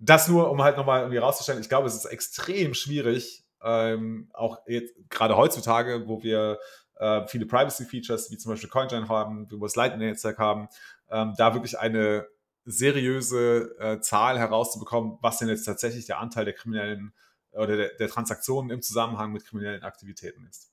Das 0.00 0.26
nur, 0.26 0.50
um 0.50 0.60
halt 0.60 0.76
nochmal 0.76 1.02
irgendwie 1.02 1.18
rauszustellen, 1.18 1.60
ich 1.60 1.68
glaube, 1.68 1.86
es 1.86 1.94
ist 1.94 2.06
extrem 2.06 2.74
schwierig, 2.74 3.44
ähm, 3.62 4.30
auch 4.32 4.58
jetzt 4.66 4.94
gerade 5.10 5.36
heutzutage, 5.36 6.06
wo 6.06 6.22
wir 6.22 6.58
äh, 6.96 7.26
viele 7.26 7.46
Privacy-Features 7.46 8.30
wie 8.30 8.38
zum 8.38 8.52
Beispiel 8.52 8.70
CoinJoin 8.70 9.08
haben, 9.08 9.50
wo 9.50 9.56
wir 9.56 9.66
das 9.66 9.76
Lightning-Netzwerk 9.76 10.38
haben, 10.38 10.68
ähm, 11.10 11.34
da 11.36 11.54
wirklich 11.54 11.78
eine 11.78 12.26
seriöse 12.64 13.76
äh, 13.78 14.00
Zahl 14.00 14.38
herauszubekommen, 14.38 15.18
was 15.22 15.38
denn 15.38 15.48
jetzt 15.48 15.64
tatsächlich 15.64 16.06
der 16.06 16.18
Anteil 16.18 16.44
der 16.44 16.54
kriminellen 16.54 17.12
oder 17.52 17.76
der, 17.76 17.94
der 17.94 18.08
Transaktionen 18.08 18.70
im 18.70 18.82
Zusammenhang 18.82 19.32
mit 19.32 19.44
kriminellen 19.44 19.82
Aktivitäten 19.82 20.46
ist. 20.46 20.70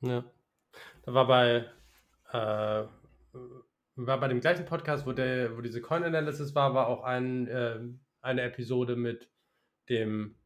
Ja, 0.00 0.24
da 1.02 1.14
war 1.14 1.26
bei 1.26 1.66
äh, 2.32 2.84
war 3.96 4.20
bei 4.20 4.28
dem 4.28 4.40
gleichen 4.40 4.64
Podcast, 4.64 5.06
wo, 5.06 5.12
der, 5.12 5.56
wo 5.56 5.60
diese 5.60 5.80
Coin-Analysis 5.80 6.54
war, 6.54 6.74
war 6.74 6.86
auch 6.86 7.04
ein, 7.04 7.46
äh, 7.48 7.80
eine 8.20 8.42
Episode 8.42 8.96
mit 8.96 9.28
dem 9.88 10.36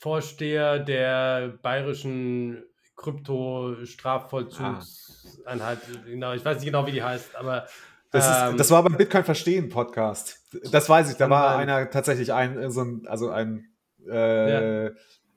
Vorsteher 0.00 0.78
der 0.78 1.58
bayerischen 1.60 2.64
Krypto-Strafvollzugseinheit. 2.96 5.78
Ah. 5.78 5.96
Genau, 6.06 6.32
ich 6.32 6.42
weiß 6.42 6.56
nicht 6.56 6.64
genau, 6.64 6.86
wie 6.86 6.92
die 6.92 7.02
heißt, 7.02 7.36
aber. 7.36 7.66
Das, 8.10 8.26
ist, 8.26 8.50
ähm, 8.50 8.56
das 8.56 8.70
war 8.70 8.82
beim 8.82 8.96
Bitcoin 8.96 9.24
Verstehen 9.24 9.68
Podcast. 9.68 10.42
Das 10.72 10.88
weiß 10.88 11.10
ich. 11.10 11.18
Da 11.18 11.28
war 11.28 11.58
einer 11.58 11.90
tatsächlich 11.90 12.32
ein, 12.32 12.70
so 12.70 12.80
ein, 12.80 13.06
also 13.08 13.28
ein, 13.28 13.68
äh, 14.08 14.86
ja. 14.86 14.92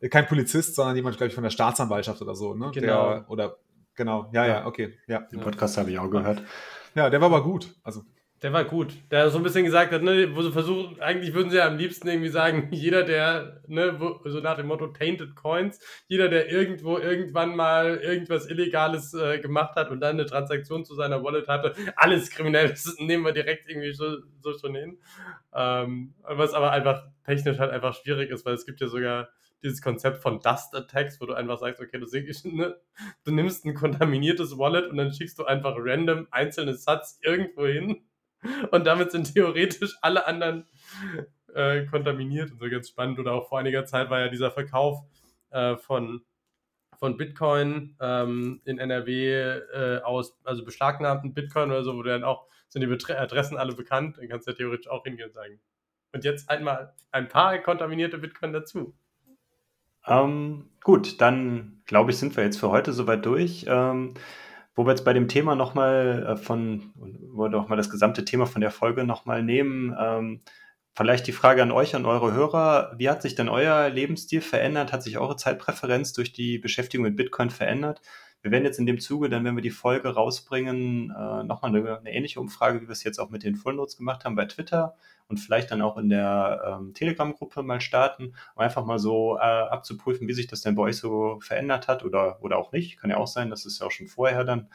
kein 0.09 0.27
Polizist, 0.27 0.75
sondern 0.75 0.95
jemand, 0.95 1.17
glaube 1.17 1.27
ich, 1.27 1.35
von 1.35 1.43
der 1.43 1.51
Staatsanwaltschaft 1.51 2.21
oder 2.21 2.33
so, 2.33 2.53
ne? 2.53 2.71
Genau. 2.73 3.09
Der, 3.09 3.29
oder, 3.29 3.57
genau, 3.95 4.29
ja, 4.31 4.45
ja, 4.45 4.65
okay. 4.65 4.97
Ja. 5.07 5.23
Den 5.23 5.41
Podcast 5.41 5.77
habe 5.77 5.91
ich 5.91 5.99
auch 5.99 6.09
gehört. 6.09 6.41
Ja, 6.95 7.09
der 7.09 7.19
war 7.19 7.27
aber 7.27 7.43
gut. 7.43 7.75
Also, 7.83 8.05
Der 8.43 8.51
war 8.51 8.65
gut. 8.65 8.93
Der 9.09 9.29
so 9.29 9.37
ein 9.37 9.43
bisschen 9.43 9.63
gesagt 9.63 9.93
hat, 9.93 10.03
ne, 10.03 10.35
wo 10.35 10.41
sie 10.41 10.51
versuchen, 10.51 10.99
eigentlich 10.99 11.33
würden 11.33 11.49
sie 11.49 11.55
ja 11.55 11.65
am 11.65 11.77
liebsten 11.77 12.09
irgendwie 12.09 12.27
sagen, 12.27 12.67
jeder, 12.71 13.03
der, 13.03 13.61
ne, 13.67 13.95
wo, 14.01 14.19
so 14.25 14.41
nach 14.41 14.57
dem 14.57 14.67
Motto 14.67 14.87
Tainted 14.87 15.33
Coins, 15.33 15.79
jeder, 16.09 16.27
der 16.27 16.51
irgendwo 16.51 16.97
irgendwann 16.97 17.55
mal 17.55 17.95
irgendwas 17.95 18.45
Illegales 18.45 19.13
äh, 19.13 19.39
gemacht 19.39 19.77
hat 19.77 19.91
und 19.91 20.01
dann 20.01 20.17
eine 20.17 20.25
Transaktion 20.25 20.83
zu 20.83 20.93
seiner 20.93 21.23
Wallet 21.23 21.47
hatte, 21.47 21.73
alles 21.95 22.29
kriminell, 22.31 22.67
das 22.69 22.97
nehmen 22.99 23.23
wir 23.23 23.31
direkt 23.31 23.69
irgendwie 23.69 23.93
so, 23.93 24.17
so 24.41 24.51
schon 24.59 24.75
hin. 24.75 24.97
Ähm, 25.55 26.13
was 26.23 26.53
aber 26.53 26.73
einfach 26.73 27.07
technisch 27.25 27.59
halt 27.59 27.71
einfach 27.71 27.95
schwierig 27.95 28.29
ist, 28.29 28.45
weil 28.45 28.55
es 28.55 28.65
gibt 28.65 28.81
ja 28.81 28.87
sogar 28.87 29.29
dieses 29.63 29.81
Konzept 29.81 30.17
von 30.17 30.41
Dust 30.41 30.75
Attacks, 30.75 31.21
wo 31.21 31.25
du 31.25 31.33
einfach 31.33 31.59
sagst, 31.59 31.81
okay, 31.81 31.97
du, 31.97 32.05
ne, 32.53 32.75
du 33.23 33.31
nimmst 33.31 33.63
ein 33.63 33.73
kontaminiertes 33.73 34.57
Wallet 34.57 34.91
und 34.91 34.97
dann 34.97 35.13
schickst 35.13 35.39
du 35.39 35.45
einfach 35.45 35.75
random 35.77 36.27
einzelne 36.29 36.73
Satz 36.73 37.19
irgendwo 37.23 37.65
hin 37.65 38.03
und 38.71 38.85
damit 38.85 39.11
sind 39.11 39.33
theoretisch 39.33 39.95
alle 40.01 40.25
anderen 40.27 40.65
äh, 41.53 41.85
kontaminiert 41.85 42.51
und 42.51 42.59
so 42.59 42.69
ganz 42.69 42.89
spannend. 42.89 43.19
Oder 43.19 43.33
auch 43.33 43.49
vor 43.49 43.59
einiger 43.59 43.85
Zeit 43.85 44.09
war 44.09 44.19
ja 44.19 44.29
dieser 44.29 44.51
Verkauf 44.51 44.99
äh, 45.51 45.75
von, 45.77 46.21
von 46.97 47.17
Bitcoin 47.17 47.95
ähm, 47.99 48.61
in 48.65 48.79
NRW 48.79 49.31
äh, 49.31 50.01
aus, 50.03 50.37
also 50.43 50.63
beschlagnahmten 50.65 51.33
Bitcoin 51.33 51.69
oder 51.69 51.83
so, 51.83 51.95
wo 51.95 52.03
dann 52.03 52.23
auch 52.23 52.47
sind 52.73 52.81
die 52.81 52.87
Betre 52.87 53.19
Adressen 53.19 53.57
alle 53.57 53.75
bekannt, 53.75 54.17
dann 54.17 54.27
kannst 54.27 54.47
du 54.47 54.51
ja 54.51 54.57
theoretisch 54.57 54.89
auch 54.89 55.03
hingehen 55.03 55.27
und 55.27 55.33
sagen. 55.33 55.59
Und 56.11 56.23
jetzt 56.23 56.49
einmal 56.49 56.93
ein 57.11 57.27
paar 57.27 57.57
kontaminierte 57.59 58.17
Bitcoin 58.17 58.51
dazu. 58.51 58.95
Ähm, 60.05 60.69
gut, 60.83 61.21
dann 61.21 61.81
glaube 61.85 62.11
ich, 62.11 62.17
sind 62.17 62.35
wir 62.35 62.43
jetzt 62.43 62.59
für 62.59 62.71
heute 62.71 62.91
soweit 62.91 63.25
durch. 63.25 63.65
Ähm, 63.67 64.15
wo 64.75 64.85
wir 64.85 64.91
jetzt 64.91 65.05
bei 65.05 65.13
dem 65.13 65.27
Thema 65.27 65.55
nochmal 65.55 66.25
äh, 66.27 66.35
von, 66.35 66.91
wo 66.95 67.43
wir 67.43 67.49
doch 67.49 67.67
mal 67.67 67.75
das 67.75 67.89
gesamte 67.89 68.25
Thema 68.25 68.45
von 68.45 68.61
der 68.61 68.71
Folge 68.71 69.03
nochmal 69.03 69.43
nehmen, 69.43 69.95
ähm, 69.99 70.41
vielleicht 70.95 71.27
die 71.27 71.31
Frage 71.31 71.61
an 71.61 71.71
euch, 71.71 71.95
an 71.95 72.05
eure 72.05 72.33
Hörer, 72.33 72.93
wie 72.97 73.09
hat 73.09 73.21
sich 73.21 73.35
denn 73.35 73.49
euer 73.49 73.89
Lebensstil 73.89 74.41
verändert? 74.41 74.93
Hat 74.93 75.03
sich 75.03 75.17
eure 75.17 75.35
Zeitpräferenz 75.35 76.13
durch 76.13 76.33
die 76.33 76.59
Beschäftigung 76.59 77.03
mit 77.05 77.15
Bitcoin 77.15 77.49
verändert? 77.49 78.01
Wir 78.43 78.51
werden 78.51 78.65
jetzt 78.65 78.77
in 78.77 78.85
dem 78.85 78.99
Zuge, 78.99 79.29
dann, 79.29 79.45
wenn 79.45 79.55
wir 79.55 79.61
die 79.61 79.69
Folge 79.69 80.09
rausbringen, 80.09 81.11
äh, 81.11 81.43
nochmal 81.45 81.73
eine, 81.73 81.97
eine 81.97 82.13
ähnliche 82.13 82.41
Umfrage, 82.41 82.81
wie 82.81 82.87
wir 82.87 82.91
es 82.91 83.05
jetzt 83.05 83.17
auch 83.17 83.29
mit 83.29 83.43
den 83.43 83.55
Full 83.55 83.73
Notes 83.75 83.95
gemacht 83.95 84.25
haben 84.25 84.35
bei 84.35 84.45
Twitter 84.45 84.97
und 85.29 85.37
vielleicht 85.37 85.71
dann 85.71 85.81
auch 85.81 85.97
in 85.97 86.09
der 86.09 86.77
ähm, 86.81 86.93
Telegram-Gruppe 86.93 87.63
mal 87.63 87.79
starten, 87.79 88.35
um 88.55 88.61
einfach 88.61 88.83
mal 88.83 88.99
so 88.99 89.37
äh, 89.37 89.39
abzuprüfen, 89.39 90.27
wie 90.27 90.33
sich 90.33 90.47
das 90.47 90.59
denn 90.59 90.75
bei 90.75 90.83
euch 90.83 90.97
so 90.97 91.39
verändert 91.39 91.87
hat 91.87 92.03
oder, 92.03 92.43
oder 92.43 92.57
auch 92.57 92.73
nicht. 92.73 92.99
Kann 92.99 93.09
ja 93.09 93.15
auch 93.15 93.27
sein, 93.27 93.49
dass 93.49 93.63
es 93.63 93.79
ja 93.79 93.87
auch 93.87 93.91
schon 93.91 94.07
vorher 94.07 94.43
dann, 94.43 94.67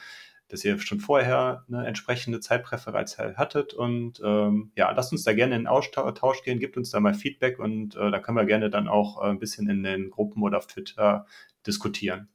dass 0.48 0.64
ihr 0.64 0.78
schon 0.78 0.98
vorher 0.98 1.66
eine 1.68 1.86
entsprechende 1.86 2.40
Zeitpräferenz 2.40 3.18
hattet. 3.18 3.74
Und 3.74 4.22
ähm, 4.24 4.72
ja, 4.76 4.90
lasst 4.92 5.12
uns 5.12 5.24
da 5.24 5.34
gerne 5.34 5.56
in 5.56 5.62
den 5.62 5.66
Austausch 5.68 6.42
gehen, 6.42 6.58
gebt 6.58 6.78
uns 6.78 6.90
da 6.90 7.00
mal 7.00 7.12
Feedback 7.12 7.58
und 7.58 7.96
äh, 7.96 8.10
da 8.10 8.18
können 8.18 8.38
wir 8.38 8.46
gerne 8.46 8.70
dann 8.70 8.88
auch 8.88 9.22
äh, 9.22 9.28
ein 9.28 9.38
bisschen 9.38 9.68
in 9.68 9.82
den 9.82 10.08
Gruppen 10.08 10.42
oder 10.42 10.56
auf 10.56 10.68
Twitter 10.68 11.26
diskutieren. 11.66 12.28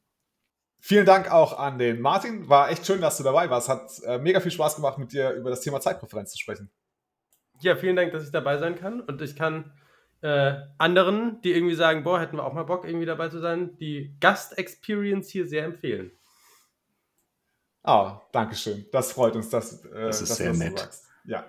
Vielen 0.86 1.06
Dank 1.06 1.32
auch 1.32 1.58
an 1.58 1.80
den 1.80 2.02
Martin. 2.02 2.50
War 2.50 2.70
echt 2.70 2.86
schön, 2.86 3.00
dass 3.00 3.16
du 3.16 3.24
dabei 3.24 3.50
warst. 3.50 3.70
Hat 3.70 3.90
äh, 4.06 4.18
mega 4.18 4.42
viel 4.42 4.52
Spaß 4.52 4.76
gemacht, 4.76 4.98
mit 4.98 5.14
dir 5.14 5.32
über 5.32 5.50
das 5.50 5.62
Thema 5.62 5.80
Zeitpräferenz 5.80 6.32
zu 6.32 6.38
sprechen. 6.38 6.70
Ja, 7.62 7.78
vielen 7.78 7.96
Dank, 7.96 8.12
dass 8.12 8.26
ich 8.26 8.34
dabei 8.34 8.58
sein 8.58 8.76
kann. 8.76 9.00
Und 9.00 9.22
ich 9.22 9.38
kann 9.38 9.72
äh, 10.20 10.56
anderen, 10.78 11.40
die 11.40 11.54
irgendwie 11.54 11.76
sagen, 11.76 12.04
boah, 12.04 12.20
hätten 12.20 12.36
wir 12.36 12.44
auch 12.44 12.52
mal 12.52 12.64
Bock, 12.64 12.84
irgendwie 12.84 13.06
dabei 13.06 13.30
zu 13.30 13.40
sein, 13.40 13.78
die 13.78 14.18
Gast-Experience 14.20 15.30
hier 15.30 15.48
sehr 15.48 15.64
empfehlen. 15.64 16.12
Ah, 17.84 18.20
danke 18.34 18.56
schön. 18.56 18.86
Das 18.92 19.14
freut 19.14 19.38
uns, 19.38 19.50
dass, 19.50 19.86
äh, 19.86 20.08
das 20.08 20.22
ist 20.22 20.32
dass 20.32 20.38
sehr 20.38 20.54
nett. 20.54 20.80
sagst. 20.80 21.08
Ja. 21.24 21.46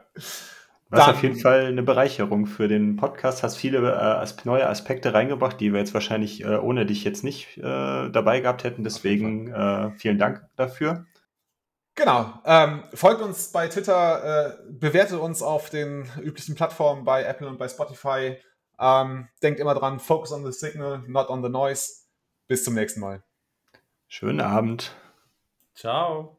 Was 0.91 1.09
auf 1.09 1.23
jeden 1.23 1.37
Fall 1.37 1.67
eine 1.67 1.83
Bereicherung 1.83 2.47
für 2.47 2.69
den 2.69 2.97
Podcast. 2.97 3.43
Hast 3.43 3.57
viele 3.57 3.79
äh, 3.79 4.27
neue 4.45 4.69
Aspekte 4.69 5.13
reingebracht, 5.13 5.61
die 5.61 5.73
wir 5.73 5.81
jetzt 5.81 5.95
wahrscheinlich 5.95 6.45
äh, 6.45 6.57
ohne 6.57 6.87
dich 6.87 7.05
jetzt 7.05 7.25
nicht 7.25 7.59
äh, 7.59 7.63
dabei 8.11 8.41
gehabt 8.41 8.65
hätten. 8.65 8.85
Deswegen 8.85 9.53
äh, 9.53 9.91
vielen 9.93 10.19
Dank 10.19 10.47
dafür. 10.57 11.07
Genau. 11.95 12.33
Ähm, 12.45 12.85
folgt 12.93 13.23
uns 13.23 13.53
bei 13.53 13.69
Twitter, 13.69 14.49
äh, 14.49 14.57
bewertet 14.69 15.21
uns 15.21 15.43
auf 15.43 15.71
den 15.71 16.07
üblichen 16.21 16.55
Plattformen 16.55 17.05
bei 17.05 17.25
Apple 17.25 17.49
und 17.49 17.59
bei 17.59 17.69
Spotify. 17.69 18.37
Ähm, 18.79 19.29
denkt 19.43 19.61
immer 19.61 19.75
dran, 19.75 20.01
focus 20.01 20.33
on 20.33 20.45
the 20.45 20.53
signal, 20.53 21.03
not 21.07 21.29
on 21.29 21.43
the 21.43 21.49
noise. 21.49 22.05
Bis 22.49 22.65
zum 22.65 22.75
nächsten 22.75 23.01
Mal. 23.01 23.23
Schönen 24.09 24.41
Abend. 24.41 24.95
Ciao. 25.75 26.34